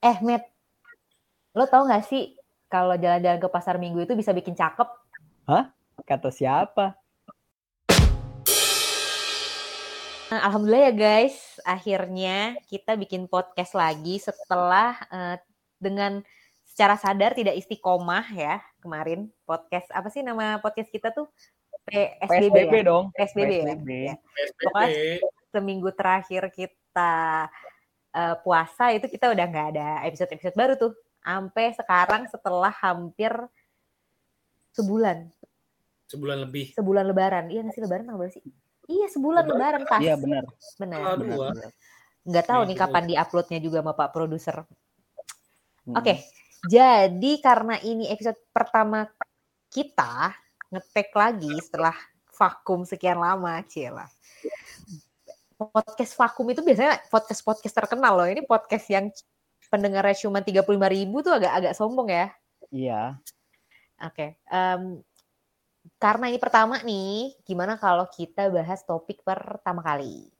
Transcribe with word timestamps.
Eh, 0.00 0.16
Matt, 0.24 0.48
lo 1.52 1.68
tau 1.68 1.84
gak 1.84 2.08
sih 2.08 2.32
kalau 2.72 2.96
jalan-jalan 2.96 3.36
ke 3.36 3.48
pasar 3.52 3.76
minggu 3.76 4.08
itu 4.08 4.16
bisa 4.16 4.32
bikin 4.32 4.56
cakep? 4.56 4.88
Kata 6.08 6.32
siapa? 6.32 6.96
Nah, 10.32 10.40
Alhamdulillah 10.48 10.88
ya 10.88 10.94
guys, 10.96 11.60
akhirnya 11.68 12.56
kita 12.72 12.96
bikin 12.96 13.28
podcast 13.28 13.76
lagi 13.76 14.16
setelah 14.16 14.96
eh, 15.12 15.36
dengan 15.76 16.24
secara 16.64 16.96
sadar 16.96 17.36
tidak 17.36 17.60
istiqomah 17.60 18.24
ya 18.32 18.56
kemarin 18.80 19.28
podcast 19.44 19.92
apa 19.92 20.08
sih 20.08 20.24
nama 20.24 20.56
podcast 20.64 20.88
kita 20.88 21.12
tuh 21.12 21.28
PSBB, 21.84 22.48
PSBB 22.48 22.72
ya? 22.72 22.84
dong. 22.88 23.04
PSBB, 23.12 23.52
ya? 23.52 23.64
PSBB. 23.68 23.90
Ya. 23.92 24.14
Pokoknya 24.64 25.04
seminggu 25.52 25.92
terakhir 25.92 26.48
kita 26.56 27.12
eh, 28.14 28.36
puasa 28.42 28.94
itu 28.94 29.06
kita 29.06 29.30
udah 29.30 29.44
nggak 29.46 29.66
ada 29.76 29.88
episode-episode 30.06 30.56
baru 30.56 30.74
tuh. 30.78 30.92
Sampai 31.20 31.76
sekarang 31.76 32.22
setelah 32.32 32.72
hampir 32.72 33.30
sebulan, 34.72 35.28
sebulan 36.08 36.38
lebih. 36.48 36.72
sebulan 36.72 37.04
lebaran. 37.06 37.44
Iya 37.52 37.60
nggak 37.66 37.74
sih 37.76 37.82
lebaran 37.84 38.04
tanggal 38.08 38.20
berapa 38.24 38.34
sih? 38.34 38.44
Iya 38.90 39.06
sebulan 39.12 39.44
lebaran 39.46 39.82
pas. 39.86 40.00
Iya 40.02 40.14
benar. 40.16 40.44
Benar. 40.80 40.98
Benar. 41.20 41.70
Nggak 42.26 42.44
tahu 42.46 42.62
Iya, 42.64 42.68
nih 42.68 42.76
kapan 42.76 43.04
diuploadnya 43.08 43.58
juga 43.62 43.78
sama 43.80 43.92
Pak 43.96 44.10
produser. 44.12 44.56
Hmm. 45.84 45.96
Oke, 45.96 46.14
jadi 46.68 47.32
karena 47.40 47.80
ini 47.80 48.12
episode 48.12 48.36
pertama 48.52 49.08
kita 49.72 50.36
ngetek 50.68 51.08
lagi 51.16 51.52
setelah 51.64 51.96
vakum 52.36 52.84
sekian 52.84 53.16
lama, 53.16 53.60
Cila. 53.64 54.04
Podcast 55.60 56.16
vakum 56.16 56.48
itu 56.48 56.64
biasanya 56.64 57.04
podcast-podcast 57.12 57.74
terkenal 57.84 58.16
loh. 58.16 58.24
Ini 58.24 58.48
podcast 58.48 58.88
yang 58.88 59.12
pendengarnya 59.68 60.16
cuma 60.16 60.40
35 60.40 60.64
ribu 60.88 61.20
tuh 61.20 61.36
agak-agak 61.36 61.76
sombong 61.76 62.08
ya. 62.08 62.26
Iya. 62.72 63.02
Oke, 64.00 64.40
em, 64.48 65.04
karena 66.00 66.32
ini 66.32 66.40
pertama 66.40 66.80
nih, 66.80 67.36
gimana 67.44 67.76
kalau 67.76 68.08
kita 68.08 68.48
bahas 68.48 68.80
topik 68.88 69.20
pertama 69.20 69.84
kali? 69.84 70.32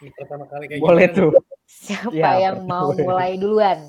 Ini 0.00 0.08
pertama 0.16 0.48
kali 0.48 0.64
kayak 0.72 0.80
Boleh 0.80 1.08
gini. 1.12 1.16
tuh. 1.20 1.30
Siapa 1.68 2.12
Iya, 2.16 2.32
yang 2.48 2.64
mau 2.64 2.96
boleh. 2.96 3.04
mulai 3.04 3.32
duluan? 3.36 3.80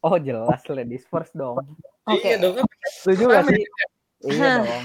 Oh 0.00 0.20
jelas 0.20 0.60
ladies 0.68 1.08
first 1.08 1.32
dong. 1.32 1.56
Oke. 2.04 2.24
Iya 2.28 2.36
dong 2.36 2.60
kan. 2.60 2.68
Setuju 3.00 3.22
gak 3.28 3.44
sih? 3.48 3.62
Iya 4.28 4.64
dong. 4.64 4.84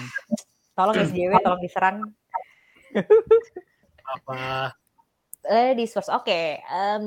Tolong 0.76 0.96
SJW, 0.96 1.32
tolong 1.40 1.62
diserang. 1.64 1.98
Apa? 4.06 4.72
Ladies 5.46 5.94
first, 5.94 6.10
oke. 6.10 6.34
Em, 6.58 7.04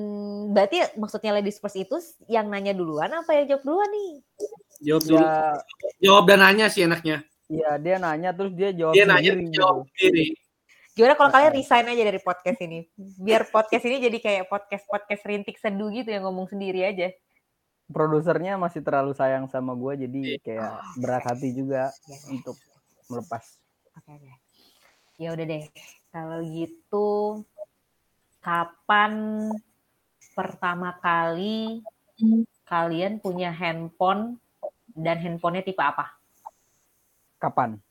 berarti 0.53 0.78
maksudnya 0.94 1.34
ladies 1.34 1.58
first 1.58 1.75
itu 1.75 1.98
yang 2.27 2.47
nanya 2.47 2.70
duluan 2.70 3.11
apa 3.11 3.34
yang 3.34 3.50
jawab 3.50 3.62
duluan 3.67 3.91
nih? 3.91 4.11
Jawab 4.78 5.03
dulu. 5.03 5.19
Ya, 5.19 5.34
Jawab 5.98 6.25
dan 6.27 6.39
nanya 6.41 6.66
sih 6.70 6.86
enaknya. 6.86 7.27
ya 7.48 7.81
dia 7.81 7.97
nanya 7.97 8.31
terus 8.31 8.53
dia 8.53 8.77
jawab 8.77 8.92
Dia 8.92 9.09
nanya 9.09 9.33
sendiri 9.33 9.48
gitu. 9.48 9.56
jawab 9.59 9.77
sendiri. 9.91 10.27
Gimana 10.92 11.14
kalau 11.14 11.31
kalian 11.31 11.53
Oke. 11.55 11.59
resign 11.62 11.86
aja 11.89 12.03
dari 12.05 12.20
podcast 12.20 12.59
ini? 12.61 12.78
Biar 12.98 13.42
podcast 13.48 13.84
ini 13.86 13.97
jadi 13.98 14.19
kayak 14.19 14.44
podcast-podcast 14.47 15.22
rintik 15.25 15.56
seduh 15.56 15.89
gitu 15.91 16.11
yang 16.11 16.27
ngomong 16.27 16.47
sendiri 16.47 16.84
aja. 16.84 17.09
Produsernya 17.89 18.55
masih 18.55 18.84
terlalu 18.84 19.16
sayang 19.16 19.48
sama 19.48 19.72
gue 19.72 20.05
jadi 20.05 20.20
kayak 20.44 20.72
berat 21.00 21.25
hati 21.25 21.56
juga 21.56 21.89
Ya, 22.05 22.19
untuk 22.28 22.55
melepas. 23.09 23.42
Oke, 23.97 24.11
oke. 24.12 24.31
Ya 25.19 25.34
udah 25.34 25.47
deh. 25.51 25.67
Kalau 26.15 26.39
gitu 26.47 27.09
kapan 28.39 29.12
pertama 30.33 30.95
kali 31.03 31.83
kalian 32.62 33.19
punya 33.19 33.51
handphone 33.51 34.39
dan 34.95 35.19
handphonenya 35.19 35.67
tipe 35.67 35.83
apa? 35.83 36.15
Kapan? 37.43 37.83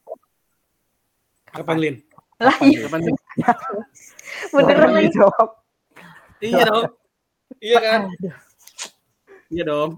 Kapan 1.51 1.77
Lin? 1.83 1.95
Lah, 2.39 2.55
iya, 2.63 2.87
Kapan 2.87 2.99
Lin? 3.03 3.15
beneran 4.55 4.79
Kapan 4.79 4.91
lagi. 4.95 5.05
dijawab? 5.11 5.49
Iya 6.39 6.61
dong. 6.63 6.83
Iya 7.59 7.77
kan? 7.83 8.01
Aduh. 8.07 8.35
Iya 9.51 9.63
dong. 9.67 9.91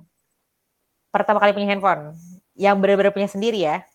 Pertama 1.13 1.37
kali 1.37 1.53
punya 1.53 1.69
handphone 1.77 2.17
yang 2.57 2.81
benar-benar 2.81 3.13
punya 3.13 3.29
sendiri 3.29 3.61
ya, 3.61 3.85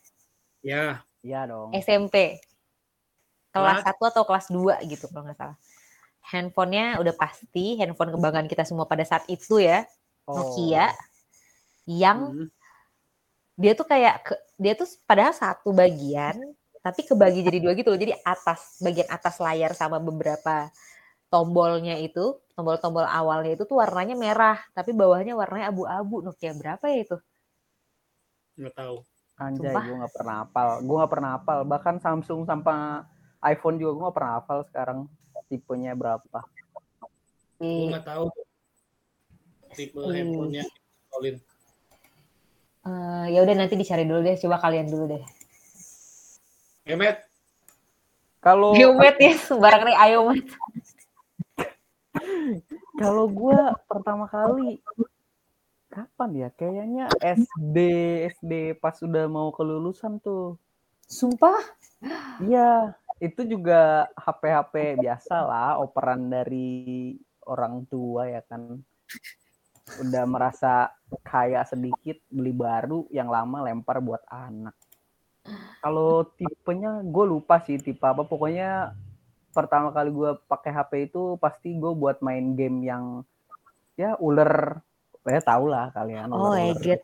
Ya. 0.64 1.02
Iya 1.20 1.50
dong. 1.50 1.74
SMP. 1.76 2.43
Kelas? 3.54 3.86
1 3.86 4.02
atau 4.10 4.22
kelas 4.26 4.46
2 4.50 4.74
gitu 4.84 5.06
kalau 5.08 5.24
nggak 5.24 5.38
salah. 5.38 5.56
Handphonenya 6.24 6.98
udah 6.98 7.14
pasti 7.14 7.78
handphone 7.78 8.10
kebanggaan 8.10 8.48
kita 8.48 8.66
semua 8.66 8.84
pada 8.84 9.06
saat 9.06 9.22
itu 9.30 9.62
ya, 9.62 9.86
Oh. 10.24 10.34
Nokia. 10.34 10.88
Yang 11.84 12.18
Hmm. 12.24 12.48
dia 13.54 13.72
tuh 13.72 13.86
kayak 13.86 14.14
ke- 14.24 14.42
dia 14.56 14.72
tuh 14.74 14.88
padahal 15.04 15.30
satu 15.30 15.70
bagian 15.70 16.34
tapi 16.80 17.00
kebagi 17.00 17.40
jadi 17.40 17.58
dua 17.60 17.72
gitu 17.72 17.92
loh. 17.92 18.00
Jadi 18.00 18.12
atas 18.24 18.80
bagian 18.80 19.08
atas 19.08 19.36
layar 19.38 19.72
sama 19.72 20.00
beberapa 20.00 20.68
tombolnya 21.28 22.00
itu 22.00 22.40
tombol-tombol 22.54 23.04
awalnya 23.04 23.52
itu 23.52 23.66
tuh 23.66 23.78
warnanya 23.78 24.14
merah 24.14 24.58
tapi 24.72 24.94
bawahnya 24.94 25.34
warnanya 25.34 25.68
abu-abu 25.68 26.22
Nokia 26.22 26.54
berapa 26.54 26.84
ya 26.86 26.98
itu 27.02 27.16
Nggak 28.54 28.74
tahu. 28.78 28.96
Anjay, 29.34 29.74
gue 29.74 29.96
gak 29.98 30.14
pernah 30.14 30.34
hafal. 30.46 30.68
Gue 30.86 30.96
gak 31.02 31.10
pernah 31.10 31.30
hafal. 31.34 31.58
Bahkan 31.66 31.94
Samsung 31.98 32.46
sama 32.46 33.02
iPhone 33.44 33.76
juga 33.76 33.90
gue 33.92 34.04
gak 34.08 34.16
pernah 34.16 34.32
hafal 34.40 34.58
sekarang 34.64 34.98
tipenya 35.46 35.92
berapa. 35.92 36.40
Gue 37.60 37.62
Di- 37.62 37.92
nggak 37.92 38.04
tahu 38.04 38.26
tipe 39.74 39.98
Hmm. 39.98 40.14
handphonenya 40.14 40.64
Colin. 41.08 41.36
eh, 42.84 43.26
ya 43.30 43.38
udah 43.42 43.54
nanti 43.54 43.74
dicari 43.74 44.04
dulu 44.04 44.22
deh 44.22 44.36
coba 44.36 44.56
kalian 44.60 44.86
dulu 44.86 45.04
deh 45.10 45.24
Emet, 46.84 47.16
Kalau 48.38 48.76
Geomet 48.76 49.16
ya 49.16 49.32
sembarang 49.40 49.88
nih 49.88 49.96
ayo 49.98 50.28
Met. 50.28 50.46
kalau 52.94 53.24
gue 53.26 53.58
pertama 53.88 54.28
kali 54.28 54.78
kapan 55.88 56.30
ya? 56.36 56.48
Kayaknya 56.52 57.06
SD 57.18 57.76
SD 58.36 58.52
pas 58.76 58.94
udah 59.00 59.24
mau 59.26 59.48
kelulusan 59.50 60.20
tuh. 60.20 60.60
sumpah 61.04 61.58
Iya, 62.38 62.92
itu 63.24 63.40
juga 63.48 64.04
HP-HP 64.20 65.00
biasa 65.00 65.34
lah, 65.40 65.80
operan 65.80 66.28
dari 66.28 67.16
orang 67.48 67.88
tua 67.88 68.28
ya 68.28 68.44
kan. 68.44 68.76
Udah 70.00 70.24
merasa 70.28 70.92
kaya 71.24 71.64
sedikit, 71.64 72.20
beli 72.28 72.52
baru, 72.52 73.08
yang 73.08 73.32
lama 73.32 73.64
lempar 73.64 74.00
buat 74.04 74.20
anak. 74.28 74.76
Kalau 75.80 76.24
tipenya 76.36 77.04
gue 77.04 77.24
lupa 77.28 77.60
sih 77.60 77.76
tipe 77.76 78.04
apa. 78.04 78.24
Pokoknya 78.24 78.96
pertama 79.52 79.92
kali 79.92 80.08
gue 80.08 80.30
pakai 80.48 80.72
HP 80.72 81.12
itu 81.12 81.36
pasti 81.36 81.76
gue 81.76 81.92
buat 81.92 82.20
main 82.24 82.56
game 82.56 82.80
yang 82.84 83.04
ya 83.96 84.16
ular. 84.20 84.80
Ya 85.24 85.40
tau 85.40 85.64
lah 85.68 85.88
kalian. 85.92 86.32
oh 86.32 86.52
my 86.52 86.72
ular-ular. 86.72 86.80
god 86.80 87.02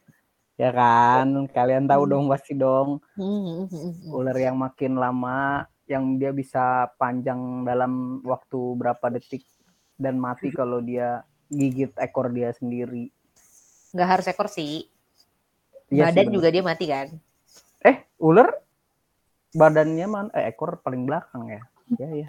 Ya 0.61 0.77
kan, 0.77 1.49
kalian 1.57 1.89
tahu 1.89 2.05
Hmm. 2.05 2.13
dong 2.13 2.25
pasti 2.29 2.53
dong 2.53 3.01
hmm, 3.17 3.25
hmm, 3.25 3.67
hmm. 3.73 4.13
ular 4.13 4.37
yang 4.37 4.61
makin 4.61 4.93
lama 5.01 5.65
yang 5.91 6.23
dia 6.23 6.31
bisa 6.31 6.87
panjang 6.95 7.67
dalam 7.67 8.23
waktu 8.23 8.79
berapa 8.79 9.11
detik 9.11 9.43
dan 9.99 10.15
mati 10.17 10.55
kalau 10.55 10.79
dia 10.79 11.27
gigit 11.51 11.91
ekor 11.99 12.31
dia 12.31 12.55
sendiri. 12.55 13.11
nggak 13.91 14.07
harus 14.09 14.27
ekor 14.31 14.47
sih 14.47 14.87
Iya 15.91 16.07
sih, 16.07 16.15
badan 16.15 16.25
bener. 16.31 16.35
juga 16.39 16.49
dia 16.55 16.63
mati 16.63 16.87
kan 16.87 17.09
Eh, 17.83 18.07
ular 18.23 18.47
badannya 19.51 20.07
man 20.07 20.27
eh 20.31 20.47
ekor 20.47 20.79
paling 20.79 21.03
belakang 21.11 21.51
ya. 21.51 21.63
Ya 21.99 22.09
ya. 22.15 22.29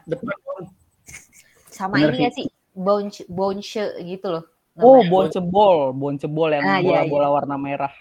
sama 1.70 2.02
Bener 2.02 2.18
ini 2.18 2.26
ya 2.26 2.32
sih 2.34 2.48
bounce 2.74 3.22
bounce 3.30 3.78
gitu 4.02 4.28
loh 4.34 4.46
Oh, 4.82 5.04
namanya. 5.06 5.12
boncebol, 5.30 5.76
boncebol 5.94 6.50
yang 6.58 6.64
Ah, 6.66 6.80
iya, 6.82 7.06
bola-bola 7.06 7.28
warna 7.30 7.56
merah. 7.60 7.94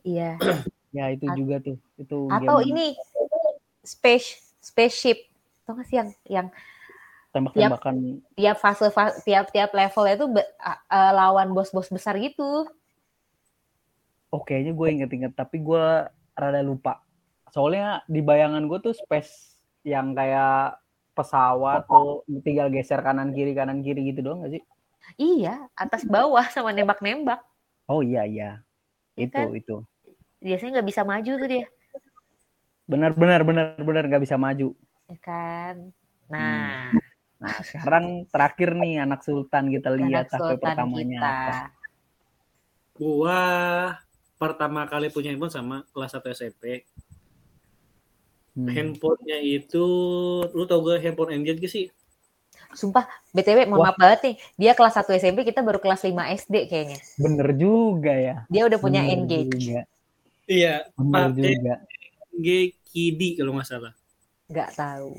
iya 0.00 0.40
Ya 0.88 1.12
itu 1.12 1.28
juga 1.36 1.60
tuh. 1.60 1.76
Itu 2.00 2.30
atau 2.32 2.64
game 2.64 2.72
ini 2.72 2.86
space 3.84 4.47
spaceship 4.60 5.18
tau 5.64 5.76
gak 5.76 5.86
sih 5.86 5.96
yang 6.00 6.08
yang 6.26 6.46
tembak-tembakan. 7.30 8.24
tiap 8.34 8.56
fase 8.58 8.88
fa- 8.88 9.16
tiap 9.22 9.52
tiap 9.52 9.70
levelnya 9.70 10.14
itu 10.16 10.26
be- 10.28 10.50
a- 10.58 11.12
lawan 11.12 11.52
bos-bos 11.52 11.88
besar 11.88 12.16
gitu 12.18 12.66
Oh, 14.28 14.44
kayaknya 14.44 14.76
gue 14.76 14.88
inget-inget 14.92 15.32
tapi 15.32 15.56
gue 15.56 15.84
rada 16.36 16.60
lupa. 16.60 17.00
Soalnya 17.48 18.04
di 18.04 18.20
bayangan 18.20 18.60
gue 18.68 18.76
tuh 18.76 18.92
space 18.92 19.56
yang 19.88 20.12
kayak 20.12 20.76
pesawat 21.16 21.88
tuh 21.88 22.22
tinggal 22.44 22.68
geser 22.68 23.00
kanan 23.00 23.32
kiri 23.32 23.56
kanan 23.56 23.80
kiri 23.80 24.12
gitu 24.12 24.20
doang 24.20 24.44
gak 24.44 24.52
sih? 24.52 24.62
iya 25.16 25.64
atas 25.72 26.04
bawah 26.04 26.44
sama 26.52 26.76
nembak-nembak 26.76 27.40
Oh 27.88 28.04
iya 28.04 28.28
iya. 28.28 28.50
Iya 29.16 29.24
Itu 29.26 29.40
kan? 29.40 29.48
itu. 29.56 29.76
biasanya 30.38 30.70
nggak 30.78 30.88
bisa 30.92 31.02
maju 31.02 31.32
tuh 31.34 31.48
dia 31.48 31.64
Benar 32.88 33.12
benar 33.12 33.44
benar 33.44 33.76
benar 33.78 34.02
nggak 34.08 34.24
bisa 34.24 34.40
maju. 34.40 34.72
ya 35.08 35.18
kan 35.20 35.76
nah 36.28 36.92
Nah, 37.38 37.54
sekarang 37.62 38.26
terakhir 38.26 38.74
nih 38.74 38.98
anak 38.98 39.22
sultan 39.22 39.70
kita 39.70 39.94
lihat 39.94 40.26
Anak 40.26 40.42
sultan 40.42 40.58
pertamanya 40.58 41.18
kita. 41.22 41.30
apa. 41.30 41.56
Gua 42.98 43.40
pertama 44.34 44.82
kali 44.90 45.06
punya 45.06 45.30
handphone 45.30 45.54
sama 45.54 45.86
kelas 45.94 46.18
1 46.18 46.34
SMP. 46.34 46.82
Hmm. 48.58 48.66
Handphonenya 48.66 49.38
itu, 49.38 49.86
lu 50.50 50.66
tau 50.66 50.82
gak 50.82 50.98
handphone 50.98 51.30
Engage 51.30 51.62
gak 51.62 51.70
sih? 51.70 51.86
Sumpah, 52.74 53.06
BTW 53.30 53.70
mohon 53.70 53.86
maaf 53.86 53.94
banget 53.94 54.18
nih. 54.26 54.34
Dia 54.58 54.72
kelas 54.74 54.98
1 54.98 55.14
SMP, 55.14 55.46
kita 55.46 55.62
baru 55.62 55.78
kelas 55.78 56.02
5 56.02 56.34
SD 56.34 56.66
kayaknya. 56.66 56.98
Bener 57.22 57.48
juga 57.54 58.12
ya. 58.18 58.36
Dia 58.50 58.66
udah 58.66 58.78
punya 58.82 59.06
Bener 59.06 59.14
Engage. 59.14 59.54
juga. 59.54 59.80
Iya, 60.50 60.90
Bener 60.98 61.22
pakai 61.30 61.54
juga. 61.54 61.74
Engage 62.34 62.74
Kidi 62.88 63.36
kalau 63.36 63.54
nggak 63.54 63.68
salah. 63.68 63.92
Nggak 64.48 64.70
tahu. 64.74 65.12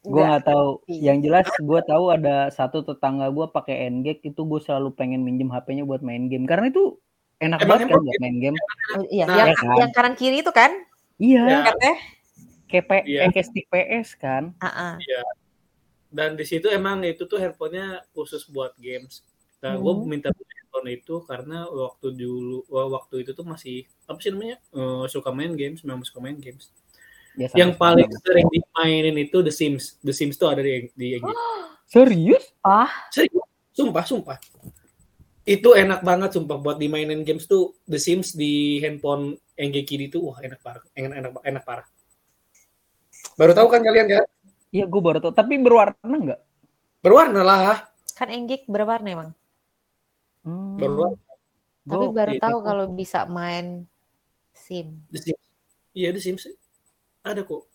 Gue 0.00 0.22
nggak 0.24 0.44
tahu. 0.44 0.68
Iya. 0.88 1.12
Yang 1.12 1.18
jelas 1.28 1.46
gue 1.52 1.80
tahu 1.84 2.04
ada 2.08 2.36
satu 2.48 2.80
tetangga 2.80 3.28
gue 3.28 3.46
pakai 3.48 3.84
Engage 3.84 4.24
itu 4.24 4.40
gue 4.40 4.60
selalu 4.60 4.96
pengen 4.96 5.20
minjem 5.20 5.48
HP-nya 5.48 5.84
buat 5.84 6.00
main 6.00 6.28
game 6.28 6.48
karena 6.48 6.72
itu 6.72 6.96
enak 7.36 7.60
Emang 7.64 7.84
banget 7.84 7.88
kan 7.88 8.00
buat 8.00 8.18
main 8.20 8.36
game. 8.38 8.56
Oh, 8.96 9.04
iya, 9.08 9.24
Nah, 9.24 9.36
yang, 9.36 9.48
ya 9.48 9.56
kan? 9.56 9.76
yang 9.76 9.90
kanan 9.92 10.14
kiri 10.16 10.40
itu 10.40 10.52
kan? 10.52 10.72
Iya, 11.16 11.42
Ya. 11.44 11.58
Katanya. 11.68 11.96
kayak 12.64 12.84
P- 12.86 13.06
Iya. 13.10 13.20
kayak 13.28 13.46
stick 13.48 13.66
PS 13.66 14.08
kan. 14.16 14.54
Ah, 14.62 14.68
ah. 14.68 14.94
Dan 16.10 16.34
di 16.34 16.44
situ 16.44 16.66
emang 16.66 17.02
itu 17.02 17.22
tuh 17.24 17.36
handphonenya 17.36 18.02
khusus 18.10 18.46
buat 18.46 18.72
games. 18.76 19.20
Nah, 19.60 19.76
gue 19.76 19.92
Hmm. 19.92 20.06
minta 20.06 20.28
handphone 20.70 20.94
itu 20.94 21.14
karena 21.26 21.66
waktu 21.66 22.14
dulu 22.14 22.62
wah, 22.70 22.86
waktu 22.86 23.26
itu 23.26 23.34
tuh 23.34 23.42
masih 23.42 23.82
apa 24.06 24.22
sih 24.22 24.30
namanya 24.30 24.62
Eh, 24.70 25.04
suka 25.10 25.34
main 25.34 25.50
games, 25.58 25.82
memang 25.82 26.06
suka 26.06 26.22
main 26.22 26.38
games. 26.38 26.70
Ya, 27.34 27.50
Yang 27.58 27.74
paling 27.74 28.06
sering 28.22 28.46
dimainin 28.50 29.18
itu 29.18 29.42
The 29.42 29.50
Sims. 29.50 29.98
The 30.02 30.14
Sims 30.14 30.38
tuh 30.38 30.54
ada 30.54 30.62
di, 30.62 30.86
di 30.94 31.18
Engage. 31.18 31.34
serius? 31.94 32.54
Serius? 33.10 33.46
Sumpah, 33.74 34.06
sumpah. 34.06 34.38
Itu 35.42 35.74
enak 35.74 36.06
banget 36.06 36.38
sumpah 36.38 36.58
buat 36.62 36.78
dimainin 36.78 37.26
games 37.26 37.50
tuh 37.50 37.74
The 37.90 37.98
Sims 37.98 38.38
di 38.38 38.78
handphone 38.78 39.34
Engage 39.58 39.90
Kidi 39.90 40.06
tuh 40.06 40.30
wah 40.30 40.38
enak 40.38 40.62
parah, 40.62 40.86
enak 40.94 41.18
enak 41.18 41.30
enak 41.42 41.62
parah. 41.66 41.86
Baru 43.34 43.50
tahu 43.58 43.66
kan 43.74 43.82
kalian 43.82 44.06
kan? 44.06 44.26
Iya, 44.70 44.86
gue 44.86 45.02
baru 45.02 45.18
tahu. 45.18 45.34
Tapi 45.34 45.58
berwarna 45.58 46.14
nggak? 46.14 46.40
Berwarna 47.02 47.42
lah, 47.42 47.90
Kan 48.14 48.28
Engage 48.28 48.68
berapa 48.68 49.00
warna 49.00 49.08
emang? 49.10 49.30
Hmm, 50.40 50.76
berwarna 50.76 51.20
Tapi 51.80 52.04
gua- 52.06 52.14
baru 52.14 52.32
iya, 52.32 52.40
tahu 52.40 52.58
itu. 52.58 52.66
kalau 52.66 52.84
bisa 52.90 53.20
main 53.26 53.66
SIM. 54.52 54.86
Iya 55.90 56.08
The 56.10 56.20
Sims 56.20 56.44
ada 57.20 57.42
kok. 57.42 57.66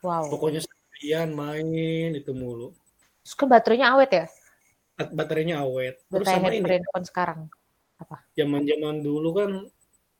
Wow. 0.00 0.26
Pokoknya 0.28 0.60
sekalian 0.60 1.30
main 1.32 1.66
itu 2.12 2.30
mulu. 2.30 2.72
Terus 3.20 3.34
kan 3.34 3.46
baterainya 3.46 3.90
awet 3.90 4.10
ya? 4.10 4.24
Bat- 4.96 5.12
Baterainya 5.12 5.56
awet. 5.60 5.98
Terus 6.06 6.24
Baterai 6.24 6.40
sama 6.40 6.48
ini, 6.50 6.64
handphone 6.64 7.06
sekarang. 7.06 7.40
zaman-zaman 8.32 9.00
dulu 9.00 9.28
kan 9.32 9.50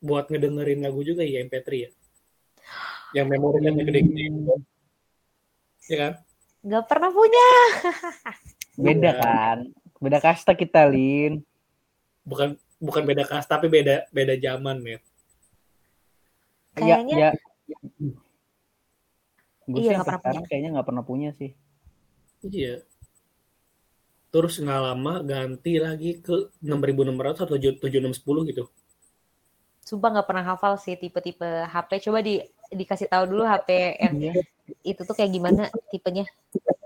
buat 0.00 0.26
ngedengerin 0.26 0.80
lagu 0.80 1.00
juga 1.00 1.22
ya 1.22 1.40
MP3 1.40 1.68
ya. 1.76 1.90
Yang 3.14 3.26
memorinya 3.30 3.70
gede-gede. 3.78 4.26
Ya 5.86 5.96
kan? 5.96 6.12
Nggak 6.60 6.84
pernah 6.88 7.10
punya. 7.10 7.48
Beda 8.84 9.00
Iya. 9.06 9.12
kan? 9.16 9.58
Beda 9.96 10.18
kasta 10.20 10.52
kita, 10.52 10.84
Lin. 10.88 11.40
Bukan 12.26 12.58
bukan 12.76 13.02
beda 13.08 13.24
kas 13.24 13.48
tapi 13.48 13.72
beda 13.72 14.04
beda 14.12 14.36
zaman, 14.36 14.76
Met. 14.84 15.00
Kayaknya 16.76 17.14
ya, 17.16 17.30
ya. 17.32 17.40
Gue 19.66 19.80
Iya, 19.82 19.90
sih 19.90 19.96
sampai 19.98 20.06
pernah 20.06 20.20
sekarang 20.22 20.44
kayaknya 20.46 20.70
nggak 20.78 20.86
pernah 20.86 21.04
punya 21.04 21.30
sih. 21.34 21.50
Iya. 22.44 22.84
Terus 24.30 24.60
nggak 24.60 24.80
lama 24.92 25.24
ganti 25.24 25.72
lagi 25.80 26.20
ke 26.20 26.52
6600 26.60 27.46
atau 27.48 27.56
7610 27.56 28.50
gitu. 28.52 28.64
sumpah 29.86 30.18
nggak 30.18 30.26
pernah 30.26 30.44
hafal 30.50 30.74
sih 30.82 30.98
tipe-tipe 30.98 31.46
HP. 31.46 32.10
Coba 32.10 32.18
di 32.18 32.42
dikasih 32.76 33.08
tahu 33.08 33.24
dulu 33.32 33.42
HP 33.42 33.68
yang 33.98 34.14
Iya. 34.20 34.32
itu 34.84 35.00
tuh 35.02 35.14
kayak 35.16 35.32
gimana 35.32 35.62
tipenya. 35.88 36.28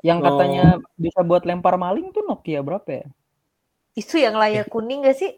Yang 0.00 0.18
Oh. 0.20 0.24
katanya 0.32 0.64
bisa 0.96 1.20
buat 1.20 1.42
lempar 1.44 1.74
maling 1.76 2.14
tuh 2.14 2.24
Nokia 2.24 2.62
berapa 2.62 2.86
ya? 2.88 3.06
Itu 3.92 4.16
yang 4.16 4.38
layar 4.38 4.70
kuning 4.70 5.02
gak 5.04 5.18
sih? 5.18 5.34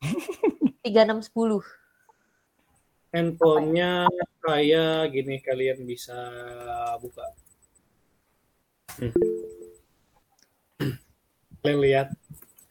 3610. 0.84 1.64
Handphonenya 3.10 4.10
kayak 4.42 5.08
gini 5.08 5.38
kalian 5.40 5.86
bisa 5.86 6.14
buka. 6.98 7.24
Hmm. 8.98 9.14
Kalian 11.62 11.80
lihat 11.80 12.08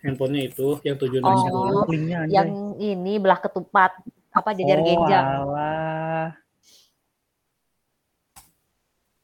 handphonenya 0.03 0.51
itu 0.51 0.67
yang 0.83 0.99
7610. 0.99 1.49
Oh. 1.49 1.87
Yang 2.29 2.49
ini 2.77 3.13
belah 3.17 3.39
ketupat 3.41 3.91
apa 4.29 4.49
jajar 4.53 4.79
oh, 4.79 4.85
genjang. 4.85 5.25
alah. 5.41 6.27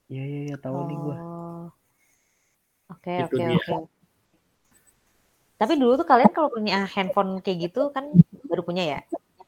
Iya, 0.09 0.23
iya, 0.25 0.39
iya, 0.49 0.55
tahu 0.57 0.77
nih 0.89 0.97
gua. 0.97 1.15
Oh. 1.15 1.65
Oke, 2.89 3.13
Itu 3.13 3.25
oke, 3.29 3.37
dia. 3.37 3.53
oke. 3.53 3.75
Tapi 5.59 5.73
dulu 5.77 5.93
tuh 5.99 6.07
kalian 6.07 6.31
kalau 6.33 6.49
punya 6.49 6.87
handphone 6.89 7.37
kayak 7.45 7.69
gitu 7.69 7.93
kan 7.93 8.09
baru 8.49 8.65
punya 8.65 8.83
ya? 8.87 8.99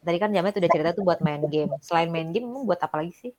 Tadi 0.02 0.18
kan 0.22 0.30
Jamet 0.30 0.54
udah 0.54 0.70
cerita 0.70 0.92
tuh 0.94 1.02
buat 1.02 1.18
main 1.26 1.42
game. 1.50 1.72
Selain 1.82 2.10
main 2.14 2.30
game, 2.30 2.46
emang 2.46 2.66
buat 2.70 2.78
apa 2.78 3.02
lagi 3.02 3.14
sih? 3.18 3.32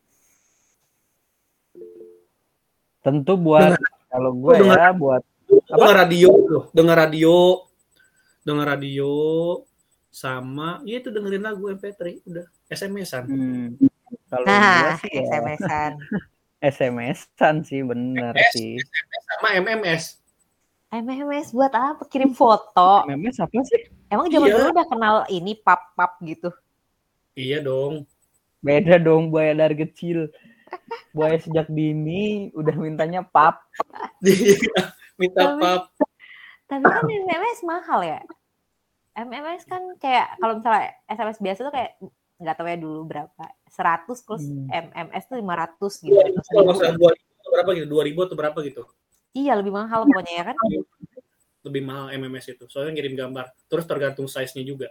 Tentu 3.02 3.34
buat 3.38 3.78
kalau 4.08 4.30
gua 4.34 4.52
dengar- 4.58 4.78
ya 4.78 4.90
buat 4.94 5.22
dengar 5.68 5.94
radio 6.06 6.28
tuh, 6.48 6.62
dengar 6.74 6.96
radio, 7.06 7.34
dengar 8.42 8.66
radio 8.74 9.10
sama 10.12 10.82
ya 10.84 11.00
itu 11.00 11.08
dengerin 11.08 11.42
lagu 11.42 11.70
MP3 11.70 12.20
udah 12.26 12.46
SMS-an. 12.68 13.24
hmm, 13.26 13.66
kalau 14.28 14.44
gua 14.44 14.58
Nah, 14.58 14.96
sih 14.98 15.10
ya 15.12 15.22
SMS-an. 15.28 15.92
SMS-an 16.62 17.60
sih 17.60 17.82
bener 17.82 18.32
SMS. 18.32 18.52
sih. 18.54 18.72
Sama 19.28 19.58
MMS. 19.58 20.02
MMS 20.88 21.50
buat 21.50 21.72
apa? 21.72 22.06
Kirim 22.06 22.30
foto. 22.30 23.02
MMS 23.04 23.42
apa 23.42 23.58
sih? 23.64 23.82
Emang 24.06 24.28
zaman 24.28 24.46
Iya. 24.46 24.54
dulu 24.54 24.66
udah 24.70 24.86
kenal 24.86 25.16
ini 25.26 25.52
pap-pap 25.56 26.22
gitu. 26.22 26.54
Iya 27.32 27.60
dong. 27.60 28.06
Beda 28.60 28.94
dong 28.96 29.28
buaya 29.28 29.52
dari 29.52 29.74
kecil. 29.74 30.30
Buaya 31.10 31.36
sejak 31.36 31.66
dini 31.66 32.52
udah 32.52 32.76
mintanya 32.76 33.24
pap. 33.24 33.66
Minta 35.20 35.42
Tapi- 35.50 35.60
pap. 35.60 35.82
Tapi 36.68 36.84
kan 36.84 37.04
MMS 37.04 37.60
mahal 37.62 38.00
ya. 38.00 38.20
MMS 39.12 39.64
kan 39.64 39.82
kayak 39.96 40.40
kalau 40.40 40.56
misalnya 40.56 40.88
SMS 41.04 41.36
biasa 41.36 41.60
tuh 41.62 41.72
kayak 41.72 42.00
nggak 42.38 42.56
tahu 42.56 42.64
ya 42.64 42.76
dulu 42.76 43.00
berapa. 43.04 43.44
100 43.72 44.20
plus 44.20 44.44
Hmm. 44.44 44.68
MMS 44.68 45.24
tuh 45.32 45.36
500 45.40 45.92
gitu. 46.04 46.12
2000 46.12 46.44
kalau 46.52 46.76
2000 46.76 47.16
atau 47.40 47.50
berapa 47.50 47.70
gitu? 47.72 47.86
2000 47.88 48.20
atau 48.28 48.36
berapa 48.36 48.58
gitu? 48.68 48.82
Iya, 49.32 49.56
lebih 49.56 49.72
mahal 49.72 50.04
pokoknya 50.04 50.32
ya 50.36 50.44
kan. 50.52 50.56
Lebih 51.64 51.82
mahal 51.88 52.06
MMS 52.12 52.52
itu. 52.52 52.64
Soalnya 52.68 53.00
ngirim 53.00 53.16
gambar. 53.16 53.48
Terus 53.72 53.84
tergantung 53.88 54.28
size-nya 54.28 54.64
juga. 54.68 54.88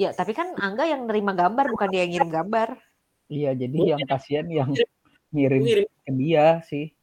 Ya, 0.00 0.10
tapi 0.16 0.32
kan 0.32 0.56
Angga 0.56 0.88
yang 0.88 1.04
nerima 1.04 1.36
gambar 1.36 1.68
bukan 1.70 1.88
dia 1.92 2.08
yang 2.08 2.12
ngirim 2.16 2.30
gambar. 2.32 2.68
Iya, 3.28 3.50
jadi 3.54 3.78
yang 3.94 4.00
kasihan 4.08 4.46
yang 4.48 4.72
ngirim 5.30 5.60
Ngirim 5.60 5.88
ke 6.00 6.10
dia 6.16 6.64
sih. 6.64 6.96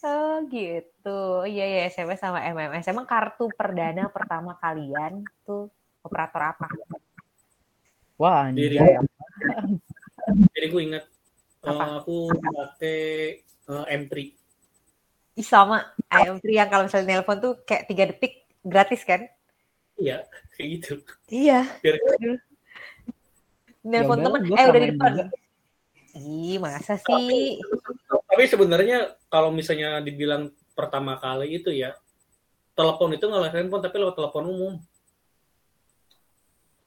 Oh 0.00 0.40
gitu. 0.48 1.44
Iya 1.44 1.64
ya 1.68 1.80
SMS 1.92 2.20
sama 2.20 2.40
MMS. 2.40 2.88
Emang 2.88 3.04
kartu 3.04 3.52
perdana 3.52 4.08
pertama 4.08 4.56
kalian 4.56 5.24
tuh 5.44 5.68
operator 6.00 6.56
apa? 6.56 6.68
Wah, 8.20 8.52
Diri. 8.52 8.76
anjay. 8.76 9.00
Jadi 10.52 10.66
gue 10.68 10.82
ingat 10.84 11.04
Apa? 11.64 12.04
aku 12.04 12.28
pakai 12.28 13.00
eh, 13.40 13.84
M3. 13.96 14.12
Ih, 15.40 15.46
sama 15.46 15.88
IM3 16.12 16.44
yang 16.52 16.68
kalau 16.68 16.84
misalnya 16.84 17.16
nelpon 17.16 17.40
tuh 17.40 17.52
kayak 17.64 17.88
tiga 17.88 18.04
detik 18.12 18.44
gratis 18.60 19.00
kan? 19.08 19.24
Iya, 19.96 20.28
kayak 20.52 20.68
gitu. 20.76 20.92
Iya. 21.32 21.64
Biar 21.80 21.96
Nelpon 23.80 24.20
Ya 24.20 24.28
gua 24.28 24.56
eh 24.60 24.66
udah 24.68 24.80
di 24.84 24.88
depan. 24.92 25.10
juga. 25.16 25.24
Ih, 26.20 26.56
masa 26.60 27.00
sih? 27.00 27.56
tapi 28.30 28.46
sebenarnya 28.46 29.16
kalau 29.26 29.50
misalnya 29.50 29.98
dibilang 29.98 30.52
pertama 30.76 31.18
kali 31.18 31.58
itu 31.58 31.72
ya 31.74 31.96
telepon 32.78 33.10
itu 33.10 33.26
nggak 33.26 33.42
lewat 33.42 33.54
handphone 33.58 33.82
tapi 33.82 33.96
lewat 33.96 34.14
telepon 34.20 34.44
umum. 34.46 34.72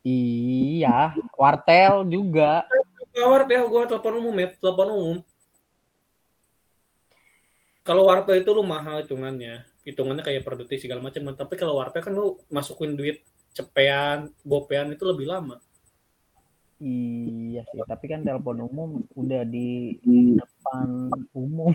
Iya, 0.04 1.16
wartel 1.40 2.04
juga. 2.12 2.68
Kawar 3.16 3.48
deh 3.48 3.56
gue 3.56 3.82
telepon 3.88 4.20
umum 4.20 4.36
ya, 4.36 4.52
telepon 4.60 4.90
umum. 4.92 5.18
Kalau 7.88 8.08
wartel 8.08 8.40
itu 8.44 8.52
lu 8.52 8.64
mahal 8.64 9.04
hitungannya, 9.04 9.64
hitungannya 9.88 10.24
kayak 10.24 10.44
per 10.44 10.60
detik 10.60 10.84
segala 10.84 11.04
macam. 11.04 11.32
Tapi 11.32 11.56
kalau 11.56 11.80
wartel 11.80 12.04
kan 12.04 12.12
lu 12.16 12.36
masukin 12.52 13.00
duit 13.00 13.24
cepean, 13.56 14.32
gopean 14.44 14.92
itu 14.92 15.04
lebih 15.08 15.28
lama. 15.28 15.60
Iya 16.84 17.64
sih, 17.72 17.80
tapi 17.88 18.12
kan 18.12 18.28
telepon 18.28 18.60
umum 18.60 19.08
udah 19.16 19.48
di 19.48 19.96
depan 20.36 21.12
umum. 21.32 21.72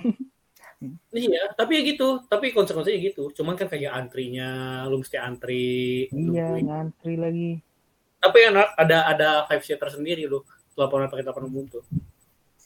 Iya, 1.11 1.57
tapi 1.57 1.81
ya 1.81 1.83
gitu. 1.87 2.23
Tapi 2.29 2.53
konsekuensinya 2.53 2.99
gitu. 3.01 3.33
Cuman 3.33 3.57
kan 3.57 3.73
kayak 3.73 3.95
antrinya, 3.95 4.85
lu 4.85 5.01
mesti 5.01 5.17
antri. 5.17 6.07
Iya, 6.13 6.61
ngantri 6.61 7.15
lagi. 7.17 7.51
Tapi 8.19 8.39
enak, 8.51 8.69
ada 8.75 8.99
ada 9.07 9.29
vibe 9.47 9.79
tersendiri 9.79 10.23
lu. 10.27 10.43
Telepon 10.75 11.07
pakai 11.11 11.25
telepon 11.27 11.47
umum 11.51 11.65
tuh. 11.67 11.83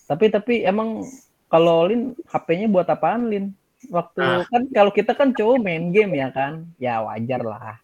Tapi 0.08 0.28
tapi 0.28 0.54
emang 0.64 1.04
kalau 1.48 1.88
Lin 1.88 2.16
HP-nya 2.28 2.68
buat 2.68 2.88
apaan 2.88 3.28
Lin? 3.28 3.52
Waktu 3.90 4.20
Ah. 4.22 4.46
kan 4.46 4.62
kalau 4.70 4.92
kita 4.94 5.12
kan 5.12 5.34
cowok 5.34 5.58
main 5.58 5.90
game 5.90 6.14
ya 6.16 6.28
kan, 6.30 6.64
ya 6.78 7.02
wajar 7.02 7.40
lah. 7.42 7.76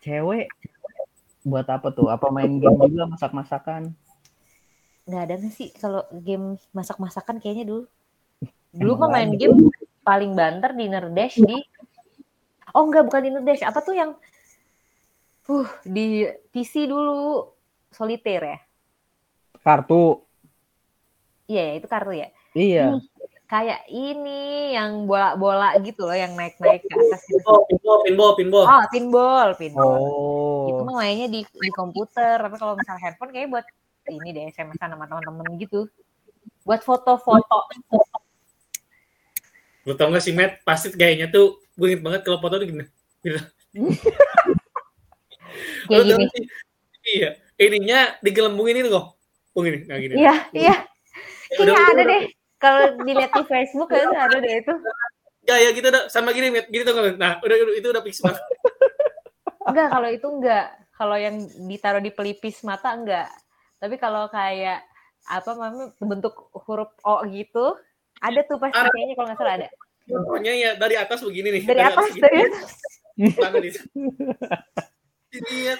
Cewek 0.00 0.48
buat 1.44 1.66
apa 1.68 1.92
tuh? 1.92 2.08
Apa 2.08 2.28
main 2.32 2.60
game 2.60 2.76
juga 2.88 3.08
masak-masakan? 3.08 3.92
nggak 5.04 5.22
ada 5.28 5.34
nggak 5.36 5.52
sih 5.52 5.68
kalau 5.76 6.00
game 6.24 6.56
masak-masakan 6.72 7.36
kayaknya 7.36 7.68
dulu 7.68 7.84
dulu 8.72 8.92
mah 9.04 9.10
main 9.12 9.36
game 9.36 9.68
paling 10.00 10.32
banter 10.32 10.72
di 10.72 10.88
Nerdash 10.88 11.36
di 11.44 11.60
oh 12.72 12.88
enggak 12.88 13.04
bukan 13.04 13.20
di 13.20 13.30
Nerdash 13.36 13.68
apa 13.68 13.84
tuh 13.84 13.92
yang 13.92 14.16
uh 15.46 15.68
di 15.84 16.24
PC 16.50 16.86
dulu 16.86 17.48
solitaire 17.90 18.44
ya 18.46 18.58
Kartu. 19.60 20.20
iya 21.46 21.62
ya, 21.72 21.72
itu 21.78 21.86
kartu 21.86 22.12
ya 22.12 22.28
Iya. 22.52 23.00
kayak 23.44 23.86
ini 23.88 24.72
yang 24.72 25.04
bola-bola 25.04 25.76
gitu 25.78 26.04
loh 26.04 26.16
yang 26.16 26.32
naik-naik 26.32 26.80
ke 26.80 26.90
atas 26.90 27.22
gitu. 27.28 27.44
Oh, 27.44 27.62
pinball, 27.68 28.00
pinball, 28.02 28.32
pinball. 28.34 28.64
Oh, 28.64 28.84
pinball, 28.88 29.48
pinball. 29.54 29.98
Itu 30.64 30.80
Oh. 30.80 30.86
mah 30.86 31.04
mainnya 31.04 31.28
di 31.28 31.44
di 31.44 31.70
komputer, 31.70 32.40
tapi 32.40 32.56
kalau 32.56 32.74
misalnya 32.74 33.02
handphone 33.04 33.30
kayaknya 33.30 33.50
buat 33.52 33.66
ini 34.06 34.28
deh 34.32 34.44
SMS 34.48 34.80
sama 34.80 35.04
teman-teman 35.04 35.60
gitu. 35.60 35.86
Buat 36.64 36.82
foto-foto. 36.82 37.58
Lu 39.84 39.92
tau 39.92 40.08
gak 40.08 40.24
sih, 40.24 40.32
Matt? 40.32 40.64
Pasti 40.64 40.88
gayanya 40.90 41.28
tuh, 41.28 41.60
gue 41.76 41.86
inget 41.92 42.00
banget 42.00 42.20
kalau 42.24 42.40
foto 42.40 42.56
tuh 42.56 42.66
gini. 42.66 42.84
Gini. 43.20 43.38
Kayak 45.88 46.00
Lu 46.00 46.04
tau 46.04 46.16
gini. 46.16 46.24
gak 46.24 46.32
sih? 46.34 46.44
Iya. 47.04 47.30
Ininya 47.54 48.00
digelembungin 48.18 48.82
ini 48.82 48.88
kok. 48.90 49.06
Oh 49.54 49.60
gini, 49.62 49.86
nah 49.86 49.96
gini. 50.02 50.14
Iya, 50.18 50.34
iya. 50.50 50.76
Ya, 51.54 51.56
Kayaknya 51.62 51.82
ada 51.86 52.02
deh. 52.02 52.22
Kalau 52.58 52.82
dilihat 53.06 53.30
di 53.36 53.44
Facebook 53.46 53.88
kayaknya 53.92 54.18
ada 54.18 54.36
deh 54.42 54.54
itu. 54.58 54.74
Gaya 55.46 55.68
gitu 55.76 55.86
udah 55.86 56.04
sama 56.10 56.34
gini. 56.34 56.50
Gini 56.66 56.82
tuh 56.82 56.94
Nah, 57.14 57.38
udah, 57.38 57.56
udah 57.62 57.74
itu 57.78 57.86
udah 57.86 58.02
fix 58.02 58.18
banget. 58.18 58.42
Enggak, 59.68 59.88
kalau 59.96 60.08
itu 60.12 60.28
enggak. 60.28 60.66
Kalau 60.94 61.16
yang 61.16 61.36
ditaruh 61.66 62.02
di 62.04 62.12
pelipis 62.12 62.60
mata 62.68 62.92
enggak. 62.92 63.32
Tapi 63.80 63.96
kalau 63.96 64.28
kayak 64.28 64.84
apa 65.24 65.56
namanya 65.56 65.88
bentuk 66.04 66.52
huruf 66.68 66.92
O 67.00 67.24
gitu, 67.32 67.72
ada 68.20 68.44
tuh 68.44 68.60
pasti 68.60 68.76
kayaknya 68.76 69.14
kalau 69.16 69.26
nggak 69.32 69.40
salah 69.40 69.54
ada. 69.56 69.68
Pokoknya 70.04 70.52
ya 70.52 70.70
dari 70.76 71.00
atas 71.00 71.24
begini 71.24 71.48
nih. 71.48 71.62
Dari 71.64 71.80
atas, 71.80 72.12
begini. 72.12 72.20
dari 72.20 72.38
atas. 73.72 73.82
Di 75.34 75.42
Ini 75.42 75.66
ya, 75.66 75.76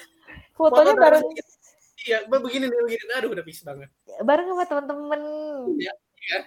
Fotonya 0.51 0.93
foto 0.95 0.99
bareng 0.99 1.25
dari- 1.31 1.63
Iya, 2.05 2.19
begini 2.29 2.67
nih, 2.69 2.81
begini. 2.85 3.13
Aduh, 3.17 3.31
udah 3.33 3.45
fix 3.47 3.63
banget. 3.63 3.89
bareng 4.21 4.47
sama 4.51 4.65
temen-temen. 4.67 5.23
Iya, 5.79 5.93
iya. 6.21 6.39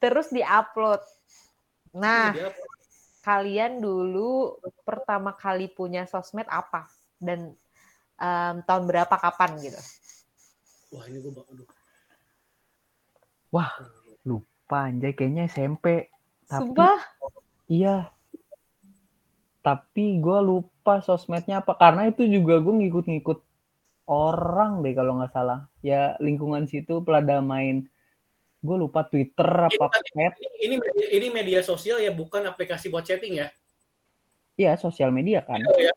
Terus 0.00 0.26
diupload. 0.32 1.00
Nah, 1.92 2.32
Dia- 2.32 2.56
kalian 3.20 3.78
dulu 3.78 4.56
pertama 4.82 5.36
kali 5.36 5.68
punya 5.68 6.08
sosmed 6.08 6.48
apa? 6.48 6.88
Dan 7.20 7.52
em, 8.16 8.56
tahun 8.64 8.88
berapa 8.88 9.12
kapan 9.12 9.60
gitu? 9.60 9.78
Wah, 10.90 11.04
ini 11.04 11.20
gue 11.20 11.30
bak- 11.30 11.46
aduh. 11.46 11.68
Wah. 13.52 13.70
Panjai 14.66 15.14
kayaknya 15.14 15.46
SMP. 15.46 16.10
Tapi 16.50 16.74
Sumpah? 16.74 16.98
iya. 17.70 18.10
Tapi 19.62 20.18
gue 20.18 20.38
lupa 20.42 20.74
sosmednya 21.02 21.60
apa 21.60 21.74
karena 21.74 22.08
itu 22.10 22.22
juga 22.26 22.62
gue 22.62 22.74
ngikut-ngikut 22.74 23.38
orang 24.06 24.86
deh 24.86 24.94
kalau 24.94 25.18
nggak 25.18 25.34
salah. 25.34 25.66
Ya 25.82 26.14
lingkungan 26.22 26.70
situ 26.70 27.02
pelada 27.02 27.42
main. 27.42 27.90
Gue 28.62 28.76
lupa 28.78 29.02
Twitter 29.06 29.46
apa. 29.46 29.90
Ini 30.62 30.78
media, 30.78 31.06
ini 31.12 31.26
media 31.30 31.60
sosial 31.62 32.02
ya, 32.02 32.10
bukan 32.10 32.46
aplikasi 32.46 32.90
buat 32.90 33.06
chatting 33.06 33.42
ya. 33.42 33.50
Iya 34.56 34.78
sosial 34.80 35.12
media 35.12 35.44
kan. 35.44 35.60
Beda 35.60 35.92
ya. 35.92 35.94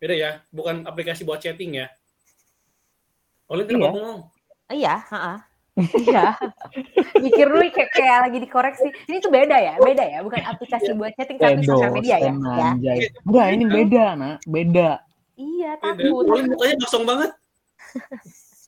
Beda 0.00 0.14
ya, 0.14 0.30
bukan 0.50 0.86
aplikasi 0.88 1.22
buat 1.22 1.38
chatting 1.42 1.78
ya. 1.84 1.86
Oleh 3.50 3.68
kenapa 3.68 3.78
Iya. 3.78 3.92
ngomong? 3.92 4.18
Iya, 4.72 4.94
heeh. 5.12 5.38
Iya. 5.74 6.38
Mikir 7.18 7.50
dulu 7.50 7.66
kayak, 7.74 7.90
kayak 7.90 8.18
lagi 8.30 8.38
dikoreksi. 8.38 8.88
Ini 9.10 9.18
tuh 9.18 9.30
beda 9.34 9.56
ya, 9.58 9.74
beda 9.82 10.04
ya, 10.06 10.18
bukan 10.22 10.42
aplikasi 10.46 10.94
buat 10.94 11.10
chatting 11.18 11.38
tapi 11.42 11.66
sosial 11.66 11.90
media 11.90 12.16
ya. 12.22 12.30
Ya. 12.30 12.66
anjay. 12.78 12.98
Enggak, 13.26 13.46
ini 13.50 13.64
beda, 13.66 14.04
nak. 14.14 14.36
Beda. 14.46 14.90
Iya, 15.34 15.70
takut. 15.82 16.30
Oleh 16.30 16.46
mukanya 16.46 16.76
kosong 16.86 17.04
banget. 17.04 17.30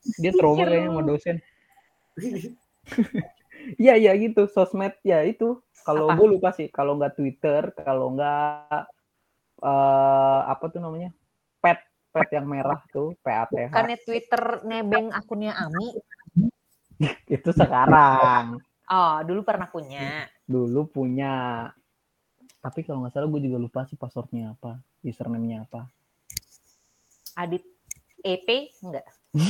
Dia 0.22 0.30
trauma 0.34 0.66
kayaknya 0.66 0.90
sama 0.90 1.02
dosen. 1.06 1.36
Iya, 3.78 3.94
iya 3.98 4.12
gitu. 4.18 4.46
Sosmed 4.50 4.94
ya 5.02 5.22
itu. 5.26 5.58
Kalau 5.86 6.10
gue 6.14 6.26
lupa 6.26 6.50
sih. 6.54 6.70
Kalau 6.70 6.98
nggak 6.98 7.18
Twitter, 7.18 7.70
kalau 7.82 8.14
nggak 8.14 8.86
eh 9.62 10.40
apa 10.46 10.64
tuh 10.70 10.78
namanya? 10.82 11.10
Pet, 11.58 11.82
pet 12.14 12.28
yang 12.34 12.46
merah 12.46 12.78
tuh, 12.94 13.14
PATH. 13.22 13.70
Bukannya 13.70 13.98
Twitter 14.02 14.42
nebeng 14.66 15.10
akunnya 15.10 15.58
Ami. 15.58 15.94
Itu 17.36 17.50
sekarang. 17.52 18.60
Oh, 18.86 19.14
dulu 19.26 19.42
pernah 19.42 19.66
punya. 19.66 20.30
Dulu 20.46 20.86
punya. 20.88 21.66
Tapi 22.62 22.82
kalau 22.82 23.02
nggak 23.02 23.14
salah 23.14 23.28
gue 23.30 23.42
juga 23.46 23.58
lupa 23.62 23.86
sih 23.86 23.98
passwordnya 23.98 24.54
apa, 24.58 24.82
username-nya 25.06 25.66
apa. 25.66 25.86
Adit 27.38 27.62
EP 28.24 28.74
enggak? 28.82 29.06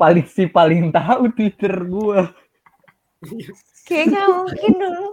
Paling 0.00 0.26
sih 0.26 0.50
paling 0.50 0.90
tahu 0.90 1.30
Twitter 1.32 1.72
gue. 1.86 2.20
Kayak 3.86 4.06
nggak 4.14 4.28
mungkin 4.30 4.72
dulu. 4.76 5.06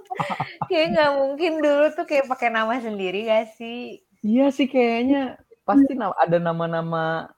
Kayak 0.68 0.88
nggak 0.98 1.12
mungkin 1.16 1.54
dulu 1.64 1.86
tuh 1.96 2.06
kayak 2.06 2.28
pakai 2.28 2.50
nama 2.52 2.74
sendiri 2.82 3.30
gak 3.30 3.56
sih? 3.56 4.04
Iya 4.26 4.50
sih 4.50 4.66
kayaknya 4.66 5.38
pasti 5.66 5.94
ada 5.98 6.38
nama-nama 6.42 7.30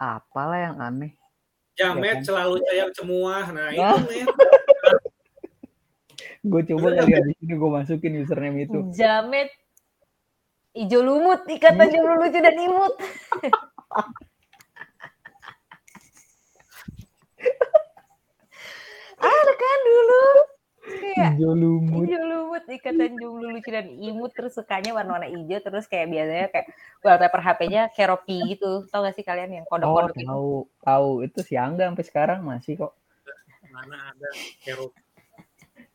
apalah 0.00 0.58
yang 0.58 0.76
aneh. 0.80 1.12
Jamet 1.82 2.06
Iya 2.06 2.14
kan? 2.14 2.26
selalu 2.26 2.54
sayang 2.62 2.90
cemuah. 2.94 3.44
Nah, 3.50 3.68
itu 3.74 3.82
Nah. 3.82 3.98
Met. 4.06 4.28
Gue 6.42 6.62
coba 6.66 6.88
kali 6.98 7.12
habis 7.14 7.36
ini 7.38 7.54
gue 7.54 7.70
masukin 7.70 8.18
username 8.22 8.66
itu. 8.66 8.78
Jamet 8.94 9.50
ijo 10.72 10.98
lumut, 11.04 11.44
ikatan 11.46 11.86
jomblo 11.90 12.14
lucu 12.22 12.38
dan 12.40 12.56
imut. 12.56 12.94
ada 19.22 19.52
kan 19.54 19.78
dulu 19.86 20.22
kayak 21.12 21.32
Hijau 21.36 21.52
lumut. 21.52 22.04
Hijau 22.04 22.24
lumut 22.24 22.64
ikatan 22.64 23.10
jomblo 23.14 23.48
lucu 23.50 23.68
dan 23.68 23.86
imut 23.92 24.30
terus 24.32 24.52
sukanya 24.52 24.90
warna-warna 24.92 25.26
hijau 25.26 25.60
terus 25.60 25.84
kayak 25.84 26.06
biasanya 26.08 26.46
kayak 26.48 26.66
wallpaper 27.00 27.40
HP-nya 27.40 27.82
Keropi 27.90 28.36
gitu. 28.48 28.84
Tahu 28.86 29.00
gak 29.02 29.14
sih 29.14 29.22
kalian 29.22 29.50
yang 29.52 29.64
Oh 29.64 29.70
kodok-kodok 29.70 30.14
itu? 30.14 30.26
tahu 30.26 30.50
tahu 30.80 31.08
itu 31.22 31.38
si 31.40 31.54
Angga 31.54 31.86
sampai 31.86 32.04
sekarang 32.04 32.38
masih 32.40 32.76
kok. 32.78 32.92
Mana 33.68 34.10
ada 34.10 34.28
hero. 34.60 34.92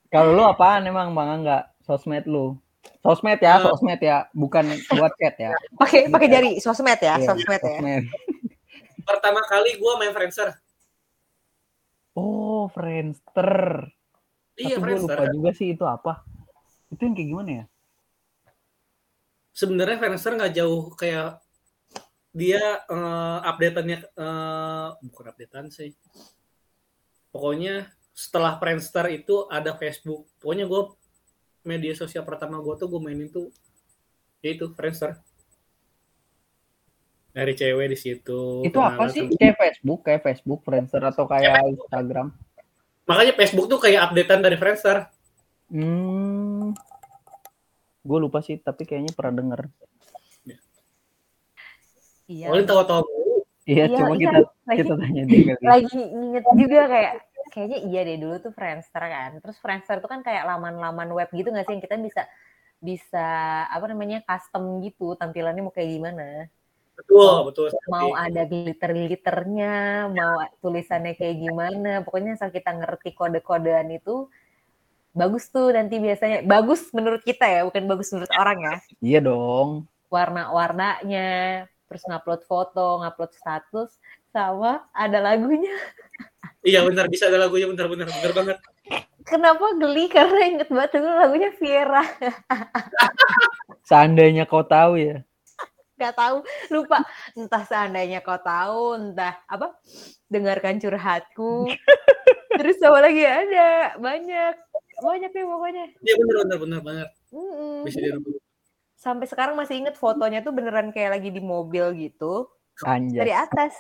Kalau 0.08 0.32
lu 0.32 0.42
apaan 0.42 0.84
emang 0.84 1.12
Bang 1.12 1.42
Angga? 1.42 1.68
Sosmed 1.84 2.26
lu? 2.26 2.56
Sosmed 3.00 3.38
ya, 3.38 3.60
Eh. 3.60 3.64
sosmed 3.64 4.00
ya, 4.00 4.18
bukan 4.32 4.64
buat 4.90 5.12
chat 5.16 5.36
ya. 5.38 5.52
Pakai 5.76 6.08
pakai 6.08 6.28
jari 6.28 6.52
sosmed 6.58 6.96
ya, 6.98 7.16
Iya, 7.16 7.28
sosmed 7.28 7.60
ya. 7.60 7.76
sosmed. 7.76 8.04
Pertama 9.04 9.40
kali 9.44 9.76
gue 9.76 9.92
main 9.96 10.12
Friendster. 10.12 10.52
Oh, 12.12 12.66
Friendster. 12.68 13.88
Iya, 14.58 14.82
Tapi 14.82 14.90
gue 14.90 15.00
lupa 15.06 15.24
juga 15.30 15.52
sih 15.54 15.78
itu 15.78 15.86
apa. 15.86 16.26
Itu 16.90 17.06
yang 17.06 17.14
kayak 17.14 17.30
gimana 17.30 17.52
ya? 17.54 17.66
Sebenarnya 19.54 19.98
Friendster 20.02 20.34
nggak 20.34 20.54
jauh 20.58 20.84
kayak 20.98 21.42
dia 22.34 22.62
eh, 22.90 23.40
updateannya 23.46 24.00
eh, 24.02 24.88
bukan 25.06 25.26
updatean 25.30 25.70
sih. 25.70 25.94
Pokoknya 27.30 27.94
setelah 28.18 28.58
Friendster 28.58 29.06
itu 29.14 29.46
ada 29.46 29.78
Facebook. 29.78 30.26
Pokoknya 30.42 30.66
gue 30.66 30.82
media 31.62 31.94
sosial 31.94 32.26
pertama 32.26 32.58
gue 32.58 32.74
tuh 32.82 32.90
gue 32.90 33.02
mainin 33.02 33.30
tuh 33.30 33.54
yaitu 34.42 34.74
Friendster. 34.74 35.22
Dari 37.30 37.54
cewek 37.54 37.94
di 37.94 37.98
situ. 37.98 38.66
Itu 38.66 38.82
apa 38.82 39.06
sih? 39.14 39.30
Kayak 39.38 39.62
Facebook, 39.62 40.02
kayak 40.02 40.22
Facebook, 40.26 40.66
Friendster 40.66 41.06
atau 41.06 41.30
kayak 41.30 41.62
Instagram? 41.78 42.34
Makanya 43.08 43.34
Facebook 43.40 43.66
tuh 43.72 43.80
kayak 43.80 44.12
updatean 44.12 44.44
dari 44.44 44.60
Friendster. 44.60 45.08
Hmm. 45.72 46.76
Gue 48.04 48.20
lupa 48.20 48.44
sih, 48.44 48.60
tapi 48.60 48.84
kayaknya 48.84 49.16
pernah 49.16 49.44
denger. 49.44 49.62
Iya. 52.28 52.52
Olin 52.52 52.68
tahu-tahu 52.68 53.08
Iya, 53.68 53.84
Iya, 53.92 53.96
coba 54.00 54.14
iya. 54.16 54.20
kita 54.24 54.40
Lagi, 54.40 54.78
kita 54.80 54.94
tanya 54.96 55.24
dia 55.28 55.56
lagi 55.60 56.02
inget 56.08 56.44
juga 56.56 56.82
kayak 56.88 57.14
kayaknya 57.52 57.80
iya 57.84 58.00
deh 58.08 58.18
dulu 58.20 58.36
tuh 58.40 58.52
Friendster 58.56 59.04
kan. 59.04 59.32
Terus 59.44 59.58
Friendster 59.60 60.00
tuh 60.00 60.08
kan 60.08 60.24
kayak 60.24 60.48
laman-laman 60.48 61.12
web 61.12 61.28
gitu 61.36 61.52
nggak 61.52 61.68
sih 61.68 61.74
yang 61.76 61.84
kita 61.84 61.96
bisa 62.00 62.24
bisa 62.80 63.28
apa 63.68 63.86
namanya 63.92 64.24
custom 64.24 64.80
gitu 64.80 65.20
tampilannya 65.20 65.68
mau 65.68 65.76
kayak 65.76 66.00
gimana. 66.00 66.48
Betul, 66.98 67.54
betul. 67.54 67.66
Mau 67.94 68.18
ada 68.18 68.42
glitter-glitternya, 68.50 70.10
mau 70.10 70.42
tulisannya 70.66 71.14
kayak 71.14 71.38
gimana. 71.38 72.02
Pokoknya 72.02 72.34
asal 72.34 72.50
kita 72.50 72.74
ngerti 72.74 73.14
kode-kodean 73.14 73.94
itu 73.94 74.26
bagus 75.14 75.46
tuh 75.54 75.70
nanti 75.78 76.02
biasanya. 76.02 76.42
Bagus 76.42 76.90
menurut 76.92 77.22
kita 77.22 77.46
ya, 77.46 77.62
bukan 77.70 77.86
bagus 77.86 78.10
menurut 78.10 78.34
orang 78.34 78.58
ya. 78.58 78.76
Iya 79.02 79.20
dong. 79.30 79.86
Warna-warnanya, 80.10 81.30
terus 81.86 82.02
ngupload 82.10 82.42
foto, 82.50 83.06
ngupload 83.06 83.32
status, 83.38 83.94
sama 84.34 84.90
ada 84.90 85.22
lagunya. 85.22 85.74
Iya 86.66 86.82
benar, 86.84 87.06
bisa 87.08 87.30
ada 87.30 87.46
lagunya 87.46 87.70
benar-benar 87.70 88.10
benar 88.10 88.34
banget. 88.34 88.58
Kenapa 89.28 89.76
geli? 89.76 90.08
Karena 90.10 90.42
inget 90.48 90.70
banget 90.72 90.98
dulu 90.98 91.12
lagunya 91.14 91.52
Viera. 91.60 92.04
Seandainya 93.84 94.48
kau 94.48 94.64
tahu 94.64 94.96
ya. 94.98 95.22
Gak 95.98 96.14
tahu, 96.14 96.46
lupa. 96.70 97.02
Entah 97.34 97.66
seandainya 97.66 98.22
kau 98.22 98.38
tahu, 98.38 99.02
entah 99.02 99.34
apa? 99.50 99.74
Dengarkan 100.30 100.78
curhatku. 100.78 101.74
Terus 102.58 102.78
sama 102.78 103.02
lagi 103.02 103.26
ada 103.26 103.98
banyak, 103.98 104.54
banyak 105.02 105.32
nih 105.34 105.46
pokoknya. 105.46 105.86
Iya 106.06 106.16
benar 106.22 106.58
benar 106.62 106.80
benar. 106.86 107.08
Bisa 107.82 107.98
dirubah. 107.98 108.38
Sampai 108.98 109.30
sekarang 109.30 109.58
masih 109.58 109.78
inget 109.78 109.98
fotonya 109.98 110.42
tuh 110.42 110.54
beneran 110.54 110.90
kayak 110.90 111.22
lagi 111.22 111.30
di 111.34 111.42
mobil 111.42 111.94
gitu. 111.98 112.50
Dari 112.82 113.34
Anjas. 113.34 113.50
atas. 113.50 113.74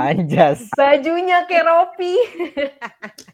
Anjas. 0.00 0.60
Bajunya 0.72 1.44
kayak 1.44 1.68
Ropi. 1.68 2.16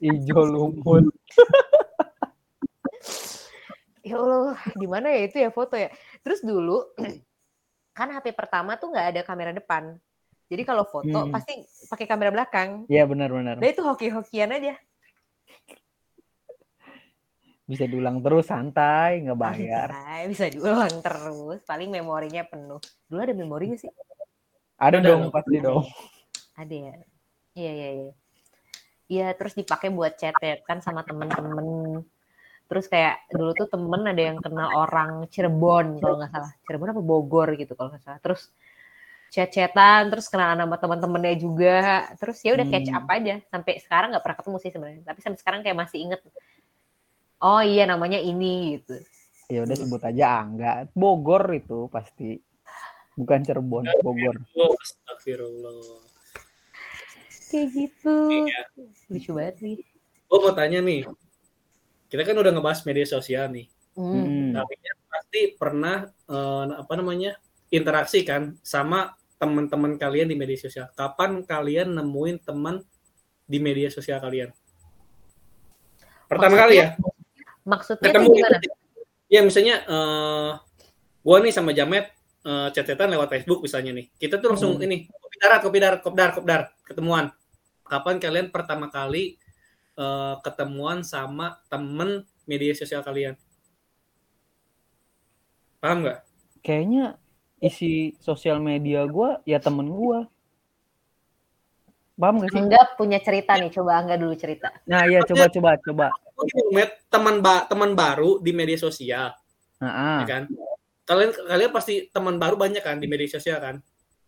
Ijo 0.03 0.43
lumut. 0.47 1.07
ya 4.09 4.19
Allah, 4.19 4.59
di 4.75 4.87
mana 4.91 5.15
ya 5.15 5.21
itu 5.27 5.39
ya 5.39 5.51
foto 5.55 5.79
ya. 5.79 5.91
Terus 6.27 6.43
dulu 6.43 6.83
kan 7.99 8.15
HP 8.15 8.31
pertama 8.31 8.79
tuh 8.79 8.95
nggak 8.95 9.07
ada 9.11 9.21
kamera 9.27 9.51
depan. 9.51 9.99
Jadi 10.47 10.63
kalau 10.63 10.87
foto 10.87 11.27
Hmm. 11.27 11.35
pasti 11.35 11.59
pakai 11.91 12.07
kamera 12.07 12.31
belakang. 12.31 12.87
Iya 12.87 13.03
benar-benar. 13.11 13.59
Nah 13.59 13.69
itu 13.69 13.83
hoki-hokian 13.83 14.55
aja. 14.55 14.79
Bisa 17.69 17.85
diulang 17.85 18.25
terus 18.25 18.49
santai, 18.49 19.21
nggak 19.27 19.37
bayar. 19.37 19.89
Santai, 19.93 20.21
bisa 20.31 20.47
diulang 20.49 20.95
terus. 21.05 21.61
Paling 21.69 21.93
memorinya 21.93 22.47
penuh. 22.47 22.81
Dulu 23.11 23.21
ada 23.21 23.35
memorinya 23.37 23.77
sih. 23.77 23.91
Ada 24.79 25.03
Ada 25.03 25.09
dong 25.11 25.23
pasti 25.29 25.57
dong. 25.61 25.85
Ada 26.57 26.75
ya. 26.75 26.95
Iya 27.59 27.73
iya 27.75 27.89
iya. 27.93 28.13
Iya 29.09 29.27
terus 29.37 29.53
dipakai 29.53 29.93
buat 29.93 30.17
chat 30.17 30.39
ya 30.41 30.57
kan 30.65 30.81
sama 30.81 31.05
temen-temen. 31.05 32.01
Terus 32.69 32.85
kayak 32.85 33.25
dulu 33.33 33.51
tuh 33.57 33.69
temen 33.73 34.05
ada 34.05 34.23
yang 34.23 34.39
kenal 34.45 34.69
orang 34.77 35.25
Cirebon 35.33 36.05
kalau 36.05 36.21
nggak 36.21 36.31
salah. 36.31 36.53
Cirebon 36.69 36.93
apa 36.93 37.03
Bogor 37.03 37.49
gitu 37.57 37.73
kalau 37.73 37.89
nggak 37.97 38.05
salah. 38.05 38.21
Terus 38.21 38.53
chat-chatan, 39.33 40.13
terus 40.13 40.29
kenalan 40.29 40.61
sama 40.69 40.77
teman-temannya 40.77 41.35
juga. 41.41 42.13
Terus 42.21 42.37
ya 42.45 42.53
udah 42.53 42.67
catch 42.69 42.93
Hmm. 42.93 42.99
up 43.01 43.09
aja. 43.09 43.35
Sampai 43.49 43.81
sekarang 43.81 44.09
nggak 44.13 44.25
pernah 44.25 44.39
ketemu 44.41 44.57
sih 44.61 44.71
sebenarnya. 44.73 45.03
Tapi 45.09 45.19
sampai 45.25 45.39
sekarang 45.41 45.61
kayak 45.65 45.77
masih 45.81 45.99
inget. 46.05 46.21
Oh 47.41 47.65
iya 47.65 47.89
namanya 47.89 48.21
ini 48.21 48.77
gitu. 48.77 49.01
Ya 49.49 49.65
udah 49.65 49.77
sebut 49.81 50.03
aja 50.05 50.45
Angga. 50.45 50.73
Bogor 50.93 51.49
itu 51.57 51.89
pasti. 51.89 52.37
Bukan 53.17 53.43
Cirebon, 53.49 53.89
Bogor. 54.05 54.37
Oh, 54.55 54.77
astagfirullah. 54.77 56.05
Kayak 57.49 57.69
gitu. 57.73 58.17
Iya. 58.45 58.61
Lucu 59.09 59.31
banget 59.33 59.57
sih. 59.57 59.75
Gue 60.29 60.39
mau 60.45 60.53
tanya 60.53 60.85
nih. 60.85 61.09
Kita 62.09 62.25
kan 62.25 62.37
udah 62.37 62.51
ngebahas 62.53 62.81
media 62.85 63.07
sosial 63.07 63.53
nih. 63.53 63.69
Hmm. 63.95 64.13
Hmm. 64.13 64.51
Kalian 64.57 64.97
pasti 65.09 65.41
pernah 65.55 65.97
eh, 66.09 66.65
apa 66.75 66.93
namanya 66.97 67.37
interaksi 67.69 68.25
kan 68.25 68.57
sama 68.65 69.13
teman-teman 69.37 69.95
kalian 69.95 70.27
di 70.27 70.37
media 70.37 70.59
sosial. 70.59 70.89
Kapan 70.93 71.45
kalian 71.45 71.95
nemuin 71.95 72.43
teman 72.43 72.81
di 73.45 73.59
media 73.61 73.89
sosial 73.89 74.19
kalian? 74.19 74.51
Pertama 76.29 76.57
Maksudnya? 76.57 76.65
kali 76.65 76.75
ya? 76.77 76.89
Maksudnya 77.65 78.05
Ketemu 78.09 78.27
tuh 78.27 78.35
gimana? 78.37 78.57
gitu. 78.61 78.77
Ya 79.29 79.41
misalnya 79.45 79.75
eh 79.85 80.51
gua 81.21 81.37
nih 81.45 81.53
sama 81.53 81.71
Jamet 81.73 82.09
eh 82.45 82.69
chat-chatan 82.73 83.09
lewat 83.13 83.29
Facebook 83.29 83.61
misalnya 83.61 83.93
nih. 83.97 84.07
Kita 84.17 84.41
tuh 84.41 84.57
langsung 84.57 84.77
Hmm. 84.77 84.85
ini 84.85 85.09
kopi 85.09 85.37
darat, 85.37 85.61
kopi 85.61 85.79
darat, 85.79 86.01
kopdar, 86.01 86.31
kopdar, 86.33 86.61
ketemuan. 86.85 87.29
Kapan 87.85 88.17
kalian 88.21 88.47
pertama 88.49 88.89
kali 88.89 89.37
eh, 89.99 90.35
ketemuan 90.47 91.03
sama 91.03 91.59
temen 91.67 92.23
media 92.47 92.73
sosial 92.79 93.03
kalian? 93.03 93.35
Paham 95.83 96.07
nggak? 96.07 96.19
Kayaknya 96.63 97.19
isi 97.59 98.15
sosial 98.23 98.63
media 98.63 99.03
gua 99.11 99.43
ya 99.43 99.59
temen 99.59 99.91
gua. 99.91 100.31
Paham 102.19 102.43
gak 102.43 102.51
sih? 102.51 102.59
Angga 102.59 102.83
punya 102.99 103.23
cerita 103.23 103.55
nih, 103.55 103.71
coba 103.71 104.03
Angga 104.03 104.19
dulu 104.19 104.35
cerita. 104.35 104.75
Nah 104.91 105.07
iya 105.07 105.23
coba 105.23 105.47
coba 105.47 105.71
coba. 105.79 106.07
Teman 107.11 107.39
ba 107.39 107.67
teman 107.71 107.95
baru 107.95 108.43
di 108.43 108.51
media 108.51 108.79
sosial, 108.79 109.35
Nah, 109.79 109.91
ah. 109.91 110.19
ya 110.23 110.27
kan? 110.27 110.43
Kalian 111.07 111.31
kalian 111.35 111.71
pasti 111.71 112.11
teman 112.11 112.37
baru 112.37 112.59
banyak 112.59 112.83
kan 112.83 112.99
di 112.99 113.07
media 113.07 113.31
sosial 113.31 113.59
kan? 113.63 113.77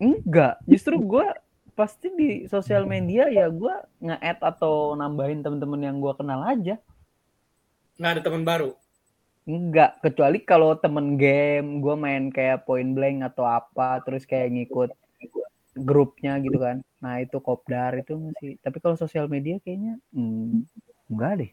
enggak. 0.00 0.56
Justru 0.64 0.96
gua 1.02 1.34
pasti 1.80 2.12
di 2.12 2.30
sosial 2.44 2.84
media 2.84 3.32
ya 3.32 3.48
gua 3.48 3.80
nge-add 4.04 4.44
atau 4.44 4.92
nambahin 4.92 5.40
temen-temen 5.40 5.80
yang 5.80 5.96
gua 5.96 6.12
kenal 6.12 6.44
aja. 6.44 6.76
Nggak 7.96 8.12
ada 8.12 8.22
teman 8.28 8.44
baru. 8.44 8.70
Enggak, 9.48 9.98
kecuali 10.04 10.38
kalau 10.44 10.76
temen 10.76 11.16
game, 11.16 11.80
gue 11.80 11.96
main 11.96 12.28
kayak 12.28 12.68
point 12.68 12.92
blank 12.92 13.24
atau 13.32 13.48
apa, 13.48 13.98
terus 14.04 14.28
kayak 14.28 14.52
ngikut 14.52 14.92
grupnya 15.80 16.36
gitu 16.44 16.60
kan. 16.60 16.84
Nah 17.00 17.24
itu 17.24 17.40
kopdar 17.40 17.96
itu 17.98 18.14
masih. 18.20 18.60
Tapi 18.60 18.78
kalau 18.78 18.94
sosial 19.00 19.26
media 19.26 19.56
kayaknya 19.64 19.96
hmm, 20.12 20.68
enggak 21.10 21.32
deh. 21.40 21.50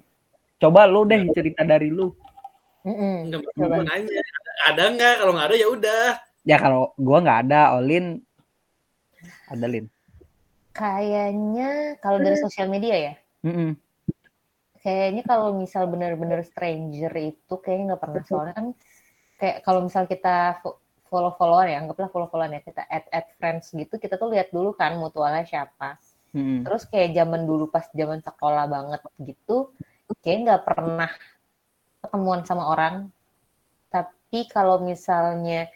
Coba 0.60 0.86
lu 0.86 1.08
deh 1.08 1.26
cerita 1.32 1.64
dari 1.64 1.88
lu. 1.88 2.12
Coba. 2.84 3.48
mau 3.56 3.82
nanya. 3.82 4.22
Ada 4.68 4.84
nggak? 4.94 5.14
Kalau 5.24 5.32
nggak 5.34 5.48
ada 5.48 5.58
ya 5.58 5.68
udah. 5.72 6.06
Ya 6.48 6.58
kalau 6.60 6.92
gua 7.00 7.18
nggak 7.24 7.40
ada, 7.50 7.62
Olin 7.80 8.20
ada 9.48 9.66
Lin. 9.66 9.88
Kayaknya 10.78 11.98
kalau 11.98 12.22
dari 12.22 12.38
sosial 12.38 12.70
media 12.70 12.94
ya, 12.94 13.14
Mm-mm. 13.42 13.74
kayaknya 14.78 15.26
kalau 15.26 15.58
misal 15.58 15.90
bener-bener 15.90 16.46
stranger 16.46 17.10
itu 17.18 17.54
kayaknya 17.58 17.98
nggak 17.98 18.02
pernah. 18.06 18.22
Soalnya 18.30 18.54
kan 18.54 18.68
kayak 19.42 19.58
kalau 19.66 19.90
misal 19.90 20.06
kita 20.06 20.62
fo- 20.62 20.78
follow-followan 21.10 21.74
ya, 21.74 21.78
anggaplah 21.82 22.14
follow-followan 22.14 22.58
ya, 22.58 22.62
kita 22.62 22.86
add-add 22.86 23.28
friends 23.42 23.74
gitu, 23.74 23.98
kita 23.98 24.22
tuh 24.22 24.30
lihat 24.30 24.54
dulu 24.54 24.78
kan 24.78 24.94
mutualnya 25.02 25.42
siapa. 25.50 25.98
Mm-mm. 26.38 26.62
Terus 26.62 26.86
kayak 26.86 27.18
zaman 27.18 27.50
dulu 27.50 27.74
pas 27.74 27.90
zaman 27.90 28.22
sekolah 28.22 28.70
banget 28.70 29.02
gitu, 29.26 29.74
kayak 30.22 30.38
nggak 30.46 30.62
pernah 30.62 31.10
ketemuan 32.06 32.46
sama 32.46 32.70
orang. 32.70 33.10
Tapi 33.90 34.46
kalau 34.52 34.78
misalnya 34.78 35.74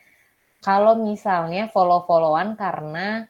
kalau 0.61 0.93
misalnya 0.93 1.73
follow-followan 1.73 2.53
karena 2.53 3.25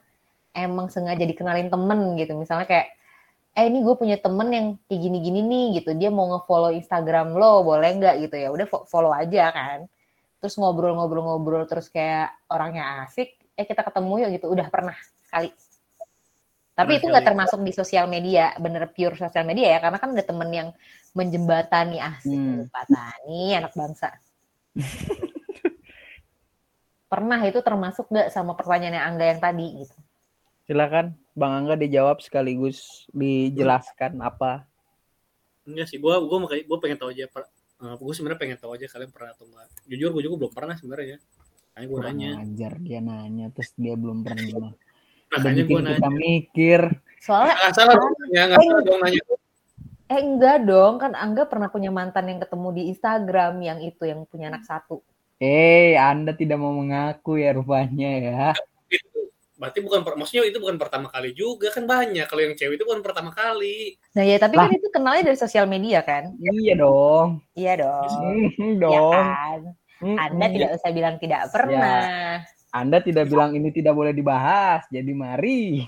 emang 0.52 0.92
sengaja 0.92 1.24
dikenalin 1.24 1.68
temen 1.68 2.16
gitu, 2.16 2.36
misalnya 2.36 2.68
kayak 2.68 2.88
eh 3.52 3.68
ini 3.68 3.84
gue 3.84 3.94
punya 4.00 4.16
temen 4.16 4.48
yang 4.48 4.66
kayak 4.88 5.00
gini-gini 5.00 5.40
nih 5.44 5.66
gitu, 5.80 5.92
dia 5.92 6.08
mau 6.08 6.24
nge-follow 6.32 6.72
Instagram 6.72 7.36
lo, 7.36 7.60
boleh 7.60 8.00
nggak 8.00 8.14
gitu 8.28 8.36
ya? 8.40 8.48
Udah 8.48 8.64
fo- 8.64 8.88
follow 8.88 9.12
aja 9.12 9.52
kan. 9.52 9.78
Terus 10.40 10.56
ngobrol-ngobrol-ngobrol 10.56 11.68
terus 11.68 11.92
kayak 11.92 12.32
orangnya 12.48 13.04
asik, 13.04 13.36
eh 13.52 13.64
kita 13.68 13.84
ketemu 13.84 14.24
yuk 14.24 14.30
gitu, 14.40 14.46
udah 14.48 14.66
pernah 14.72 14.96
sekali. 15.28 15.52
Tapi 16.72 16.88
Pernah 16.88 16.96
itu 16.96 17.06
nggak 17.12 17.20
kali. 17.20 17.28
termasuk 17.28 17.60
di 17.60 17.72
sosial 17.76 18.08
media, 18.08 18.56
bener 18.56 18.88
pure 18.88 19.20
sosial 19.20 19.44
media 19.44 19.76
ya, 19.76 19.78
karena 19.84 20.00
kan 20.00 20.16
ada 20.16 20.24
temen 20.24 20.48
yang 20.48 20.68
menjembatani 21.12 22.00
asik, 22.00 22.32
Hmm. 22.32 22.64
menjembatani 22.64 23.40
anak 23.52 23.72
bangsa. 23.76 24.08
Pernah 27.12 27.40
itu 27.44 27.60
termasuk 27.60 28.08
nggak 28.08 28.32
sama 28.32 28.56
pertanyaannya 28.56 29.02
Angga 29.04 29.24
yang 29.28 29.40
tadi 29.44 29.84
gitu? 29.84 29.96
Silakan 30.62 31.18
Bang 31.32 31.52
Angga 31.52 31.74
dijawab 31.74 32.20
sekaligus 32.20 33.08
dijelaskan 33.10 34.20
apa. 34.20 34.68
Enggak 35.62 35.86
sih, 35.90 35.98
gua 35.98 36.18
gua 36.22 36.46
makanya 36.46 36.64
gua 36.66 36.78
pengen 36.78 36.98
tahu 36.98 37.10
aja 37.10 37.24
per, 37.26 37.46
eh, 37.82 37.94
gua 37.96 38.12
sebenarnya 38.12 38.40
pengen 38.40 38.58
tahu 38.58 38.70
aja 38.74 38.86
kalian 38.86 39.10
pernah 39.10 39.30
atau 39.34 39.44
enggak. 39.46 39.66
Jujur 39.86 40.10
gua 40.10 40.22
juga 40.22 40.36
belum 40.46 40.52
pernah 40.52 40.74
sebenarnya. 40.74 41.16
Makanya 41.72 41.86
gua 41.88 41.98
Kurang 41.98 42.14
nanya. 42.14 42.30
ajar 42.42 42.72
dia 42.78 43.00
nanya 43.00 43.46
terus 43.50 43.70
dia 43.74 43.94
belum 43.96 44.18
pernah. 44.22 44.70
Makanya 45.32 45.62
gua 45.64 45.80
nanya. 45.80 45.96
kita 45.98 46.10
mikir. 46.10 46.80
Soalnya 47.18 47.54
Nggak 47.56 47.72
salah 47.74 47.94
dong 47.94 48.12
nanya, 48.18 48.42
nggak 48.50 48.58
salah 48.60 48.82
dong 48.82 49.00
nanya. 49.02 49.22
eh 50.12 50.20
enggak 50.20 50.58
dong, 50.68 50.94
kan 51.00 51.12
Angga 51.16 51.48
pernah 51.48 51.72
punya 51.72 51.88
mantan 51.88 52.28
yang 52.28 52.36
ketemu 52.36 52.68
di 52.76 52.82
Instagram 52.92 53.54
yang 53.64 53.78
itu 53.80 54.02
yang 54.04 54.28
punya 54.28 54.52
anak 54.52 54.62
satu. 54.62 55.00
Eh, 55.40 55.96
Anda 55.96 56.36
tidak 56.36 56.60
mau 56.60 56.70
mengaku 56.70 57.40
ya 57.40 57.56
rupanya 57.56 58.10
ya. 58.20 58.46
Berarti 59.62 59.78
bukan 59.78 60.02
maksudnya 60.18 60.42
itu 60.42 60.58
bukan 60.58 60.74
pertama 60.74 61.06
kali 61.06 61.30
juga 61.30 61.70
kan 61.70 61.86
banyak 61.86 62.26
kalau 62.26 62.42
yang 62.42 62.58
cewek 62.58 62.74
itu 62.74 62.82
bukan 62.82 62.98
pertama 62.98 63.30
kali 63.30 63.94
Nah 64.12 64.26
ya 64.26 64.34
tapi 64.36 64.58
Lah. 64.58 64.66
kan 64.66 64.74
itu 64.74 64.88
kenalnya 64.90 65.22
dari 65.30 65.38
sosial 65.38 65.70
media 65.70 66.02
kan? 66.02 66.34
Iya 66.36 66.74
dong. 66.74 67.38
Iya 67.54 67.72
dong. 67.78 68.10
Hmm, 68.58 68.74
Iya 68.74 68.74
dong. 68.82 69.12
kan? 69.14 69.60
Hmm, 70.02 70.16
Anda 70.18 70.46
tidak 70.50 70.70
usah 70.76 70.90
bilang 70.90 71.16
tidak 71.16 71.42
pernah. 71.48 72.02
Anda 72.74 72.98
tidak 72.98 73.30
bilang 73.30 73.54
ini 73.54 73.70
tidak 73.70 73.94
boleh 73.94 74.10
dibahas. 74.10 74.82
Jadi 74.90 75.12
mari. 75.14 75.86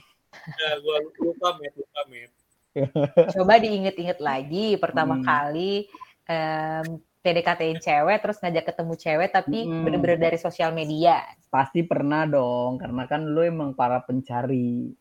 ya 0.54 0.70
gue 0.78 0.96
lupa 1.20 1.58
met 1.58 1.74
lupa 1.74 2.00
met 2.06 2.30
Coba 3.34 3.58
diinget-inget 3.58 4.18
lagi 4.18 4.74
pertama 4.76 5.18
Hmm. 5.18 5.24
kali 5.24 5.86
em, 6.24 6.86
PDKT-in 7.24 7.80
cewek 7.80 8.20
terus 8.20 8.36
ngajak 8.36 8.64
ketemu 8.68 8.92
cewek 8.94 9.30
tapi 9.32 9.64
Hmm. 9.64 9.80
bener-bener 9.88 10.20
dari 10.20 10.36
sosial 10.36 10.70
media. 10.70 11.24
Pasti 11.48 11.80
pernah 11.80 12.28
dong, 12.28 12.76
karena 12.76 13.08
kan 13.08 13.24
lu 13.24 13.40
emang 13.40 13.72
para 13.72 14.04
pencari 14.04 14.92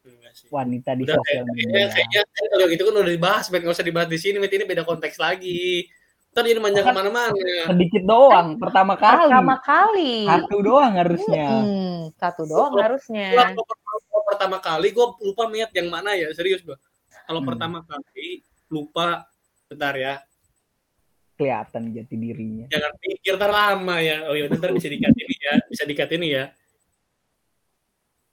Enggak 0.00 0.32
sih. 0.32 0.48
wanita 0.48 0.96
di 0.96 1.04
Udah 1.04 1.20
sosial 1.20 1.44
kayaknya, 1.44 1.52
media. 1.68 1.84
kayaknya 1.92 2.20
kan 2.24 2.44
kalau 2.48 2.66
itu 2.72 2.82
kan 2.82 2.94
udah 2.96 3.12
dibahas, 3.12 3.44
Bet. 3.46 3.60
Nggak 3.60 3.76
usah 3.76 3.84
dibahas 3.84 4.08
di 4.08 4.16
sini, 4.16 4.36
Bet. 4.40 4.52
Ini 4.56 4.64
beda 4.64 4.82
konteks 4.82 5.20
lagi. 5.20 5.84
Ntar 6.30 6.46
jadi 6.46 6.62
manja 6.62 6.80
Kan- 6.80 6.94
ke 6.94 6.98
mana-mana. 7.04 7.34
Sedikit 7.68 8.02
doang, 8.06 8.48
pertama 8.56 8.94
kali. 8.96 9.28
Pertama 9.28 9.56
kali. 9.60 10.12
Satu 10.24 10.56
doang 10.62 10.92
harusnya. 10.96 11.46
Hmm, 11.50 11.98
satu 12.16 12.42
doang 12.48 12.72
Gua- 12.72 12.82
harusnya. 12.88 13.26
Kalau 13.36 14.22
pertama, 14.30 14.56
kali, 14.56 14.94
gue 14.94 15.06
lupa 15.26 15.44
Met 15.44 15.74
yang 15.74 15.90
mana 15.90 16.14
ya. 16.14 16.30
Serius, 16.32 16.62
Bang. 16.62 16.78
Kalau 17.26 17.42
Hmm. 17.42 17.48
pertama 17.52 17.78
kali, 17.84 18.40
lupa. 18.70 19.26
Bentar 19.68 19.94
ya. 19.94 20.22
Kelihatan 21.40 21.96
jati 21.96 22.20
dirinya. 22.20 22.68
Jangan 22.68 22.92
pikir 23.00 23.40
ntar 23.40 23.48
lama 23.48 23.96
ya. 24.04 24.28
Oh 24.28 24.36
iya, 24.36 24.44
ntar 24.52 24.76
bisa 24.76 24.92
dikat 24.92 25.16
ini 25.16 25.36
ya. 25.40 25.54
Bisa 25.72 25.88
dikat 25.88 26.10
ini 26.12 26.26
ya. 26.36 26.52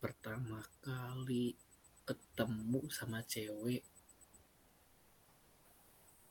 Pertama 0.03 0.59
kali 0.83 1.55
ketemu 2.03 2.83
sama 2.91 3.23
cewek. 3.23 3.79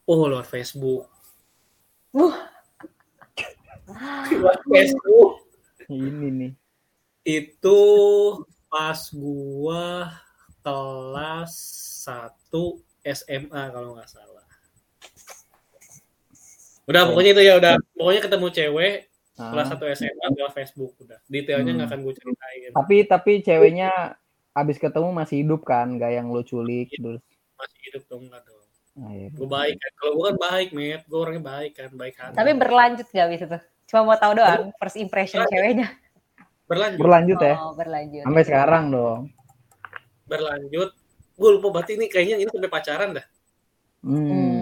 Oh, 0.05 0.29
lewat 0.29 0.45
Facebook. 0.53 1.09
Lewat 4.29 4.61
Facebook. 4.69 5.49
Ini 5.89 6.29
nih. 6.29 6.53
itu 7.27 7.83
pas 8.71 9.11
gua 9.11 10.15
kelas 10.63 11.53
1 12.07 12.55
SMA 13.03 13.63
kalau 13.75 13.99
nggak 13.99 14.07
salah. 14.07 14.46
Udah 16.87 17.03
pokoknya 17.05 17.31
itu 17.33 17.43
ya 17.43 17.55
udah 17.57 17.75
pokoknya 17.93 18.21
ketemu 18.23 18.47
cewek 18.51 18.95
Nah, 19.37 19.53
kelas 19.53 19.69
1 19.69 19.85
SMA 19.93 20.27
lewat 20.33 20.53
Facebook 20.55 20.97
udah. 20.97 21.21
Detailnya 21.27 21.69
nggak 21.71 21.85
Hmm. 21.85 21.93
akan 21.93 22.09
gue 22.09 22.15
ceritain. 22.17 22.71
Tapi 22.73 22.97
tapi 23.05 23.33
ceweknya 23.43 24.17
abis 24.51 24.77
ketemu 24.79 25.13
masih 25.13 25.45
hidup 25.45 25.61
kan, 25.63 25.93
gak 25.95 26.09
yang 26.11 26.33
lu 26.33 26.41
culik 26.41 26.89
terus. 26.91 27.21
Masih 27.53 27.79
hidup 27.85 28.03
dong 28.07 28.23
enggak 28.25 28.41
dong. 28.43 28.65
Nah, 28.97 29.13
ya. 29.13 29.29
Gue 29.29 29.45
baik 29.47 29.77
kan. 29.77 29.93
Kalau 29.95 30.13
gue 30.15 30.25
kan 30.25 30.37
baik, 30.41 30.69
Met. 30.73 31.05
Gue 31.05 31.19
orangnya 31.21 31.45
baik 31.45 31.73
kan, 31.75 31.91
baik 31.93 32.15
hati. 32.17 32.33
Tapi 32.33 32.51
berlanjut 32.55 33.07
gak 33.07 33.27
abis 33.29 33.41
itu? 33.43 33.59
Cuma 33.87 34.01
mau 34.03 34.17
tahu 34.17 34.33
doang 34.35 34.73
first 34.75 34.97
impression 34.97 35.39
Berlanjut. 35.39 35.53
ceweknya. 35.53 35.89
berlanjut, 36.65 36.99
Berlanjut 36.99 37.39
ya, 37.39 37.55
Oh, 37.61 37.73
berlanjut. 37.75 38.23
sampai 38.25 38.43
sekarang 38.43 38.85
dong. 38.89 39.21
berlanjut. 40.25 40.91
Gue 41.35 41.51
lupa 41.53 41.69
berarti 41.71 41.93
ini 41.95 42.09
kayaknya 42.09 42.37
ini 42.39 42.49
sampai 42.49 42.73
pacaran 42.73 43.09
dah. 43.13 43.27
Hmm. 44.01 44.17
Hmm. 44.25 44.56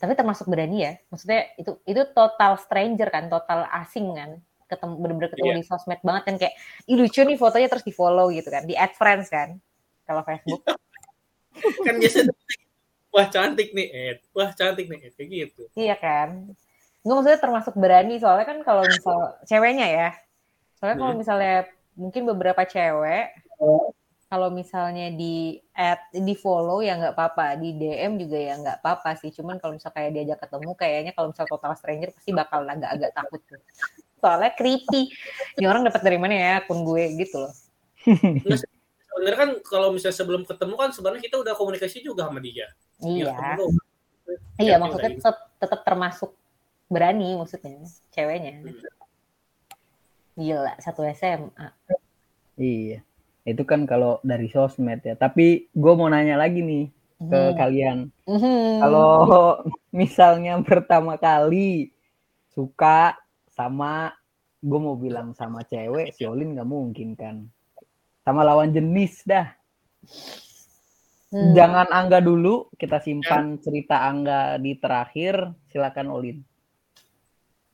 Tapi 0.00 0.12
termasuk 0.16 0.48
berani 0.48 0.78
ya. 0.80 0.92
Maksudnya 1.12 1.52
itu 1.54 1.76
itu 1.84 2.02
total 2.10 2.56
stranger 2.56 3.08
kan, 3.12 3.28
total 3.28 3.68
asing 3.76 4.16
kan. 4.16 4.30
Ketemu 4.64 4.94
bener-bener 4.96 5.28
ketemu 5.28 5.50
Iya. 5.50 5.58
di 5.60 5.64
sosmed 5.66 6.00
banget 6.00 6.22
kan 6.24 6.34
kayak 6.40 6.54
ih 6.88 6.96
lucu 6.96 7.20
nih 7.20 7.36
fotonya 7.36 7.68
terus 7.68 7.84
di 7.84 7.92
follow 7.92 8.32
gitu 8.32 8.48
kan. 8.48 8.64
Di 8.64 8.72
add 8.74 8.96
friends 8.96 9.28
kan. 9.28 9.60
Kalau 10.08 10.24
Facebook. 10.24 10.64
kan 11.86 11.94
biasanya 12.00 12.32
wah 13.10 13.26
cantik 13.28 13.74
nih 13.74 13.88
Ed. 13.90 14.18
Wah 14.32 14.50
cantik 14.50 14.86
nih 14.88 14.98
Ed. 15.04 15.12
Kayak 15.14 15.28
gitu. 15.28 15.62
iya 15.76 15.94
kan. 15.94 16.48
Gue 17.00 17.14
maksudnya 17.16 17.40
termasuk 17.40 17.74
berani 17.76 18.16
soalnya 18.16 18.46
kan 18.46 18.58
kalau 18.62 18.82
misal 18.84 19.36
ceweknya 19.44 19.86
ya. 19.86 20.08
Soalnya 20.78 20.96
kalau 20.96 21.12
Hmm. 21.12 21.20
misalnya 21.20 21.56
mungkin 21.92 22.22
beberapa 22.24 22.62
cewek 22.64 23.36
kalau 24.30 24.46
misalnya 24.46 25.10
di 25.10 25.58
add 25.74 26.06
di 26.14 26.38
follow 26.38 26.78
ya 26.86 26.94
nggak 26.94 27.18
apa-apa 27.18 27.58
di 27.58 27.74
DM 27.74 28.14
juga 28.14 28.38
ya 28.38 28.54
nggak 28.62 28.78
apa-apa 28.78 29.18
sih. 29.18 29.34
Cuman 29.34 29.58
kalau 29.58 29.74
misal 29.74 29.90
kayak 29.90 30.14
diajak 30.14 30.38
ketemu 30.46 30.70
kayaknya 30.78 31.12
kalau 31.18 31.34
misal 31.34 31.50
total 31.50 31.74
stranger 31.74 32.14
pasti 32.14 32.30
bakal 32.30 32.62
agak-agak 32.62 33.10
takut 33.10 33.42
tuh. 33.50 33.58
Soalnya 34.22 34.54
creepy. 34.54 35.10
Ini 35.58 35.66
orang 35.66 35.82
dapat 35.82 36.06
dari 36.06 36.14
mana 36.22 36.38
ya 36.38 36.62
akun 36.62 36.86
gue? 36.86 37.04
Gitu 37.18 37.42
loh. 37.42 37.50
Sebenarnya 39.10 39.38
kan 39.42 39.50
kalau 39.66 39.90
misalnya 39.90 40.14
sebelum 40.14 40.46
ketemu 40.46 40.74
kan 40.78 40.90
sebenarnya 40.94 41.22
kita 41.26 41.36
udah 41.42 41.54
komunikasi 41.58 41.98
juga 41.98 42.30
sama 42.30 42.38
dia. 42.38 42.70
iya. 43.02 43.34
ketemu, 43.34 43.66
iya 44.62 44.70
Ya, 44.70 44.76
maksudnya 44.78 45.10
tetap 45.18 45.36
tetap 45.58 45.80
termasuk 45.82 46.30
berani 46.86 47.34
maksudnya 47.34 47.82
ceweknya. 48.14 48.62
Hmm. 48.62 48.78
gila 50.38 50.72
satu 50.80 51.04
SMA 51.12 51.68
Iya. 52.54 53.02
Itu 53.50 53.66
kan 53.66 53.84
kalau 53.84 54.22
dari 54.22 54.46
sosmed 54.48 55.02
ya. 55.02 55.14
Tapi 55.14 55.68
gue 55.68 55.92
mau 55.98 56.06
nanya 56.06 56.38
lagi 56.38 56.62
nih 56.62 56.84
ke 57.20 57.40
Hmm. 57.40 57.56
kalian. 57.56 57.98
Mhm. 58.24 58.80
Kalau 58.80 59.10
misalnya 60.00 60.56
pertama 60.62 61.18
kali 61.18 61.92
suka 62.50 63.14
sama 63.50 64.14
gue 64.60 64.80
mau 64.80 64.94
bilang 64.94 65.32
sama 65.32 65.64
cewek, 65.64 66.12
si 66.12 66.24
Olin 66.24 66.52
nggak 66.54 66.68
mungkin 66.68 67.16
kan. 67.16 67.48
Sama 68.20 68.44
lawan 68.44 68.70
jenis 68.70 69.24
dah. 69.24 69.48
Hmm. 71.30 71.54
Jangan 71.54 71.88
Angga 71.94 72.18
dulu, 72.18 72.68
kita 72.74 72.98
simpan 72.98 73.56
cerita 73.62 74.02
Angga 74.02 74.58
di 74.58 74.74
terakhir. 74.76 75.54
Silakan 75.68 76.08
Olin. 76.10 76.38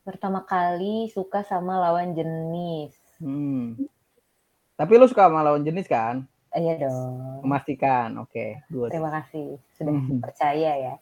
pertama 0.06 0.46
kali 0.46 1.10
suka 1.10 1.42
sama 1.42 1.82
lawan 1.82 2.14
jenis 2.14 2.94
Hmm. 3.18 3.74
Tapi 4.76 4.92
lu 4.94 5.06
suka 5.06 5.26
sama 5.26 5.40
lawan 5.40 5.64
jenis 5.64 5.88
kan? 5.88 6.24
iya 6.52 6.72
dong 6.80 7.44
Memastikan. 7.44 8.16
Oke, 8.18 8.64
good. 8.68 8.88
Terima 8.88 9.12
kasih 9.12 9.60
sudah 9.76 9.92
Hmm. 9.92 10.20
percaya 10.20 10.72
ya. 10.72 10.94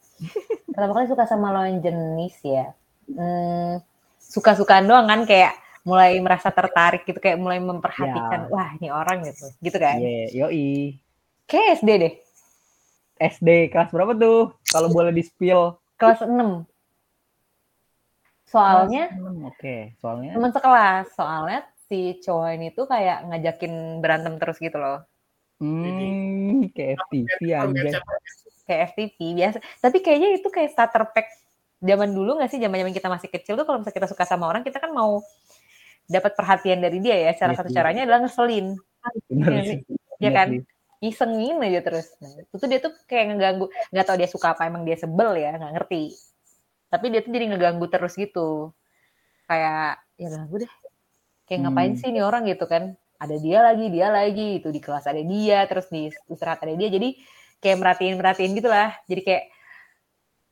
Pertama 0.67 0.91
kali 0.93 1.07
suka 1.07 1.23
sama 1.23 1.47
lawan 1.49 1.79
jenis 1.79 2.35
ya. 2.41 2.75
Hmm, 3.07 3.79
suka-sukaan 4.19 4.83
doang 4.83 5.07
kan 5.07 5.23
kayak 5.23 5.55
mulai 5.85 6.17
merasa 6.19 6.49
tertarik 6.49 7.05
gitu 7.05 7.19
kayak 7.19 7.37
mulai 7.37 7.61
memperhatikan 7.61 8.47
Ya. 8.47 8.51
wah 8.51 8.69
ini 8.73 8.89
orang 8.89 9.23
gitu. 9.23 9.47
Gitu 9.61 9.77
kan. 9.77 9.95
Iya, 9.95 10.27
yoi. 10.35 10.99
Kayak 11.45 11.79
SD 11.79 11.89
deh. 11.99 12.13
SD 13.15 13.49
kelas 13.69 13.95
berapa 13.95 14.11
tuh? 14.11 14.51
Kalau 14.65 14.91
boleh 14.91 15.13
di-spill. 15.13 15.79
Kelas 15.95 16.19
6. 16.19 16.67
Soalnya 18.45 19.07
Oke, 19.45 19.95
soalnya 19.99 20.35
teman 20.35 20.51
sekelas. 20.51 21.05
Soalnya 21.15 21.59
si 21.85 22.17
cowok 22.21 22.49
ini 22.57 22.67
tuh 22.73 22.85
kayak 22.89 23.29
ngajakin 23.29 24.01
berantem 24.01 24.33
terus 24.41 24.57
gitu 24.57 24.77
loh. 24.77 25.05
hmm, 25.61 26.73
kayak 26.75 26.99
FTV 27.07 27.39
anjay. 27.55 27.93
Kayak 28.65 28.81
FTP 28.91 29.17
biasa. 29.37 29.57
Tapi 29.79 29.97
kayaknya 30.01 30.29
itu 30.41 30.49
kayak 30.49 30.73
starter 30.73 31.05
pack 31.13 31.29
zaman 31.79 32.09
dulu 32.11 32.41
nggak 32.41 32.49
sih 32.49 32.59
zaman-zaman 32.59 32.93
kita 32.95 33.07
masih 33.07 33.29
kecil 33.29 33.53
tuh 33.55 33.65
kalau 33.67 33.77
misalnya 33.79 33.97
kita 34.01 34.07
suka 34.09 34.25
sama 34.25 34.49
orang 34.49 34.65
kita 34.65 34.81
kan 34.81 34.89
mau 34.89 35.21
dapat 36.09 36.33
perhatian 36.33 36.81
dari 36.81 36.97
dia 37.01 37.15
ya. 37.29 37.31
Salah 37.37 37.53
Iya 37.53 37.59
satu 37.61 37.71
caranya 37.73 38.01
adalah 38.09 38.25
ngeselin. 38.25 38.73
Iya 39.29 39.61
sih. 39.63 39.79
ya 40.17 40.29
Bener 40.33 40.33
kan? 40.33 40.47
sih. 40.49 40.61
Isengin 41.05 41.61
aja 41.61 41.81
terus. 41.85 42.07
Nah, 42.17 42.31
itu 42.41 42.55
tuh 42.57 42.67
dia 42.71 42.79
tuh 42.81 42.93
kayak 43.05 43.35
ngeganggu. 43.35 43.65
Nggak 43.93 44.05
tahu 44.09 44.17
dia 44.17 44.29
suka 44.31 44.57
apa 44.57 44.65
emang 44.65 44.81
dia 44.87 44.97
sebel 44.97 45.37
ya, 45.37 45.53
nggak 45.53 45.73
ngerti. 45.77 46.03
Tapi 46.89 47.05
dia 47.13 47.21
tuh 47.21 47.31
jadi 47.35 47.45
ngeganggu 47.53 47.85
terus 47.91 48.17
gitu. 48.17 48.73
Kayak 49.45 50.01
ya 50.17 50.27
ganggu 50.33 50.65
deh. 50.65 50.71
Kayak 51.45 51.59
ngapain 51.69 51.93
Hmm. 51.93 51.99
sih 52.01 52.09
nih 52.11 52.23
orang 52.25 52.43
gitu 52.49 52.65
kan? 52.65 52.93
Ada 53.15 53.35
dia 53.39 53.59
lagi, 53.63 53.85
dia 53.93 54.07
lagi 54.11 54.59
itu 54.59 54.69
di 54.75 54.81
kelas 54.83 55.05
ada 55.07 55.21
dia, 55.23 55.63
terus 55.69 55.87
di 55.87 56.11
istirahat 56.29 56.61
ada 56.65 56.73
dia. 56.75 56.89
Jadi 56.91 57.15
kayak 57.63 57.77
merhatiin 57.79 58.15
merhatiin 58.19 58.51
gitu 58.57 58.69
lah. 58.69 58.91
Jadi 59.07 59.21
kayak 59.23 59.43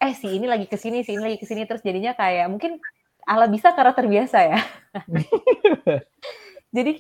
eh 0.04 0.14
si 0.16 0.28
ini 0.36 0.46
lagi 0.48 0.68
ke 0.68 0.76
sini, 0.80 1.04
si 1.04 1.16
ini 1.16 1.24
lagi 1.24 1.38
ke 1.40 1.48
sini 1.48 1.64
terus 1.64 1.84
jadinya 1.84 2.12
kayak 2.16 2.48
mungkin 2.52 2.80
ala 3.24 3.48
bisa 3.48 3.72
karena 3.76 3.94
terbiasa 3.96 4.38
ya. 4.44 4.60
jadi 6.76 6.92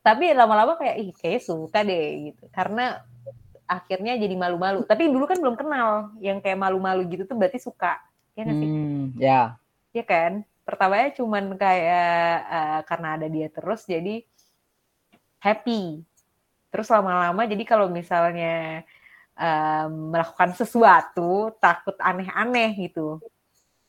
tapi 0.00 0.32
lama-lama 0.32 0.80
kayak 0.80 0.96
ih 0.96 1.10
kayaknya 1.12 1.42
suka 1.44 1.78
deh 1.84 2.32
gitu 2.32 2.48
karena 2.50 3.04
akhirnya 3.68 4.18
jadi 4.18 4.34
malu-malu 4.34 4.82
tapi 4.88 5.06
dulu 5.12 5.28
kan 5.28 5.38
belum 5.38 5.54
kenal 5.54 6.10
yang 6.18 6.40
kayak 6.42 6.58
malu-malu 6.58 7.06
gitu 7.06 7.28
tuh 7.28 7.36
berarti 7.38 7.60
suka 7.62 8.00
ya 8.34 8.42
nggak 8.48 8.58
sih 8.58 8.68
Hmm, 8.70 9.04
ya. 9.20 9.54
ya 9.94 10.02
kan 10.02 10.42
pertamanya 10.70 11.10
cuman 11.18 11.58
kayak 11.58 12.36
eh, 12.46 12.80
karena 12.86 13.08
ada 13.18 13.26
dia 13.26 13.48
terus 13.50 13.82
jadi 13.90 14.22
happy 15.42 16.06
terus 16.70 16.86
lama-lama 16.86 17.42
jadi 17.50 17.64
kalau 17.66 17.90
misalnya 17.90 18.86
eh, 19.34 19.86
melakukan 19.90 20.54
sesuatu 20.54 21.50
takut 21.58 21.98
aneh-aneh 21.98 22.78
gitu 22.86 23.18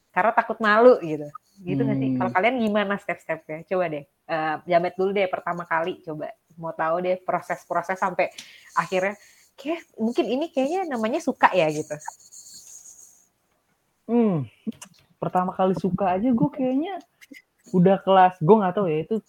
karena 0.09 0.33
takut 0.33 0.57
malu 0.57 0.97
gitu 1.05 1.29
Gitu 1.61 1.81
nggak 1.85 1.97
sih? 2.01 2.09
Hmm. 2.09 2.17
Kalau 2.17 2.31
kalian 2.33 2.55
gimana 2.57 2.93
step-stepnya? 2.97 3.61
Coba 3.69 3.85
deh. 3.91 4.03
Eh, 4.05 4.55
Jamet 4.65 4.93
dulu 4.97 5.09
deh 5.13 5.29
pertama 5.29 5.63
kali 5.69 6.01
coba. 6.01 6.33
Mau 6.57 6.73
tahu 6.73 7.05
deh 7.05 7.15
proses-proses 7.21 7.97
sampai 8.01 8.33
akhirnya 8.73 9.13
kayak 9.53 9.85
mungkin 10.01 10.25
ini 10.25 10.45
kayaknya 10.49 10.89
namanya 10.89 11.21
suka 11.21 11.53
ya 11.53 11.69
gitu. 11.69 11.93
Hmm, 14.09 14.49
pertama 15.21 15.53
kali 15.53 15.77
suka 15.77 16.17
aja 16.17 16.33
gue 16.33 16.49
kayaknya 16.49 16.97
udah 17.69 18.01
kelas 18.01 18.41
gue 18.41 18.55
nggak 18.57 18.73
tahu 18.73 18.89
ya 18.89 19.05
itu 19.05 19.21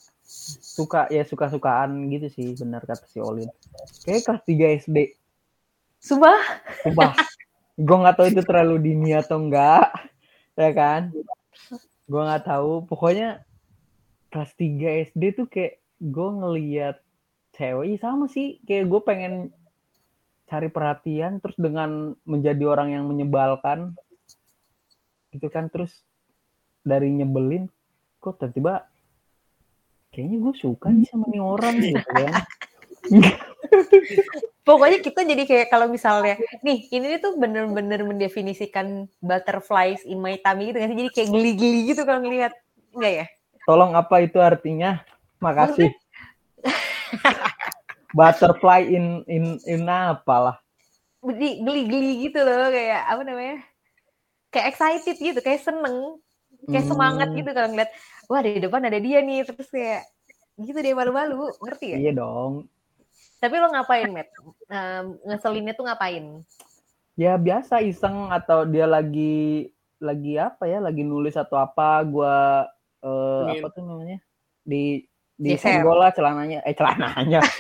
suka 0.73 1.13
ya 1.13 1.23
suka-sukaan 1.29 2.09
gitu 2.09 2.33
sih 2.33 2.57
benar 2.57 2.81
kata 2.89 3.05
si 3.05 3.21
Olin. 3.21 3.53
Kayak 4.09 4.25
kelas 4.25 4.43
3 4.49 4.81
SD 4.89 4.99
Sumpah? 6.03 6.41
sumpah. 6.83 7.15
Gue 7.79 7.97
nggak 8.03 8.17
tahu 8.19 8.27
itu 8.33 8.43
terlalu 8.43 8.77
dini 8.91 9.15
atau 9.15 9.39
enggak 9.39 9.93
ya 10.59 10.71
kan? 10.75 11.15
Gue 12.11 12.23
nggak 12.27 12.49
tahu. 12.49 12.83
Pokoknya 12.91 13.47
kelas 14.35 14.51
3 14.59 15.13
SD 15.13 15.23
tuh 15.39 15.47
kayak 15.47 15.79
gue 16.03 16.29
ngeliat 16.43 16.97
cewek 17.55 17.95
Ih, 17.95 18.01
sama 18.03 18.27
sih. 18.27 18.59
Kayak 18.67 18.91
gue 18.91 19.01
pengen 19.07 19.35
cari 20.51 20.69
perhatian 20.69 21.39
terus 21.39 21.57
dengan 21.57 22.19
menjadi 22.27 22.65
orang 22.67 22.93
yang 22.93 23.05
menyebalkan 23.07 23.95
gitu 25.33 25.49
kan 25.49 25.73
terus 25.73 26.05
dari 26.85 27.11
nyebelin 27.11 27.67
kok 28.21 28.39
tiba-tiba 28.39 28.87
kayaknya 30.13 30.37
gue 30.45 30.55
suka 30.61 30.93
nih 30.93 31.09
sama 31.09 31.27
nih 31.33 31.43
orang 31.43 31.75
gitu 31.81 32.01
kan 32.05 32.33
Pokoknya 34.63 35.03
kita 35.03 35.27
jadi 35.27 35.43
kayak 35.43 35.75
kalau 35.75 35.91
misalnya, 35.91 36.39
nih 36.63 36.87
ini 36.95 37.19
tuh 37.19 37.35
bener-bener 37.35 38.07
mendefinisikan 38.07 39.11
butterflies 39.19 40.07
in 40.07 40.23
my 40.23 40.39
tummy 40.39 40.71
gitu 40.71 40.79
sih? 40.79 40.95
Jadi 40.95 41.11
kayak 41.11 41.29
geli-geli 41.35 41.91
gitu 41.91 42.07
kalau 42.07 42.23
ngelihat. 42.23 42.55
Enggak 42.95 43.13
ya? 43.13 43.27
tolong 43.67 43.95
apa 43.95 44.27
itu 44.27 44.39
artinya 44.43 45.03
makasih 45.39 45.91
butterfly 48.17 48.83
in 48.83 49.23
in 49.31 49.45
in 49.67 49.87
apalah 49.87 50.59
Jadi 51.23 51.63
geli-geli 51.63 52.27
gitu 52.27 52.43
loh 52.43 52.67
kayak 52.75 53.07
apa 53.07 53.23
namanya? 53.23 53.63
Kayak 54.53 54.67
excited 54.77 55.17
gitu, 55.17 55.41
kayak 55.41 55.65
seneng, 55.65 56.21
kayak 56.69 56.85
semangat 56.85 57.29
Hmm. 57.33 57.37
gitu 57.41 57.51
kalau 57.51 57.69
ngeliat, 57.73 57.91
wah 58.29 58.41
di 58.45 58.61
depan 58.61 58.85
ada 58.85 59.01
dia 59.01 59.25
nih, 59.25 59.49
terus 59.49 59.69
kayak 59.73 60.05
gitu 60.61 60.77
deh 60.77 60.93
malu-malu, 60.93 61.49
ngerti 61.59 61.97
ya? 61.97 61.99
iya 61.99 62.13
dong 62.13 62.69
Tapi 63.41 63.59
lo 63.59 63.73
ngapain, 63.73 64.07
Matt? 64.13 64.29
Em, 64.71 65.19
ngeselinnya 65.27 65.75
tuh 65.75 65.85
ngapain? 65.89 66.25
ya 67.13 67.37
biasa 67.37 67.85
iseng 67.85 68.33
atau 68.33 68.65
dia 68.65 68.89
lagi 68.89 69.69
lagi 70.01 70.41
apa 70.41 70.65
ya 70.65 70.81
lagi 70.81 71.05
nulis 71.05 71.37
atau 71.37 71.61
apa 71.61 72.01
gua 72.09 72.65
eh, 73.05 73.43
Ingin. 73.53 73.61
apa 73.61 73.67
tuh 73.69 73.83
namanya 73.85 74.19
di 74.65 75.05
di 75.35 75.57
senggol 75.57 75.97
lah 75.99 76.13
celananya 76.13 76.61
eh 76.63 76.75
celananya 76.77 77.41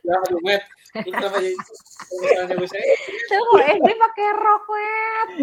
Ya, 0.00 0.16
aduh. 0.16 0.40
Lu 0.42 0.56
kenapa 1.06 1.38
jadi 1.38 1.54
kalau 3.30 3.54
Tapi 3.54 3.70
SD 3.78 3.90
pakai 3.94 4.28
rok. 4.34 4.64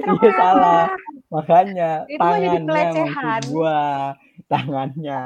Rok 0.04 0.20
Iya, 0.20 0.32
salah. 0.36 0.86
makanya 1.32 1.92
Itu 2.10 2.20
tangannya 2.20 2.60
pelecehan. 2.68 3.08
maksud 3.08 3.48
gua 3.48 3.80
tangannya 4.52 5.22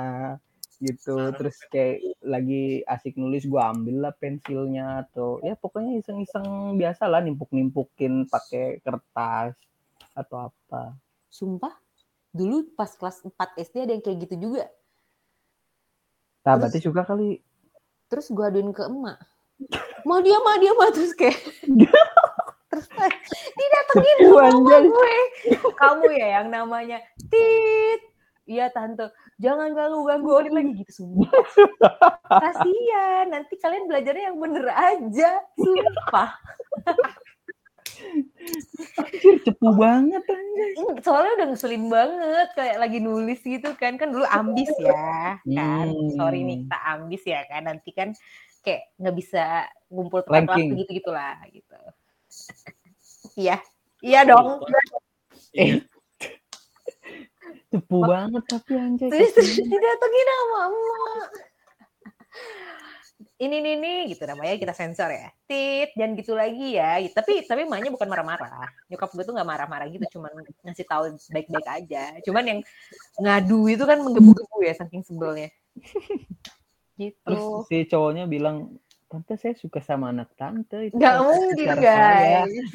gitu 0.77 1.15
terus 1.37 1.57
kayak 1.69 2.01
lagi 2.21 2.81
asik 2.85 3.13
nulis 3.13 3.45
gua 3.45 3.69
ambil 3.69 4.01
lah 4.01 4.13
pensilnya 4.13 5.05
atau 5.05 5.37
ya 5.41 5.53
pokoknya 5.53 6.01
iseng-iseng 6.01 6.45
biasa 6.75 7.05
lah 7.05 7.21
nimpuk-nimpukin 7.21 8.25
pakai 8.25 8.81
kertas 8.81 9.53
atau 10.13 10.49
apa 10.49 10.93
Sumpah, 11.31 11.71
dulu 12.29 12.67
pas 12.75 12.91
kelas 12.91 13.23
4 13.23 13.31
SD 13.57 13.75
ada 13.87 13.93
yang 13.95 14.03
kayak 14.03 14.27
gitu 14.27 14.35
juga. 14.49 14.67
Nah 16.41 16.57
Terus- 16.57 16.61
berarti 16.61 16.79
suka 16.81 17.01
kali 17.05 17.29
Terus 18.11 18.27
gue 18.27 18.43
aduin 18.43 18.75
ke 18.75 18.83
emak. 18.83 19.23
Ma 20.03 20.19
dia, 20.19 20.35
ma 20.43 20.59
dia, 20.59 20.75
ma. 20.75 20.91
Terus 20.91 21.15
kayak... 21.15 21.39
Terus 22.71 22.87
didatengin 23.55 24.17
Cepu, 24.19 24.35
sama 24.35 24.47
anjay. 24.51 24.83
gue. 24.83 25.15
Kamu 25.79 26.07
ya 26.11 26.27
yang 26.39 26.47
namanya 26.51 26.99
Tit. 27.31 28.03
Iya 28.51 28.67
tante, 28.67 29.07
jangan 29.39 29.71
ganggu-ganggu 29.71 30.27
Odin 30.27 30.55
lagi 30.59 30.71
gitu 30.83 30.91
sumpah. 30.91 31.31
Kasian, 32.43 33.31
nanti 33.31 33.55
kalian 33.55 33.87
belajarnya 33.87 34.23
yang 34.27 34.39
bener 34.43 34.65
aja. 34.67 35.39
Sumpah. 35.55 36.35
Anjir, 39.01 39.35
cepu 39.45 39.67
banget 39.77 40.23
anjir. 40.25 40.67
Ih, 40.75 40.87
Soalnya 41.05 41.31
udah 41.37 41.47
ngeselin 41.53 41.85
banget 41.87 42.49
kayak 42.57 42.77
lagi 42.81 42.99
nulis 42.99 43.39
gitu 43.41 43.69
kan. 43.77 43.95
Kan 43.95 44.11
dulu 44.11 44.25
ambis 44.27 44.69
ya 44.81 45.37
kan. 45.41 45.87
Hmm. 45.87 46.13
Sorry 46.17 46.41
nih 46.43 46.65
kita 46.65 46.77
ambis 46.97 47.23
ya 47.23 47.41
kan. 47.47 47.61
Nanti 47.69 47.89
kan 47.93 48.09
kayak 48.61 48.93
nggak 48.97 49.15
bisa 49.17 49.65
ngumpul 49.89 50.21
tepat 50.25 50.45
Ranking. 50.45 50.73
waktu 50.73 50.79
gitu-gitulah 50.85 51.35
gitu. 51.49 51.79
Iya. 53.37 53.61
Iya 54.01 54.27
dong. 54.27 54.65
Iya. 55.53 55.85
Cepu 57.71 57.97
banget 58.03 58.43
tapi. 58.49 58.75
Terus 58.97 59.31
terus 59.31 59.55
kasihan. 59.55 59.71
didatengin 59.71 60.27
sama 60.27 60.59
emak. 60.67 61.29
Ini 63.41 63.57
nih 63.57 63.73
nih 63.81 63.99
gitu 64.13 64.29
namanya 64.29 64.53
kita 64.53 64.69
sensor 64.77 65.09
ya. 65.09 65.33
Tit, 65.49 65.97
jangan 65.97 66.13
gitu 66.13 66.37
lagi 66.37 66.77
ya. 66.77 67.01
Tapi 67.09 67.41
tapi 67.49 67.65
emaknya 67.65 67.89
bukan 67.89 68.05
marah-marah. 68.05 68.69
Nyokap 68.85 69.09
gue 69.17 69.25
tuh 69.25 69.33
nggak 69.33 69.49
marah-marah 69.49 69.89
gitu, 69.89 70.05
cuman 70.13 70.29
ngasih 70.61 70.85
tahu 70.85 71.17
baik-baik 71.33 71.65
aja. 71.65 72.21
Cuman 72.21 72.43
yang 72.45 72.59
ngadu 73.17 73.65
itu 73.65 73.81
kan 73.81 73.97
menggebu-gebu 73.97 74.57
ya 74.61 74.77
saking 74.77 75.01
sebelnya. 75.01 75.49
Gitu. 77.01 77.17
Terus 77.25 77.65
si 77.65 77.89
cowoknya 77.89 78.29
bilang, 78.29 78.77
tante 79.09 79.33
saya 79.33 79.57
suka 79.57 79.81
sama 79.81 80.13
anak 80.13 80.37
tante. 80.37 80.93
Itu 80.93 81.01
Nggak 81.01 81.17
mungkin 81.25 81.65
pacar 81.65 81.81
saya." 81.81 82.45
guys. 82.45 82.69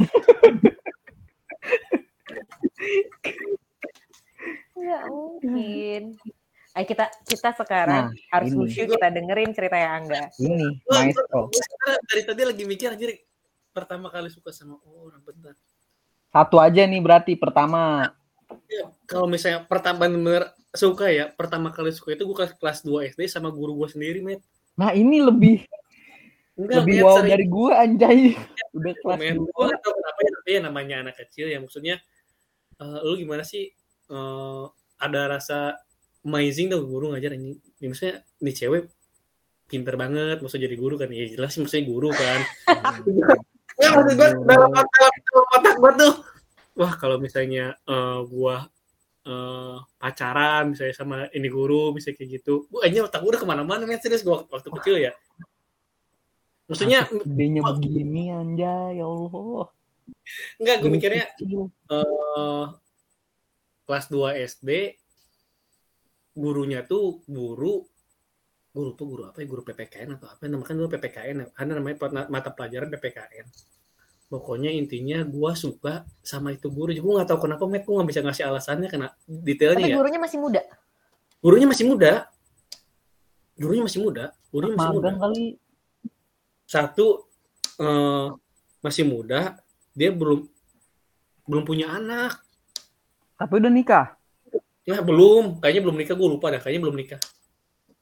Nggak 4.82 5.02
mungkin. 5.06 6.02
Ayo 6.76 6.84
kita 6.84 7.08
kita 7.24 7.56
sekarang 7.56 8.12
Nah, 8.12 8.36
harus 8.36 8.52
ini. 8.52 8.68
kita 8.68 9.08
dengerin 9.08 9.50
cerita 9.56 9.80
yang 9.80 10.04
Angga. 10.04 10.28
Ini 10.36 10.68
maestro. 10.84 11.48
gue 11.48 11.64
dari 12.04 12.22
tadi 12.28 12.42
lagi 12.44 12.64
mikir 12.68 12.92
anjir 12.92 13.16
pertama 13.72 14.12
kali 14.12 14.28
suka 14.28 14.52
sama 14.52 14.76
orang 14.84 15.24
bentar. 15.24 15.56
Satu 16.28 16.60
aja 16.60 16.84
nih 16.84 17.00
berarti 17.00 17.32
pertama. 17.32 18.12
Ya, 18.68 18.92
kalau 19.08 19.24
misalnya 19.24 19.64
pertama 19.64 20.04
bener 20.04 20.52
suka 20.76 21.08
ya, 21.08 21.32
pertama 21.32 21.72
kali 21.72 21.96
suka 21.96 22.12
itu 22.12 22.28
gue 22.28 22.36
kelas, 22.36 22.52
kelas 22.60 22.78
2 22.84 23.08
SD 23.16 23.24
sama 23.32 23.48
guru 23.48 23.72
gue 23.80 23.88
sendiri, 23.96 24.20
Met. 24.20 24.44
Nah 24.76 24.92
ini 24.92 25.24
lebih 25.24 25.64
Enggak, 26.60 26.84
lebih 26.84 26.96
wow 27.04 27.20
dari 27.24 27.46
gua 27.48 27.72
anjay. 27.88 28.36
Udah 28.76 28.92
kelas 29.00 29.16
Men, 29.16 29.36
dua. 29.40 29.48
gue 29.48 29.64
gak 29.72 29.80
tau 29.80 29.92
kenapa 29.96 30.20
ya, 30.20 30.30
tapi 30.36 30.50
ya 30.52 30.60
namanya 30.60 30.96
anak 31.08 31.14
kecil 31.24 31.48
ya 31.48 31.56
maksudnya 31.56 31.96
eh, 32.84 32.98
lu 33.00 33.16
gimana 33.16 33.44
sih 33.48 33.72
eh, 34.12 34.64
ada 35.00 35.20
rasa 35.28 35.80
amazing 36.26 36.66
tuh 36.74 36.82
guru 36.82 37.14
ngajar 37.14 37.38
ini. 37.38 37.54
Ya, 37.78 37.86
maksudnya 37.86 38.14
nih 38.42 38.54
cewek 38.58 38.82
pinter 39.66 39.94
banget 39.94 40.42
maksudnya 40.42 40.66
jadi 40.66 40.76
guru 40.76 40.94
kan. 40.98 41.08
Ya 41.14 41.30
jelas 41.30 41.54
sih 41.54 41.62
maksudnya 41.62 41.86
guru 41.86 42.10
kan. 42.10 42.40
Ya 43.76 43.92
maksud 43.92 44.16
gue 44.16 44.28
dalam 44.48 44.72
dalam 44.72 45.12
dalam 45.20 45.46
otak 45.52 45.74
gue 45.76 45.92
tuh. 46.00 46.14
Wah 46.80 46.96
kalau 46.96 47.20
misalnya 47.20 47.76
eh, 47.84 48.20
gua 48.24 48.72
eh, 49.28 49.76
pacaran 50.00 50.72
misalnya 50.72 50.96
sama 50.96 51.28
ini 51.36 51.44
guru 51.52 51.92
misalnya 51.92 52.16
kayak 52.16 52.40
gitu. 52.40 52.64
Gue 52.72 52.80
aja 52.88 53.04
otak 53.04 53.20
gue 53.20 53.36
udah 53.36 53.42
ke 53.44 53.48
mana-mana 53.48 53.84
men. 53.84 54.00
Serius 54.00 54.24
gue 54.24 54.32
waktu 54.32 54.68
kecil 54.80 54.96
ya. 54.96 55.12
Maksudnya 56.72 57.04
Gedenya 57.04 57.60
begini 57.68 58.32
anjay 58.32 58.96
ya 58.96 59.04
Allah. 59.04 59.68
enggak 60.56 60.76
gue 60.80 60.90
mikirnya 60.90 61.24
eh 61.36 62.64
kelas 63.84 64.06
2 64.08 64.40
SD 64.56 64.70
gurunya 66.36 66.84
tuh 66.84 67.24
guru 67.24 67.80
guru 68.76 68.90
tuh 68.92 69.06
guru 69.08 69.22
apa 69.24 69.40
ya? 69.40 69.46
Guru 69.48 69.64
PPKN 69.64 70.20
atau 70.20 70.28
apa? 70.28 70.44
Namanya 70.44 70.68
kan 70.68 70.76
dulu 70.76 70.88
PPKN 70.92 71.36
ya. 71.40 71.46
Karena 71.56 71.72
namanya 71.80 71.96
plat- 71.96 72.28
mata 72.28 72.50
pelajaran 72.52 72.92
PPKN 72.92 73.46
pokoknya 74.26 74.74
intinya 74.74 75.22
gua 75.22 75.54
suka 75.54 76.02
sama 76.20 76.50
itu 76.50 76.66
guru. 76.66 76.90
Gue 76.92 77.12
nggak 77.14 77.30
tahu 77.30 77.46
kenapa 77.46 77.62
met 77.70 77.86
gue 77.86 77.94
nggak 77.94 78.10
bisa 78.10 78.20
ngasih 78.26 78.44
alasannya 78.50 78.88
karena 78.90 79.08
detailnya 79.24 79.86
Tapi 79.86 79.92
ya. 79.94 79.96
gurunya 79.96 80.20
masih 80.20 80.38
muda. 80.42 80.62
gurunya 81.38 81.66
masih 81.70 81.84
muda. 81.86 82.12
Gurunya 83.56 83.82
masih 83.86 84.00
muda. 84.02 84.24
Gurunya 84.50 84.74
masih 84.74 84.90
muda. 84.98 85.08
Magang 85.14 85.18
kali. 85.22 85.46
satu 86.66 87.06
eh, 87.78 88.28
masih 88.82 89.04
muda. 89.06 89.40
Dia 89.94 90.10
belum 90.10 90.42
belum 91.46 91.62
punya 91.62 91.94
anak. 91.94 92.42
Tapi 93.38 93.52
udah 93.62 93.70
nikah. 93.70 94.15
Nah, 94.86 95.00
belum. 95.02 95.58
Kayaknya 95.58 95.82
belum 95.82 95.96
nikah. 95.98 96.14
Gue 96.14 96.28
lupa 96.30 96.46
dah. 96.54 96.60
Kayaknya 96.62 96.82
belum 96.86 96.96
nikah. 96.96 97.20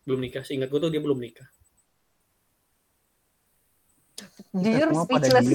Belum 0.05 0.21
nikah. 0.21 0.43
Seingat 0.45 0.69
gue 0.69 0.81
tuh 0.81 0.93
dia 0.93 1.01
belum 1.01 1.19
nikah. 1.19 1.49
Jujur 4.55 4.89
speechless. 5.03 5.47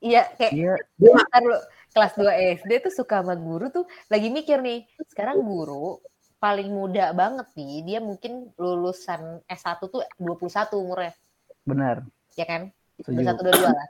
Iya, 0.00 0.22
kayak 0.40 0.52
Iya. 0.56 0.74
bentar 0.96 1.42
lu 1.44 1.56
kelas 1.92 2.12
2 2.16 2.56
SD 2.56 2.72
tuh 2.88 2.92
suka 2.92 3.20
sama 3.20 3.36
guru 3.36 3.68
tuh 3.68 3.84
lagi 4.08 4.32
mikir 4.32 4.64
nih. 4.64 4.88
Sekarang 5.04 5.44
guru 5.44 6.00
paling 6.40 6.72
muda 6.72 7.12
banget 7.12 7.46
nih, 7.54 7.84
dia 7.86 7.98
mungkin 8.00 8.50
lulusan 8.56 9.44
S1 9.46 9.78
tuh 9.86 10.02
21 10.18 10.74
umurnya, 10.80 11.14
Benar. 11.62 12.02
ya 12.34 12.42
kan? 12.48 12.72
Setuju. 12.98 13.22
21 13.22 13.46
22 13.46 13.70
lah. 13.70 13.88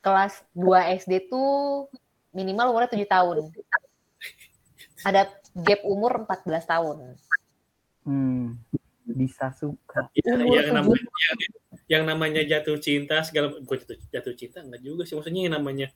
Kelas 0.00 0.34
2 0.56 0.96
SD 0.96 1.28
tuh 1.28 1.90
minimal 2.32 2.72
umurnya 2.72 2.94
7 2.94 3.04
tahun. 3.04 3.52
Ada 5.04 5.28
gap 5.62 5.80
umur 5.82 6.24
14 6.26 6.64
tahun. 6.64 6.96
Hmm. 8.06 8.56
Bisa 9.08 9.50
suka. 9.56 10.12
Ya, 10.12 10.36
Umur 10.36 10.60
yang 10.60 10.72
namanya 10.76 11.00
yang, 11.00 11.38
yang 11.88 12.04
namanya 12.04 12.42
jatuh 12.44 12.76
cinta 12.76 13.24
segala 13.24 13.56
gue 13.56 13.76
jatuh, 13.80 13.96
jatuh 14.12 14.34
cinta 14.36 14.60
enggak 14.60 14.84
juga 14.84 15.08
sih 15.08 15.16
maksudnya 15.16 15.48
yang 15.48 15.56
namanya 15.56 15.88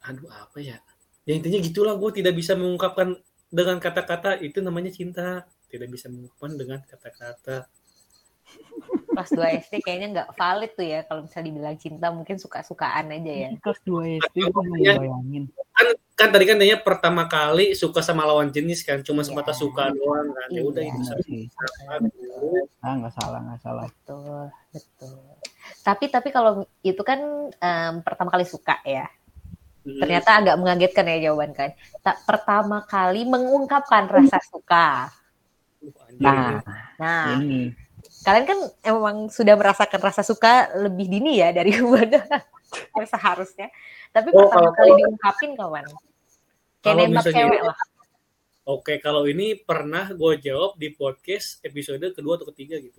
aduh 0.00 0.24
apa 0.32 0.56
ya 0.62 0.78
ya 1.28 1.32
intinya 1.36 1.60
gitulah 1.60 1.98
gue 2.00 2.10
tidak 2.22 2.32
bisa 2.32 2.56
mengungkapkan 2.56 3.18
dengan 3.52 3.76
kata-kata 3.76 4.40
itu 4.40 4.64
namanya 4.64 4.88
cinta 4.88 5.44
tidak 5.68 5.92
bisa 5.92 6.08
mengungkapkan 6.08 6.52
dengan 6.56 6.78
kata-kata 6.86 7.68
Kelas 9.16 9.32
2 9.32 9.64
SD 9.66 9.74
kayaknya 9.82 10.08
nggak 10.12 10.30
valid 10.38 10.72
tuh 10.76 10.86
ya 10.86 11.00
kalau 11.08 11.24
misalnya 11.26 11.46
dibilang 11.50 11.76
cinta 11.80 12.06
mungkin 12.12 12.36
suka-sukaan 12.38 13.10
aja 13.10 13.32
ya. 13.32 13.50
Kelas 13.58 13.80
2 13.88 14.22
SD 14.22 14.36
gue 14.46 14.62
Ya. 14.84 14.94
bayangin. 15.00 15.48
kan 15.74 15.88
tadi 16.16 16.44
kan 16.48 16.56
tanya 16.56 16.80
pertama 16.80 17.28
kali 17.28 17.76
suka 17.76 18.00
sama 18.00 18.24
lawan 18.24 18.48
jenis 18.48 18.80
kan 18.80 19.04
cuma 19.04 19.20
Ya. 19.20 19.28
sebatas 19.28 19.60
suka 19.60 19.92
doang 19.92 20.32
kan 20.32 20.48
ya 20.48 20.62
udah 20.64 20.80
Iya. 20.80 20.92
itu 20.96 21.12
sih. 21.28 21.42
Ah, 22.80 22.92
nggak 22.96 23.12
salah, 23.12 23.40
nggak 23.44 23.60
salah. 23.60 23.84
Betul, 23.84 24.48
betul. 24.72 25.16
Tapi 25.84 26.04
tapi 26.08 26.28
kalau 26.30 26.52
itu 26.80 27.02
kan 27.04 27.20
em, 27.52 27.94
pertama 28.00 28.32
kali 28.32 28.48
suka 28.48 28.80
ya. 28.82 29.04
Hmm. 29.84 30.00
Ternyata 30.00 30.30
agak 30.40 30.56
mengagetkan 30.56 31.04
ya 31.06 31.28
jawaban 31.28 31.52
kan. 31.52 31.70
Tak 32.00 32.24
pertama 32.24 32.82
kali 32.82 33.22
mengungkapkan 33.22 34.08
rasa 34.08 34.40
suka. 34.42 35.12
Nah, 36.16 36.64
Nah, 36.96 37.38
ini. 37.38 37.76
kalian 38.24 38.46
kan 38.48 38.58
emang 38.82 39.28
sudah 39.28 39.52
merasakan 39.54 40.00
rasa 40.00 40.24
suka 40.24 40.72
lebih 40.74 41.06
dini 41.06 41.38
ya 41.38 41.52
dari 41.52 41.70
yang 41.76 41.86
seharusnya. 43.12 43.68
Tapi 44.10 44.30
Oh, 44.32 44.46
pertama 44.46 44.70
kalau- 44.70 44.74
kali 44.74 44.90
diungkapin 45.02 45.50
kawan. 45.54 45.84
Kayak 45.86 46.82
Kalau 46.82 47.00
nembak 47.02 47.24
cewek 47.26 47.62
lah. 47.62 47.78
Oke, 48.66 48.94
kalau 48.98 49.22
ini 49.24 49.54
pernah 49.54 50.10
gue 50.10 50.32
jawab 50.42 50.74
di 50.74 50.90
podcast 50.90 51.62
episode 51.62 52.02
kedua 52.10 52.34
atau 52.34 52.50
ketiga 52.50 52.74
gitu. 52.82 52.98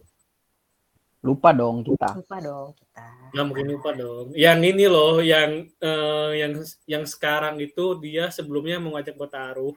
Lupa 1.27 1.51
dong 1.51 1.83
kita. 1.83 2.15
Lupa 2.15 2.37
dong 2.39 2.71
kita. 2.71 3.03
Nggak 3.35 3.45
mungkin 3.51 3.65
lupa 3.75 3.91
dong. 3.91 4.31
Yang 4.31 4.59
ini 4.71 4.85
loh, 4.87 5.19
yang 5.19 5.67
eh, 5.67 6.31
yang 6.39 6.53
yang 6.87 7.03
sekarang 7.03 7.59
itu 7.59 7.99
dia 7.99 8.31
sebelumnya 8.31 8.79
mau 8.79 8.95
ngajak 8.95 9.17
gue 9.17 9.27
taruh. 9.27 9.75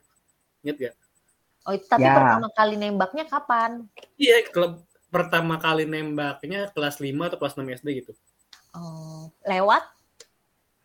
Ingat 0.62 0.76
gak? 0.78 0.94
Oh, 1.66 1.74
tapi 1.76 2.06
Ya. 2.06 2.14
pertama 2.14 2.48
kali 2.54 2.74
nembaknya 2.76 3.24
kapan? 3.26 3.70
Iya, 4.14 4.46
klub 4.52 4.84
pertama 5.10 5.58
kali 5.58 5.84
nembaknya 5.84 6.70
kelas 6.70 7.02
5 7.02 7.26
atau 7.26 7.38
kelas 7.40 7.56
6 7.58 7.66
SD 7.66 7.88
gitu. 7.98 8.12
Oh, 8.74 9.30
lewat? 9.46 9.82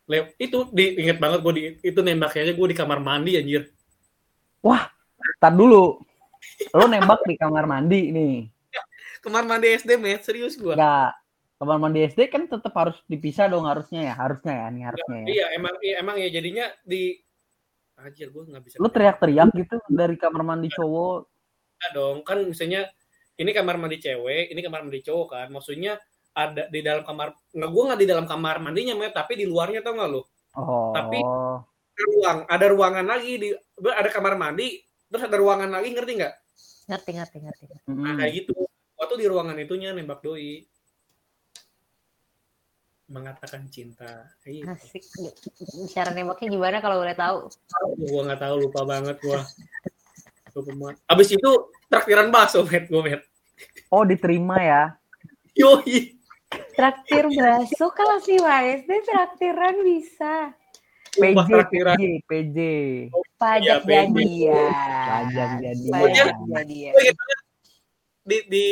Le 0.05 0.33
itu 0.37 0.69
di, 0.69 1.01
inget 1.01 1.17
banget 1.17 1.41
gue 1.41 1.53
di, 1.53 1.63
itu 1.81 1.99
nembaknya 2.05 2.49
aja 2.49 2.53
gue 2.53 2.67
di 2.69 2.77
kamar 2.77 2.99
mandi 3.01 3.37
anjir. 3.37 3.73
Tar 5.41 5.53
dulu. 5.53 5.99
Lo 6.73 6.85
nembak 6.85 7.25
di 7.25 7.35
kamar 7.37 7.65
mandi 7.65 8.09
nih. 8.13 8.35
Kamar 9.21 9.43
mandi 9.45 9.73
SD, 9.73 9.97
met. 9.97 10.21
Serius 10.21 10.53
gue. 10.57 10.77
Enggak. 10.77 11.17
Kamar 11.57 11.77
mandi 11.81 12.05
SD 12.05 12.29
kan 12.29 12.45
tetap 12.45 12.73
harus 12.77 12.97
dipisah 13.09 13.49
dong 13.49 13.65
harusnya 13.65 14.05
ya. 14.05 14.13
Harusnya 14.13 14.53
ya, 14.53 14.65
nih 14.69 14.83
harusnya 14.85 15.17
ya. 15.17 15.25
Iya, 15.25 15.45
emang 15.57 15.75
iya, 15.81 15.95
emang 16.01 16.15
ya 16.21 16.29
jadinya 16.29 16.65
di 16.85 17.17
Anjir, 17.95 18.27
gue 18.27 18.43
nggak 18.43 18.63
bisa. 18.67 18.75
Lo 18.83 18.91
teriak-teriak 18.91 19.55
gitu 19.55 19.79
dari 19.87 20.19
kamar 20.19 20.43
mandi 20.43 20.67
cowok. 20.67 21.19
Nggak 21.79 21.91
dong, 21.95 22.17
kan 22.27 22.37
misalnya 22.43 22.91
ini 23.39 23.51
kamar 23.55 23.79
mandi 23.79 23.97
cewek, 24.03 24.51
ini 24.51 24.59
kamar 24.59 24.83
mandi 24.83 24.99
cowok 24.99 25.27
kan. 25.31 25.47
Maksudnya 25.47 25.95
ada 26.35 26.67
di 26.67 26.83
dalam 26.83 27.01
kamar 27.01 27.31
nggak 27.49 27.69
gue 27.71 27.83
nggak 27.87 27.99
di 28.03 28.07
dalam 28.07 28.25
kamar 28.27 28.59
mandinya 28.59 28.93
met 28.93 29.15
tapi 29.15 29.39
di 29.39 29.47
luarnya 29.47 29.79
tau 29.79 29.95
nggak 29.95 30.11
lo 30.11 30.21
Oh. 30.55 30.91
Tapi- 30.95 31.19
ada 31.95 32.03
ruang 32.11 32.39
ada 32.47 32.65
ruangan 32.69 33.05
lagi 33.07 33.31
di 33.35 33.49
ada 33.81 34.07
kamar 34.07 34.35
mandi 34.35 34.79
terus 35.07 35.23
ada 35.23 35.35
ruangan 35.35 35.71
lagi 35.71 35.91
ngerti 35.91 36.11
nggak 36.15 36.33
Ngerti, 36.85 37.11
ngerti, 37.11 37.37
ngerti. 37.41 37.63
Nah 37.89 38.13
kayak 38.15 38.31
gitu 38.35 38.53
waktu 38.93 39.15
di 39.15 39.25
ruangan 39.25 39.55
itunya 39.57 39.89
nembak 39.89 40.19
doi 40.19 40.63
mengatakan 43.05 43.69
cinta 43.69 44.27
Iya. 44.43 44.73
Asik. 44.73 45.03
Cara 45.89 46.09
nembaknya 46.11 46.47
gimana 46.49 46.77
kalau 46.79 46.99
boleh 46.99 47.13
tahu? 47.13 47.37
gue 47.95 48.21
nggak 48.23 48.41
tahu 48.41 48.55
lupa 48.59 48.81
banget 48.83 49.15
lupa 49.21 49.43
banget 50.73 50.97
abis 51.05 51.29
itu 51.31 51.49
traktiran 51.85 52.27
bakso 52.27 52.63
met 52.63 52.87
gue 52.87 53.01
met 53.01 53.21
Oh, 53.87 54.03
diterima 54.03 54.57
ya. 54.57 54.83
yoi 55.53 56.15
Traktir 56.75 57.25
bakso 57.31 57.87
kelas 57.95 58.23
5 58.27 58.83
SD 58.83 58.91
traktiran 59.07 59.75
bisa. 59.81 60.51
PJ, 61.15 61.47
traktiran 61.47 61.95
PJ, 61.95 62.27
PJ. 62.27 62.57
Pajak 63.39 63.87
Iya, 63.87 64.03
jadian. 64.11 64.71
Pajak 64.75 65.49
jadian. 65.63 65.91
Pajak 65.95 66.29
jadian. 66.51 66.91
Gua 66.91 67.01
inget 67.01 67.15
banget, 67.15 67.39
di 68.25 68.37
di 68.49 68.65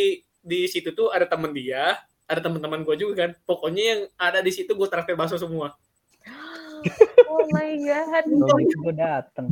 di 0.44 0.60
situ 0.68 0.92
tuh 0.92 1.14
ada 1.14 1.30
temen 1.30 1.54
dia 1.54 2.02
ada 2.26 2.42
teman-teman 2.42 2.82
gue 2.82 2.96
juga 2.98 3.14
kan 3.24 3.32
pokoknya 3.46 3.84
yang 3.84 4.02
ada 4.18 4.42
di 4.42 4.50
situ 4.50 4.74
gue 4.74 4.88
traktir 4.90 5.14
bakso 5.14 5.38
semua 5.38 5.78
Oh 7.32 7.48
my 7.54 7.72
god. 7.80 8.24
Kalau 8.28 8.60
gitu 8.60 8.78
gue 8.84 8.96
dateng. 8.98 9.48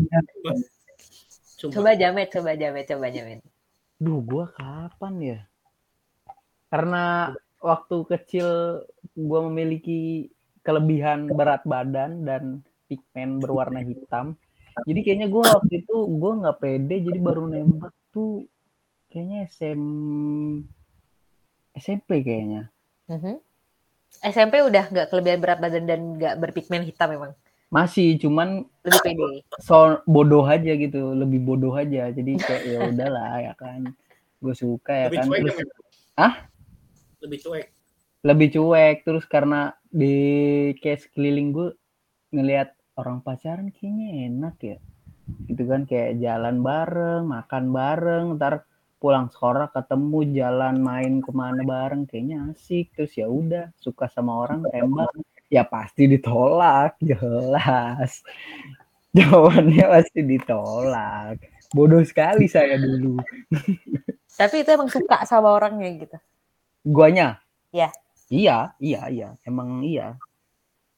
Sumpah. 1.61 1.73
Coba 1.79 1.91
jamet, 1.95 2.27
coba 2.33 2.51
jamet, 2.57 2.85
coba 2.89 3.07
jamet. 3.13 3.39
Duh, 4.01 4.19
gua 4.19 4.49
kapan 4.51 5.13
ya? 5.21 5.39
Karena 6.73 7.31
waktu 7.61 7.95
kecil 8.09 8.47
gua 9.13 9.45
memiliki 9.47 10.27
kelebihan 10.65 11.29
berat 11.31 11.61
badan 11.63 12.25
dan 12.25 12.43
pigmen 12.89 13.39
berwarna 13.39 13.79
hitam. 13.85 14.35
Jadi 14.83 14.99
kayaknya 15.05 15.27
gua 15.29 15.61
waktu 15.61 15.85
itu 15.85 15.95
gua 16.17 16.31
nggak 16.41 16.57
pede, 16.59 16.95
jadi 17.05 17.19
baru 17.21 17.47
nembak 17.47 17.93
tuh 18.11 18.49
kayaknya 19.13 19.47
SM 19.47 19.81
SMP 21.77 22.25
kayaknya. 22.25 22.67
Mhm. 23.07 23.39
SMP 24.21 24.59
udah 24.59 24.91
nggak 24.91 25.07
kelebihan 25.07 25.39
berat 25.39 25.59
badan 25.63 25.87
dan 25.87 26.19
nggak 26.19 26.35
berpigmen 26.35 26.83
hitam 26.83 27.15
memang. 27.15 27.31
Masih 27.71 28.19
cuman 28.19 28.67
Lebih 28.83 28.99
pede. 28.99 29.29
so 29.63 30.03
bodoh 30.03 30.43
aja 30.43 30.75
gitu, 30.75 31.15
lebih 31.15 31.39
bodoh 31.39 31.71
aja. 31.71 32.11
Jadi 32.11 32.35
kayak 32.35 32.63
ya 32.67 32.79
udahlah 32.91 33.39
ya 33.39 33.53
kan. 33.55 33.87
Gue 34.43 34.51
suka 34.51 34.91
ya 34.91 35.07
lebih 35.07 35.17
kan. 35.23 35.27
Terus? 35.31 35.57
Hah? 36.19 36.33
Lebih 37.21 37.37
cuek. 37.45 37.67
Lebih 38.21 38.47
cuek 38.53 38.97
terus 39.05 39.25
karena 39.25 39.73
di 39.89 40.17
kayak 40.77 41.09
sekeliling 41.09 41.49
gue 41.53 41.69
ngelihat 42.33 42.73
orang 42.97 43.21
pacaran 43.25 43.69
kayaknya 43.73 44.29
enak 44.29 44.55
ya. 44.61 44.77
Gitu 45.47 45.63
kan 45.65 45.87
kayak 45.87 46.19
jalan 46.19 46.61
bareng 46.61 47.23
makan 47.29 47.65
bareng 47.71 48.25
ntar 48.37 48.65
pulang 49.01 49.33
sekolah 49.33 49.73
ketemu 49.73 50.19
jalan 50.37 50.75
main 50.77 51.25
ke 51.25 51.31
mana 51.33 51.61
bareng 51.65 52.05
kayaknya 52.05 52.53
asik. 52.53 52.93
Terus 52.93 53.13
ya 53.17 53.27
udah 53.29 53.73
suka 53.77 54.05
sama 54.09 54.37
orang 54.37 54.65
tembak. 54.69 55.09
Ya 55.51 55.65
pasti 55.65 56.05
ditolak 56.05 56.97
jelas. 57.01 58.21
Jawabannya 59.17 59.85
pasti 59.91 60.19
ditolak. 60.23 61.41
Bodoh 61.71 62.03
sekali 62.03 62.47
saya 62.47 62.79
dulu. 62.79 63.19
Tapi 64.39 64.63
itu 64.63 64.69
emang 64.71 64.87
suka 64.87 65.23
sama 65.27 65.51
orangnya 65.51 65.89
gitu. 65.95 66.17
Guanya? 66.83 67.41
Iya. 67.71 67.89
iya 68.31 68.57
iya 68.79 69.01
iya. 69.07 69.29
Emang 69.47 69.83
iya. 69.85 70.17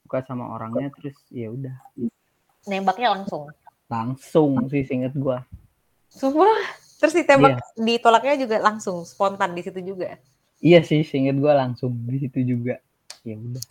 Suka 0.06 0.24
sama 0.26 0.54
orangnya 0.54 0.90
terus 1.00 1.18
ya 1.30 1.52
udah. 1.52 1.76
Nembaknya 2.68 3.16
langsung. 3.20 3.52
langsung 3.92 4.58
sih 4.74 4.82
seinget 4.88 5.14
gua. 5.14 5.46
Sumpah. 6.10 6.50
Terus 6.98 7.14
ditembak, 7.20 7.60
ditolaknya 7.76 8.40
juga 8.40 8.58
langsung, 8.64 9.04
spontan 9.04 9.54
di 9.54 9.62
situ 9.62 9.84
juga. 9.84 10.16
iya 10.64 10.80
sih 10.80 11.04
seinget 11.04 11.36
gua 11.36 11.60
langsung 11.60 11.92
di 12.08 12.18
situ 12.24 12.40
juga. 12.42 12.80
Ya 13.28 13.36
udah. 13.36 13.64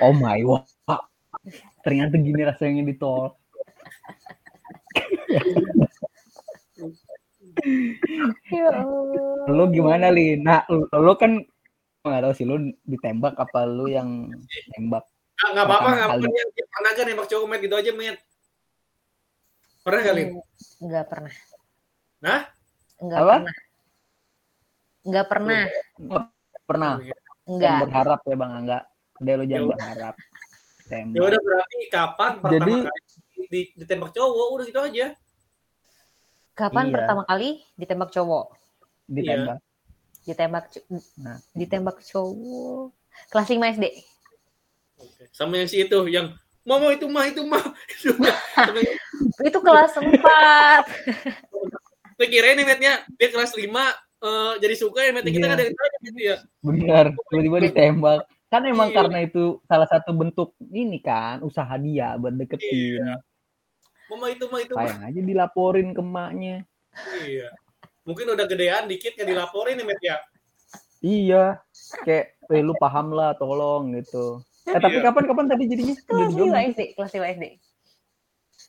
Oh 0.00 0.16
my 0.16 0.40
god 0.42 0.64
ternyata 1.82 2.20
gini 2.20 2.42
rasanya 2.44 2.82
ditolak 2.84 3.34
Ya 8.48 8.68
Allah. 8.70 9.46
lu 9.48 9.64
gimana 9.68 10.06
li 10.08 10.36
nah 10.36 10.62
lu, 10.66 10.84
lu 10.86 11.12
kan 11.14 11.42
nggak 12.00 12.22
tahu 12.22 12.32
sih 12.32 12.44
lu 12.44 12.56
ditembak 12.82 13.34
apa 13.34 13.64
lu 13.64 13.86
yang 13.86 14.30
nembak 14.72 15.04
Ah, 15.38 15.54
nggak 15.54 15.64
apa-apa 15.64 15.78
Pertama 15.84 15.94
nggak 15.94 16.08
apa-apa 16.10 16.66
pernah 16.68 16.90
gak 16.92 17.04
nembak 17.06 17.26
cowok 17.28 17.46
met 17.46 17.60
gitu 17.60 17.74
aja 17.74 17.90
met 17.92 18.18
pernah 19.80 20.02
kali 20.02 20.22
Enggak 20.78 21.04
pernah. 21.06 21.32
Hah? 22.20 22.42
Enggak 22.98 23.18
Apa? 23.18 23.30
pernah. 23.30 23.54
Enggak 25.00 25.26
pernah. 25.30 25.62
pernah 26.66 26.92
Enggak. 27.46 27.70
Jangan 27.70 27.82
berharap 27.86 28.20
ya 28.20 28.34
bang 28.34 28.52
Angga 28.52 28.78
udah 29.18 29.34
lu 29.34 29.44
jangan 29.44 29.58
Ya 29.58 29.70
berharap 29.72 30.14
ya 30.14 30.88
tembak 30.88 31.20
udah 31.22 31.40
berarti 31.40 31.78
kapan 31.88 32.32
pertama 32.38 32.52
Jadi- 32.54 32.82
kali 32.82 33.00
di- 33.48 33.70
ditembak 33.74 34.10
cowok 34.10 34.46
udah 34.52 34.64
gitu 34.66 34.80
aja 34.82 35.06
Kapan 36.58 36.90
Iya. 36.90 36.94
pertama 36.98 37.22
kali 37.22 37.48
ditembak 37.78 38.10
cowok? 38.10 38.44
Ditembak. 39.06 39.58
Ditembak 40.26 40.64
co- 40.68 40.86
Nah. 41.16 41.38
ditembak 41.54 41.96
cowok. 42.02 42.90
Kelas 43.30 43.48
5 43.48 43.70
SD. 43.70 43.86
Oke. 44.98 45.22
Sama 45.30 45.54
yang 45.56 45.70
si 45.70 45.78
itu 45.78 45.98
yang 46.10 46.34
Mama 46.62 46.92
itu 46.92 47.08
mah 47.08 47.24
itu 47.24 47.40
mah. 47.48 47.64
Itu 49.48 49.58
kelas 49.58 49.96
4. 49.96 50.12
Gue 52.12 52.26
kirain 52.32 52.60
nih 52.60 52.66
Metnya 52.66 52.92
dia 53.08 53.28
kelas 53.30 53.56
5 53.56 53.64
eh, 54.18 54.52
jadi 54.60 54.74
suka 54.76 55.00
ya 55.00 55.16
Metnya 55.16 55.32
kita 55.32 55.46
Iya. 55.48 55.54
ada 55.54 55.62
yang 55.64 55.72
tanya 55.72 55.98
gitu 56.04 56.20
ya. 56.20 56.36
Benar, 56.60 57.04
tiba-tiba 57.30 57.58
ditembak. 57.64 58.20
Kan 58.48 58.62
emang 58.64 58.90
Iya. 58.90 58.96
karena 59.00 59.18
itu 59.22 59.62
salah 59.64 59.88
satu 59.88 60.10
bentuk 60.12 60.52
ini 60.68 61.00
kan, 61.00 61.40
usaha 61.40 61.72
dia 61.78 62.18
buat 62.18 62.34
deketin. 62.34 63.16
Mama 64.08 64.26
itu 64.32 64.44
mah 64.48 64.60
itu 64.64 64.72
mah. 64.72 64.88
Sayang 64.88 65.02
aja 65.04 65.20
dilaporin 65.20 65.88
ke 65.92 66.00
emaknya. 66.00 66.56
Iya. 67.24 67.48
Mungkin 68.08 68.26
udah 68.32 68.44
gedean 68.48 68.88
dikit 68.88 69.12
kan 69.20 69.28
dilaporin 69.28 69.76
nih 69.76 69.86
Met 69.86 70.00
ya. 70.00 70.16
Iya, 70.98 71.62
kayak, 72.02 72.40
eh 72.50 72.62
lu 72.64 72.74
paham 72.80 73.14
lah, 73.14 73.36
tolong 73.38 73.94
gitu. 73.94 74.42
Eh 74.66 74.80
tapi 74.82 74.98
Iya. 74.98 75.04
kapan-kapan 75.12 75.46
tadi 75.46 75.64
jadinya? 75.70 75.94
Kelas 76.08 76.32
belum? 76.34 76.48
5 76.50 76.68
SD, 76.74 76.80
kelas 76.98 77.12
5 77.14 77.26
SD. 77.36 77.44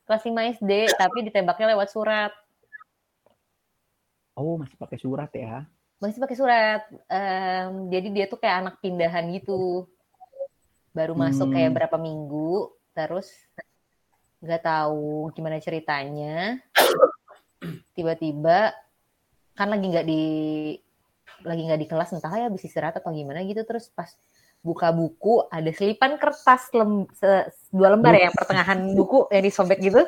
Kelas 0.05 0.23
5 0.27 0.41
SD, 0.59 0.71
tapi 0.93 1.17
ditembaknya 1.25 1.73
lewat 1.73 1.89
surat. 1.89 2.31
Oh 4.37 4.55
masih 4.59 4.77
pakai 4.77 4.97
surat 5.01 5.31
ya? 5.33 5.65
Masih 5.99 6.19
pakai 6.21 6.37
surat. 6.37 6.81
Em, 7.11 7.91
jadi 7.91 8.07
dia 8.13 8.25
tuh 8.29 8.39
kayak 8.39 8.55
anak 8.67 8.75
pindahan 8.79 9.25
gitu. 9.35 9.89
Baru 10.95 11.17
masuk 11.17 11.49
Hmm. 11.49 11.55
kayak 11.55 11.71
berapa 11.75 11.97
minggu, 11.97 12.71
terus 12.93 13.29
nggak 14.39 14.63
tahu 14.63 15.31
gimana 15.35 15.59
ceritanya. 15.59 16.59
Tiba-tiba 17.93 18.71
kan 19.55 19.67
lagi 19.67 19.85
nggak 19.91 20.07
di 20.07 20.23
lagi 21.43 21.61
nggak 21.67 21.81
di 21.83 21.87
kelas 21.87 22.15
entah 22.15 22.31
ya 22.35 22.47
habis 22.47 22.63
istirahat 22.63 22.99
atau 22.99 23.11
gimana 23.11 23.43
gitu 23.43 23.63
terus 23.63 23.91
pas 23.91 24.11
buka 24.59 24.91
buku 24.91 25.47
ada 25.47 25.71
selipan 25.71 26.19
kertas 26.19 26.67
lem, 26.75 27.07
se- 27.15 27.47
dua 27.71 27.95
lembar 27.95 28.11
ya 28.15 28.27
yang 28.27 28.35
pertengahan 28.35 28.79
buku 28.95 29.27
yang 29.31 29.43
disobek 29.43 29.79
gitu. 29.79 30.03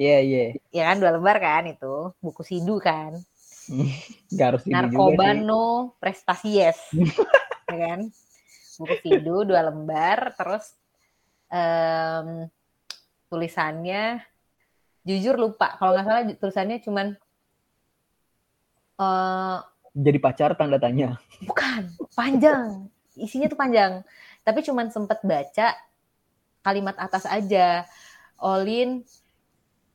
Iya 0.00 0.18
iya. 0.24 0.44
ya 0.72 0.82
kan 0.92 0.96
dua 0.96 1.12
lembar 1.20 1.36
kan 1.36 1.68
itu 1.68 2.12
buku 2.20 2.40
sidu 2.44 2.80
kan. 2.80 3.16
Gak 4.36 4.46
harus 4.56 4.62
narkoba 4.68 5.36
no 5.36 5.96
prestasi 6.00 6.60
yes. 6.60 6.80
Ya 7.70 7.76
kan? 7.76 8.00
Buku 8.80 8.94
sidu 9.04 9.44
dua 9.44 9.68
lembar 9.68 10.32
terus 10.36 10.74
em, 11.52 12.48
tulisannya. 13.30 14.20
Jujur 15.06 15.38
lupa 15.40 15.78
kalau 15.80 15.96
nggak 15.96 16.04
salah 16.04 16.22
tulisannya 16.36 16.78
cuman 16.84 17.06
eh 19.00 19.58
Jadi 19.90 20.18
pacar 20.22 20.54
tanda 20.54 20.76
tanya. 20.76 21.16
bukan 21.46 21.88
panjang. 22.12 22.90
Isinya 23.16 23.48
tuh 23.48 23.56
panjang. 23.58 24.04
Tapi 24.44 24.60
cuman 24.62 24.92
sempet 24.92 25.18
baca 25.24 25.72
kalimat 26.60 26.94
atas 27.00 27.24
aja. 27.24 27.88
Olin 28.40 29.02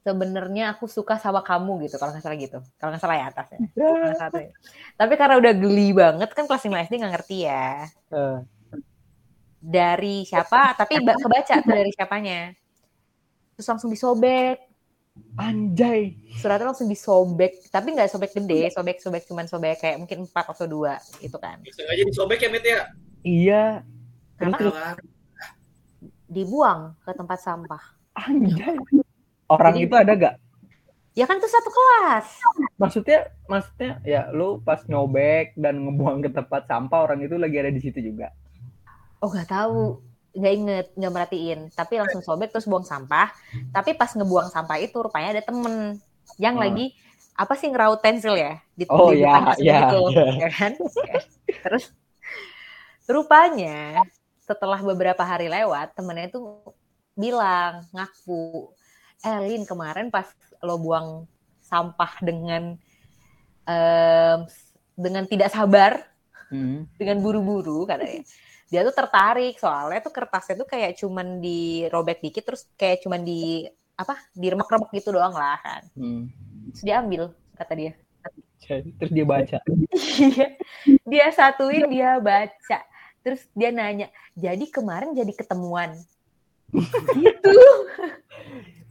sebenarnya 0.06 0.78
aku 0.78 0.86
suka 0.86 1.18
sama 1.18 1.42
kamu 1.42 1.86
gitu 1.88 1.96
kalau 1.98 2.12
nggak 2.12 2.24
salah 2.26 2.38
gitu. 2.38 2.60
Kalau 2.76 2.90
nggak 2.92 3.04
salah 3.04 3.18
ya 3.18 3.26
atasnya. 3.32 3.60
Salah 4.20 4.42
ya. 4.42 4.52
tapi 5.00 5.14
karena 5.18 5.36
udah 5.40 5.54
geli 5.54 5.90
banget 5.96 6.30
kan 6.36 6.44
kelas 6.46 6.66
5 6.66 6.78
SD 6.86 6.94
nggak 7.02 7.14
ngerti 7.16 7.38
ya. 7.48 7.88
Eh, 8.12 8.38
dari 9.64 10.28
siapa? 10.28 10.76
Tapi 10.78 11.02
ba- 11.02 11.18
kebaca 11.18 11.56
tuh 11.64 11.72
dari 11.72 11.92
siapanya 11.96 12.54
terus 13.56 13.68
langsung 13.68 13.90
disobek 13.90 14.60
anjay. 15.36 16.20
suratnya 16.38 16.68
langsung 16.70 16.86
disobek 16.86 17.72
tapi 17.72 17.96
nggak 17.96 18.08
sobek 18.08 18.32
gede 18.32 18.68
sobek 18.70 19.00
sobek 19.00 19.24
cuman 19.24 19.48
sobek 19.48 19.80
kayak 19.80 19.98
mungkin 19.98 20.28
empat 20.28 20.52
atau 20.52 20.68
dua 20.68 21.00
gitu 21.18 21.40
kan 21.40 21.64
Sengaja 21.66 22.04
disobek 22.04 22.40
ya 22.40 22.50
Met 22.52 22.64
ya. 22.64 22.82
Iya. 23.24 23.66
Terus 24.36 24.54
Kenapa? 24.54 25.00
terus 25.00 25.06
dibuang 26.28 26.80
ke 27.00 27.12
tempat 27.14 27.40
sampah 27.40 27.84
anjay. 28.14 28.76
Orang 29.46 29.74
Jadi- 29.74 29.86
itu 29.86 29.96
ada 29.96 30.14
gak? 30.14 30.36
ya 31.16 31.24
kan 31.24 31.40
itu 31.40 31.48
satu 31.48 31.72
kelas 31.72 32.28
Maksudnya, 32.76 33.20
maksudnya 33.48 34.04
ya 34.04 34.28
lu 34.30 34.60
pas 34.60 34.84
nyobek 34.84 35.56
dan 35.56 35.80
ngebuang 35.80 36.20
ke 36.20 36.30
tempat 36.30 36.68
sampah 36.68 37.00
orang 37.02 37.24
itu 37.24 37.40
lagi 37.40 37.56
ada 37.56 37.72
di 37.72 37.80
situ 37.80 38.04
juga. 38.04 38.36
oh 39.24 39.32
nggak 39.32 39.48
tahu 39.48 40.04
nggak 40.36 40.54
inget 40.54 40.86
nggak 40.94 41.12
merhatiin 41.16 41.60
tapi 41.72 41.96
langsung 41.96 42.20
sobek 42.20 42.52
terus 42.52 42.68
buang 42.68 42.84
sampah 42.84 43.32
tapi 43.72 43.96
pas 43.96 44.12
ngebuang 44.12 44.52
sampah 44.52 44.78
itu 44.84 45.00
rupanya 45.00 45.40
ada 45.40 45.44
temen 45.44 45.96
yang 46.36 46.60
Hmm. 46.60 46.68
lagi 46.68 46.92
apa 47.36 47.54
sih 47.56 47.68
ngeraut 47.68 48.00
pensil 48.00 48.36
ya 48.36 48.60
di, 48.76 48.84
Oh, 48.88 49.12
di 49.12 49.24
ya, 49.24 49.32
depan 49.32 49.56
ya, 49.60 49.80
gitu, 49.88 50.00
ya. 50.12 50.26
ya 50.44 50.50
kan 50.52 50.72
terus 51.64 51.92
rupanya 53.06 54.04
setelah 54.44 54.80
beberapa 54.82 55.22
hari 55.22 55.48
lewat 55.50 55.96
temennya 55.96 56.30
itu 56.30 56.40
bilang 57.16 57.86
ngaku 57.92 58.70
Elin 59.24 59.64
kemarin 59.64 60.12
pas 60.12 60.28
lo 60.62 60.76
buang 60.78 61.26
sampah 61.64 62.12
dengan 62.22 62.78
em, 63.66 64.40
dengan 64.94 65.24
tidak 65.26 65.50
sabar 65.50 66.04
Hmm. 66.46 66.86
dengan 67.02 67.26
buru-buru 67.26 67.90
katanya. 67.90 68.22
Dia 68.70 68.82
tuh 68.82 68.96
tertarik 68.96 69.56
soalnya 69.62 70.02
tuh 70.02 70.14
kertasnya 70.14 70.56
tuh 70.58 70.68
kayak 70.70 70.98
cuman 70.98 71.38
dirobek 71.38 72.20
dikit 72.22 72.44
terus 72.50 72.66
kayak 72.76 73.06
cuman 73.06 73.22
di 73.22 73.70
apa 73.96 74.20
diremek-remek 74.36 74.92
gitu 74.98 75.16
doang 75.16 75.34
lah 75.34 75.60
kan. 75.62 75.84
Hmm. 75.96 76.28
Terus 76.74 76.84
dia 76.84 76.96
ambil 77.00 77.32
kata 77.56 77.74
dia. 77.78 77.92
Terus 78.66 79.12
dia 79.14 79.26
baca. 79.26 79.58
Iya. 79.94 80.48
dia 81.06 81.26
satuin 81.32 81.86
dia 81.88 82.18
baca. 82.18 82.80
Terus 83.22 83.42
dia 83.54 83.70
nanya, 83.70 84.10
"Jadi 84.34 84.70
kemarin 84.70 85.14
jadi 85.14 85.34
ketemuan?" 85.34 85.94
gitu. 87.24 87.54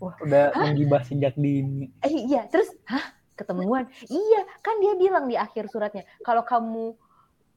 Wah, 0.02 0.14
udah 0.22 0.54
menggibah 0.58 1.02
sejak 1.06 1.34
dini. 1.38 1.90
Eh 2.02 2.12
iya, 2.26 2.46
terus 2.50 2.70
hah 2.86 3.14
ketemuan? 3.34 3.86
Iya, 4.06 4.40
kan 4.62 4.78
dia 4.78 4.94
bilang 4.98 5.26
di 5.26 5.34
akhir 5.38 5.70
suratnya, 5.70 6.06
kalau 6.22 6.42
kamu 6.46 6.94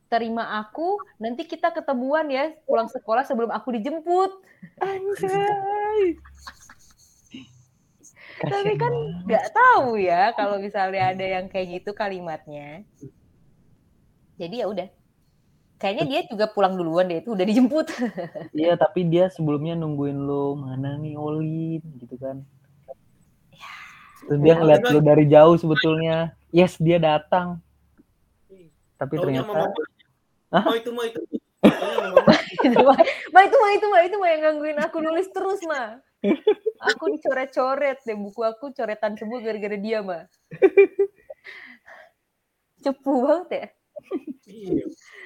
terima 0.07 0.59
aku, 0.63 0.99
nanti 1.19 1.43
kita 1.43 1.71
ketemuan 1.71 2.27
ya 2.31 2.55
pulang 2.63 2.87
sekolah 2.87 3.27
sebelum 3.27 3.51
aku 3.51 3.75
dijemput. 3.75 4.31
Anjay. 4.79 6.17
Tapi 8.37 8.77
kan 8.77 8.93
banget. 8.93 9.25
nggak 9.25 9.47
tahu 9.49 9.97
ya 9.97 10.29
kalau 10.37 10.61
misalnya 10.61 11.09
ada 11.09 11.25
yang 11.25 11.45
kayak 11.49 11.81
gitu 11.81 11.91
kalimatnya. 11.97 12.85
Jadi 14.37 14.55
ya 14.61 14.67
udah. 14.69 14.87
Kayaknya 15.77 16.05
dia 16.09 16.21
juga 16.25 16.45
pulang 16.49 16.73
duluan 16.73 17.05
deh 17.05 17.21
itu 17.21 17.37
udah 17.37 17.45
dijemput. 17.45 17.87
Iya, 18.57 18.73
tapi 18.81 19.05
dia 19.05 19.29
sebelumnya 19.29 19.77
nungguin 19.77 20.25
lu 20.25 20.57
mana 20.57 20.97
nih 20.97 21.13
Olin 21.13 21.81
gitu 22.01 22.17
kan. 22.17 22.41
Terus 24.25 24.39
dia 24.41 24.53
Ya, 24.53 24.57
ngeliat 24.57 24.81
lu 24.89 24.99
dari 25.05 25.25
jauh 25.29 25.53
sebetulnya. 25.53 26.33
Yes, 26.49 26.81
dia 26.81 26.97
datang. 26.97 27.61
Tapi 28.97 29.13
taunya 29.21 29.45
ternyata 29.45 29.69
mama. 29.69 29.96
Hah? 30.53 30.63
Oh 30.63 30.75
itu 30.75 30.89
mah 30.95 31.05
itu. 31.07 31.19
Sama 31.63 32.15
mama. 32.15 32.33
Itu 32.63 32.79
mah, 32.79 32.97
mah 33.33 33.43
itu 33.43 33.57
mah 33.59 33.71
itu 33.75 33.85
mah 33.91 34.01
mah 34.21 34.29
yang 34.31 34.41
gangguin 34.47 34.79
aku 34.79 34.97
nulis 35.03 35.27
terus 35.35 35.59
mah. 35.67 35.99
Aku 36.93 37.11
dicoret-coret 37.11 37.99
deh 38.05 38.17
buku 38.17 38.41
aku 38.41 38.71
coretan 38.71 39.13
semua 39.19 39.43
gara-gara 39.43 39.77
dia 39.77 39.99
mah. 40.01 40.23
Cepu 42.83 43.13
banget 43.25 43.49
ya. 43.51 43.65
Iya. 44.47 44.83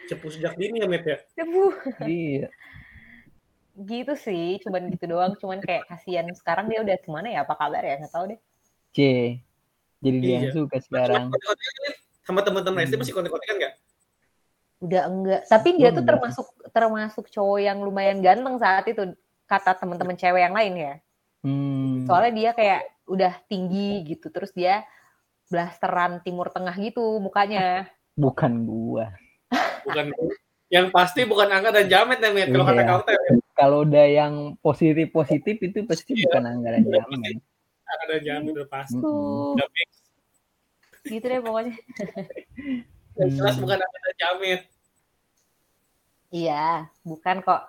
Cepu 0.10 0.26
sejak 0.34 0.56
dini 0.58 0.82
ya 0.82 0.88
Met 0.90 1.06
ya. 1.06 1.18
Cepu. 1.38 1.70
iya. 2.08 2.48
Gitu 3.78 4.14
sih, 4.20 4.60
cuman 4.66 4.90
gitu 4.92 5.06
doang. 5.08 5.34
Cuman 5.38 5.62
kayak 5.62 5.88
kasihan 5.88 6.26
sekarang 6.34 6.68
dia 6.72 6.82
udah 6.82 6.98
ke 6.98 7.10
mana 7.12 7.28
ya? 7.30 7.46
Apa 7.46 7.56
kabar 7.60 7.84
ya? 7.84 8.00
Nggak 8.02 8.14
tahu 8.14 8.26
deh. 8.36 8.40
C. 8.92 8.98
Jadi 10.02 10.18
dia 10.18 10.32
yang 10.42 10.44
Iya. 10.50 10.54
suka 10.58 10.78
sekarang. 10.82 11.30
Sama 12.26 12.42
teman-teman 12.42 12.84
SD 12.90 12.98
masih 12.98 13.14
kontek-kontekan 13.14 13.56
nggak? 13.62 13.74
Udah 14.82 15.06
enggak. 15.06 15.42
Tapi 15.46 15.78
dia 15.78 15.94
tuh 15.94 16.02
termasuk 16.02 16.48
termasuk 16.74 17.30
cowok 17.30 17.60
yang 17.62 17.78
lumayan 17.86 18.20
ganteng 18.20 18.58
saat 18.58 18.90
itu 18.90 19.14
kata 19.46 19.78
teman-teman 19.78 20.18
cewek 20.18 20.42
yang 20.42 20.58
lain 20.58 20.74
ya. 20.74 20.94
Hmm. 21.46 22.06
Soalnya 22.10 22.34
dia 22.34 22.52
kayak 22.58 22.82
udah 23.06 23.34
tinggi 23.46 24.02
gitu, 24.10 24.34
terus 24.34 24.50
dia 24.52 24.82
blasteran 25.52 26.24
timur 26.26 26.50
tengah 26.50 26.74
gitu 26.82 27.22
mukanya. 27.22 27.86
Bukan 28.18 28.66
gua. 28.66 29.14
Bukan. 29.86 30.10
Yang 30.72 30.88
pasti 30.96 31.28
bukan 31.28 31.52
angka 31.52 31.76
dan 31.76 31.86
jamet 31.92 32.24
ya 32.24 32.32
Met. 32.32 32.50
Kalau 32.50 32.64
Iya. 32.64 32.72
kata 32.72 32.82
kau 32.88 33.02
teh 33.04 33.16
Kalau 33.52 33.78
udah 33.84 34.06
yang 34.08 34.34
positif-positif 34.64 35.56
itu 35.60 35.84
pasti 35.84 36.16
Iya. 36.16 36.26
bukan 36.32 36.44
anggaran 36.48 36.82
jamin. 36.88 37.38
angka 37.84 38.06
dan 38.08 38.22
jamet 38.24 38.52
udah 38.56 38.68
pasti. 38.72 38.98
Udah 38.98 39.68
fix. 39.76 39.90
Gitu 41.04 41.26
deh 41.28 41.42
pokoknya. 41.44 41.76
Yang 43.20 43.30
jelas 43.38 43.54
Hmm. 43.56 43.62
bukan 43.64 43.78
dan 43.80 44.14
jamet. 44.16 44.62
Iya, 46.32 46.66
bukan 47.04 47.36
kok. 47.44 47.62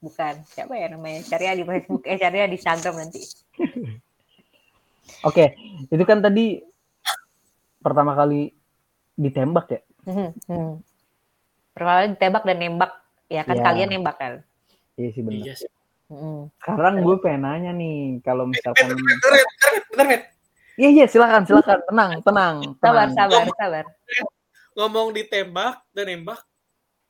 Bukan. 0.00 0.34
Siapa 0.48 0.72
ya 0.76 0.92
namanya? 0.92 1.20
Cari 1.24 1.44
ya 1.44 1.54
di 1.56 1.64
Facebook, 1.64 2.02
eh 2.04 2.16
cari 2.16 2.36
ya 2.40 2.46
di 2.48 2.56
Instagram 2.56 2.94
nanti. 2.96 3.20
Oke, 5.28 5.52
itu 5.88 6.04
kan 6.04 6.20
tadi 6.20 6.64
pertama 7.80 8.16
kali 8.16 8.52
ditembak 9.16 9.66
ya? 9.68 9.80
Hmm, 10.08 10.30
hmm. 10.48 10.72
Pertama 11.76 11.92
kali 12.00 12.06
ditembak 12.16 12.42
dan 12.44 12.56
nembak. 12.56 12.92
Ya 13.30 13.42
kan 13.44 13.56
Iya. 13.56 13.64
kalian 13.64 13.88
nembak 13.92 14.16
kan. 14.16 14.32
Iya 14.96 15.08
sih 15.12 15.22
benar. 15.24 15.40
Iya 15.44 15.54
sih. 15.56 15.70
Hmm. 16.10 16.50
Sekarang 16.58 16.94
gue 17.00 17.16
pengen 17.22 17.42
nanya 17.46 17.70
nih, 17.70 18.18
kalau 18.26 18.42
misalkan 18.48 18.90
Bentar, 18.90 18.98
bentar, 18.98 19.30
bentar, 19.30 19.70
bentar, 19.92 20.06
Met. 20.08 20.22
Iya 20.74 20.88
iya 20.90 21.04
silakan 21.06 21.44
silakan 21.44 21.78
tenang 21.86 22.10
tenang. 22.24 22.54
Sabar, 22.80 23.06
tenang. 23.06 23.10
sabar, 23.14 23.44
sabar. 23.54 23.84
Ngomong 24.80 25.12
ditembak 25.12 25.84
dan 25.92 26.08
nembak, 26.08 26.40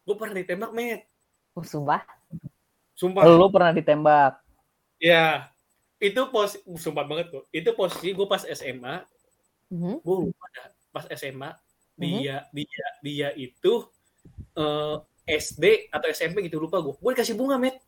gue 0.02 0.14
pernah 0.18 0.34
ditembak, 0.42 0.70
Met. 0.74 1.06
Oh, 1.54 1.62
sumpah. 1.62 2.02
Sumpah. 2.98 3.22
Lu 3.30 3.46
pernah 3.46 3.70
ditembak? 3.70 4.42
Ya, 4.98 5.54
itu 6.02 6.18
pos, 6.34 6.58
sumpah 6.82 7.06
banget 7.06 7.30
kok. 7.30 7.46
Itu 7.54 7.78
posisi 7.78 8.10
gue 8.10 8.26
pas 8.26 8.42
SMA, 8.42 9.06
Mhm. 9.70 10.02
gue 10.02 10.16
lupa 10.26 10.44
dah. 10.50 10.66
Pas 10.90 11.06
SMA, 11.14 11.54
dia 11.94 12.42
dia 12.50 12.86
dia 13.06 13.28
itu 13.38 13.86
eh, 14.58 14.96
SD 15.30 15.94
atau 15.94 16.10
SMP 16.10 16.42
gitu 16.50 16.58
lupa 16.58 16.82
gue. 16.82 16.98
Gue 16.98 17.14
dikasih 17.14 17.38
bunga, 17.38 17.54
Met. 17.54 17.78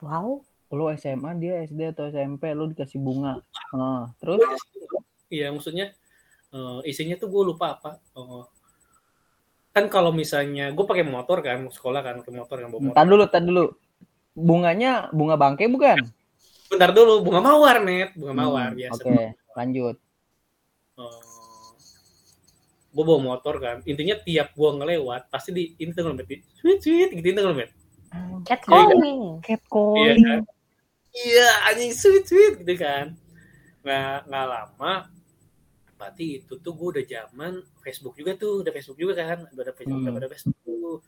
Wow. 0.00 0.40
Lu 0.72 0.88
SMA 0.96 1.36
dia 1.36 1.60
SD 1.68 1.92
atau 1.92 2.08
SMP 2.08 2.56
lu 2.56 2.72
dikasih 2.72 2.96
bunga. 2.96 3.44
Nah, 3.76 4.08
terus. 4.16 4.40
Iya, 5.28 5.52
maksudnya 5.52 5.92
eh, 6.56 6.78
isinya 6.88 7.20
tuh 7.20 7.28
gue 7.28 7.42
lupa 7.52 7.76
apa. 7.76 8.00
Eh, 8.16 8.42
kan 9.72 9.88
kalau 9.88 10.12
misalnya 10.12 10.68
gue 10.70 10.84
pakai 10.84 11.04
motor 11.04 11.40
kan, 11.40 11.64
sekolah 11.72 12.00
kan, 12.04 12.14
pakai 12.20 12.34
motor 12.36 12.56
kan, 12.60 12.68
bawa 12.68 12.80
motor. 12.80 12.96
Tar 12.96 13.06
dulu, 13.08 13.24
tar 13.28 13.42
dulu. 13.42 13.64
Bunganya 14.32 15.08
bunga 15.12 15.36
bangke 15.40 15.68
bukan? 15.68 15.96
Bentar 16.68 16.92
dulu, 16.92 17.20
bunga 17.24 17.40
mawar, 17.40 17.80
Met. 17.84 18.12
Bunga 18.16 18.32
mawar 18.36 18.72
Hmm, 18.72 18.78
biasa. 18.80 19.00
Oke, 19.04 19.18
lanjut. 19.56 19.96
gue 22.92 23.04
bawa 23.08 23.20
motor 23.24 23.56
kan 23.56 23.80
intinya 23.88 24.20
tiap 24.20 24.52
gue 24.52 24.70
ngelewat 24.76 25.32
pasti 25.32 25.48
di 25.48 25.64
ini 25.80 25.96
tuh 25.96 26.12
di 26.12 26.44
sweet 26.60 26.80
sweet 26.84 27.10
gitu 27.16 27.24
itu 27.32 27.40
ngemet 27.40 27.72
Catcalling. 28.44 29.40
Catcalling. 29.40 29.96
Iya 29.96 30.12
kan? 30.20 30.40
iya 31.16 31.48
anjing 31.72 31.92
sweet 31.96 32.28
sweet 32.28 32.60
gitu 32.60 32.74
kan 32.76 33.16
nggak 33.80 34.28
nggak 34.28 34.46
lama 34.46 35.08
berarti 36.02 36.42
itu 36.42 36.58
tuh 36.58 36.74
gue 36.74 36.88
udah 36.98 37.04
zaman 37.06 37.52
Facebook 37.78 38.18
juga 38.18 38.34
tuh 38.34 38.66
udah 38.66 38.74
Facebook 38.74 38.98
juga 38.98 39.14
kan 39.14 39.46
udah 39.46 39.62
ada 39.62 39.72
Facebook 39.72 40.02
Hmm. 40.02 40.10
udah 40.10 40.18
ada 40.18 40.28
Facebook 40.28 40.58
tuh 40.58 40.98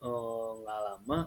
Oh, 0.00 0.56
nggak 0.62 0.80
lama 0.80 1.18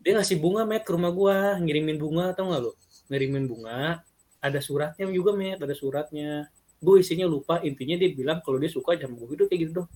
dia 0.00 0.12
ngasih 0.16 0.40
bunga 0.40 0.64
met 0.64 0.82
ke 0.82 0.90
rumah 0.90 1.12
gue 1.12 1.36
ngirimin 1.62 2.00
bunga 2.00 2.32
tau 2.32 2.48
nggak 2.48 2.60
lo 2.64 2.72
ngirimin 3.06 3.46
bunga 3.46 4.00
ada 4.40 4.58
suratnya 4.58 5.06
juga 5.06 5.36
met 5.36 5.60
ada 5.60 5.70
suratnya 5.70 6.48
gue 6.82 6.94
isinya 6.98 7.28
lupa 7.28 7.60
intinya 7.60 7.94
dia 7.94 8.10
bilang 8.10 8.40
kalau 8.40 8.56
dia 8.56 8.66
suka 8.66 8.96
jam 8.96 9.12
gue 9.12 9.26
gitu 9.30 9.44
kayak 9.44 9.60
gitu 9.68 9.72
dong 9.84 9.90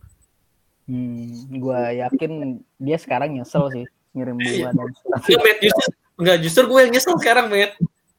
Hmm, 0.86 1.50
gua 1.58 1.90
yakin 1.90 2.62
dia 2.78 2.94
sekarang 2.94 3.34
nyesel 3.34 3.66
sih 3.74 3.82
ngirim 4.14 4.38
bunga 4.38 4.70
dan 4.70 4.86
surat. 4.94 5.18
Enggak, 5.26 5.42
met 5.42 5.58
justru 5.58 5.86
enggak 6.14 6.36
justru 6.46 6.62
gue 6.70 6.80
yang 6.86 6.92
nyesel 6.94 7.14
sekarang 7.18 7.46
met 7.50 7.72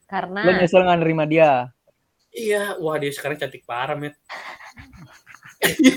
Karena 0.03 0.39
Lu 0.43 0.51
nyesel 0.51 0.83
nggak 0.83 0.99
nerima 0.99 1.23
dia? 1.23 1.71
Iya 2.37 2.77
wah 2.77 2.95
dia 2.95 3.09
sekarang 3.09 3.35
cantik 3.35 3.65
parah 3.65 3.97
met 3.97 4.13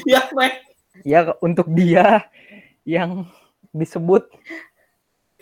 iya 0.02 0.24
met 0.32 0.64
Ya 1.00 1.32
untuk 1.38 1.70
dia 1.70 2.28
yang 2.82 3.24
disebut 3.70 4.26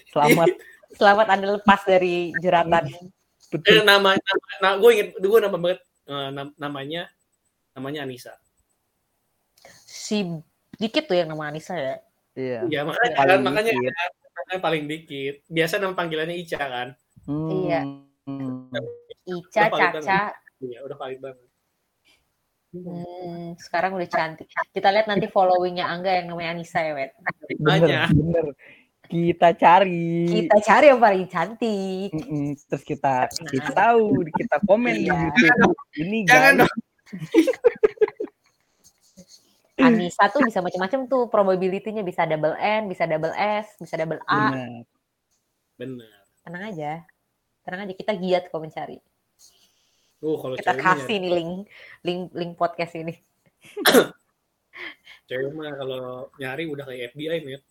selamat 0.08 0.54
selamat 0.92 1.26
Anda 1.28 1.46
lepas 1.56 1.82
dari 1.82 2.30
jeratan. 2.36 2.86
Eh, 2.86 3.08
betul. 3.48 3.82
nama 3.82 4.12
nama 4.12 4.44
nah, 4.60 4.72
gue 4.76 4.90
inget 4.92 5.08
gue 5.14 5.38
nama 5.40 5.56
banget 5.56 5.80
eh, 6.04 6.28
nam- 6.30 6.54
namanya 6.54 7.08
namanya 7.72 8.04
Anissa 8.04 8.36
Si 9.82 10.22
dikit 10.74 11.06
tuh 11.06 11.16
yang 11.16 11.28
nama 11.28 11.48
Anissa 11.48 11.74
ya. 11.74 11.96
Iya. 12.32 12.60
ya 12.70 12.80
makanya 12.86 13.12
Paling 13.16 13.34
kan, 13.34 13.40
makanya 13.42 13.72
dikit. 13.72 13.92
makanya 14.30 14.60
paling 14.62 14.82
dikit 14.86 15.34
biasa 15.48 15.74
nama 15.78 15.94
panggilannya 15.94 16.36
Ica 16.38 16.60
kan 16.60 16.88
Hmm. 17.24 17.50
Iya. 17.52 17.80
Ica, 19.26 19.62
Caca. 19.68 20.20
Iya 20.60 20.78
udah 20.82 20.96
valid 20.96 21.20
banget 21.20 21.38
Hmm, 22.68 23.56
sekarang 23.56 23.96
udah 23.96 24.04
cantik. 24.04 24.44
Kita 24.76 24.92
lihat 24.92 25.08
nanti 25.08 25.24
followingnya 25.24 25.88
Angga 25.88 26.20
yang 26.20 26.28
namanya 26.28 26.52
Anissa 26.52 26.84
ya, 26.84 26.92
Wet. 26.92 27.16
Bener, 27.16 27.64
Banyak. 27.64 28.08
bener. 28.12 28.46
Kita 29.08 29.48
cari. 29.56 30.28
Kita 30.28 30.56
cari 30.60 30.86
yang 30.92 31.00
paling 31.00 31.24
cantik. 31.32 32.12
Mm-mm. 32.12 32.60
Terus 32.68 32.84
kita 32.84 33.24
kita 33.48 33.72
tahu, 33.72 34.20
kita 34.36 34.60
komen 34.68 35.00
di 35.00 35.08
Iya. 35.08 35.16
YouTube. 35.16 35.72
Ini 35.96 36.18
Jangan 36.28 36.52
guys. 36.52 36.60
dong. 36.60 36.72
Anissa 39.88 40.28
tuh 40.28 40.44
bisa 40.44 40.60
macam-macam 40.60 41.00
tuh 41.08 41.24
probability-nya 41.32 42.04
bisa 42.04 42.28
double 42.28 42.52
N, 42.60 42.84
bisa 42.84 43.08
double 43.08 43.32
S, 43.32 43.80
bisa 43.80 43.96
double 43.96 44.20
A. 44.28 44.52
Bener. 44.52 44.84
bener 45.80 46.10
Tenang 46.44 46.64
aja. 46.68 46.92
Tenang 47.64 47.80
aja 47.88 47.94
kita 47.96 48.12
giat 48.12 48.52
kok 48.52 48.60
mencari. 48.60 49.00
Oh 50.24 50.36
kalau 50.38 50.54
Kita 50.58 50.74
cewek 50.74 50.84
kasih 50.84 51.16
mah, 51.16 51.22
nih 51.22 51.30
link 51.34 51.52
link 52.04 52.22
link 52.34 52.52
podcast 52.58 52.94
ini. 52.98 53.14
cewek 55.28 55.50
mah 55.54 55.72
kalau 55.76 56.30
nyari 56.40 56.64
udah 56.66 56.84
kayak 56.86 57.14
FBI 57.14 57.44
met 57.44 57.62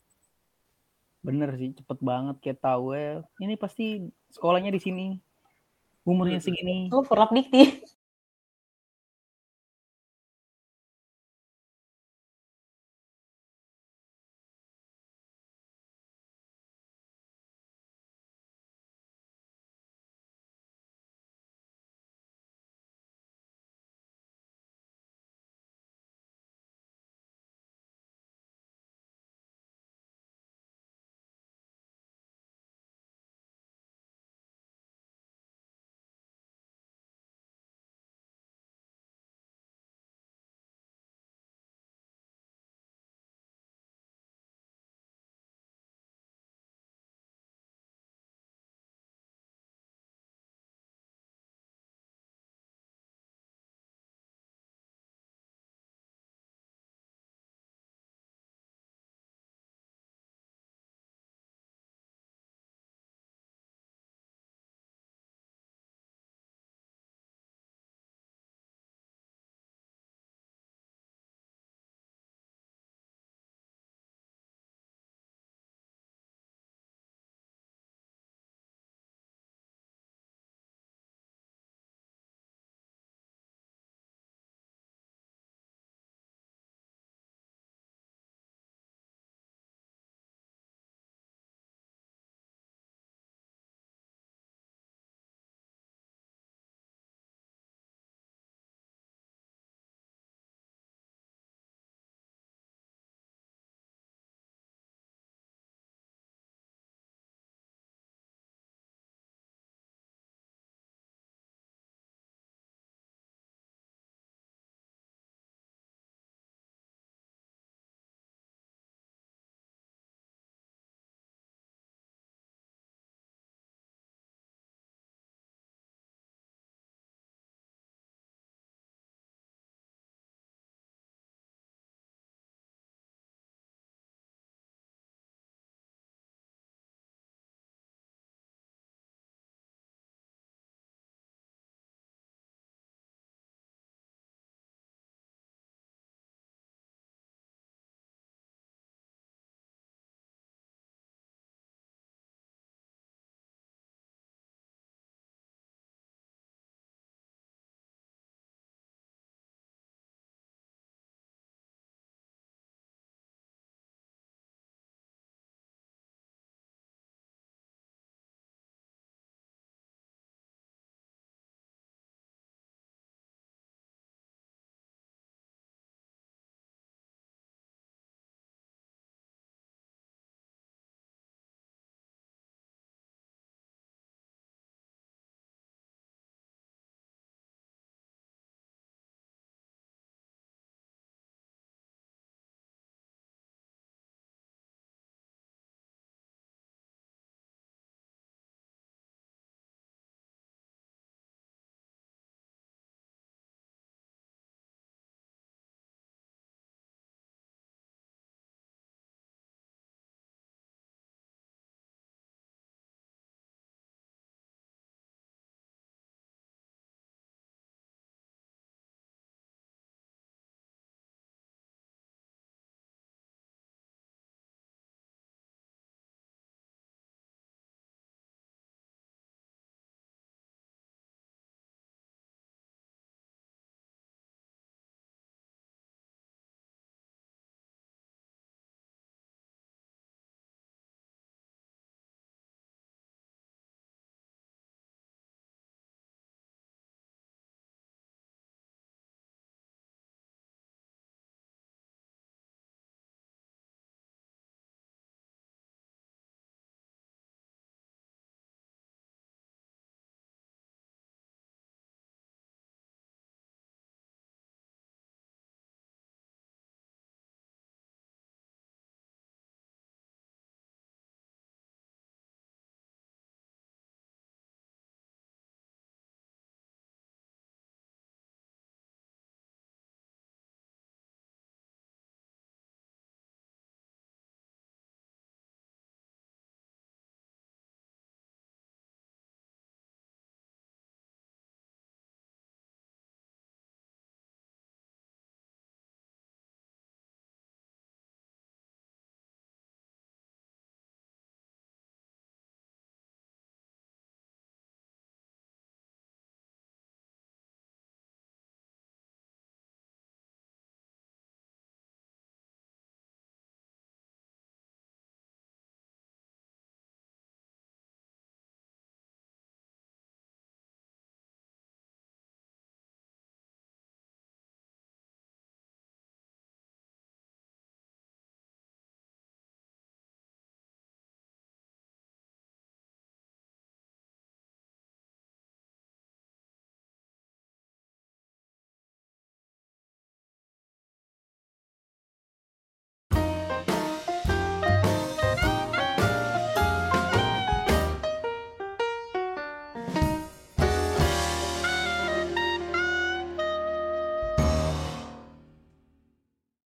Bener 1.26 1.50
sih, 1.60 1.76
cepet 1.76 2.00
banget 2.00 2.36
kayak 2.40 2.60
tahu 2.64 2.96
ya. 2.96 3.20
Ini 3.44 3.60
pasti 3.60 4.08
sekolahnya 4.32 4.72
di 4.72 4.80
sini. 4.80 5.08
Umurnya 6.08 6.40
segini. 6.40 6.88
Oh, 6.96 7.04
Purap 7.04 7.36
Dikti. 7.36 7.84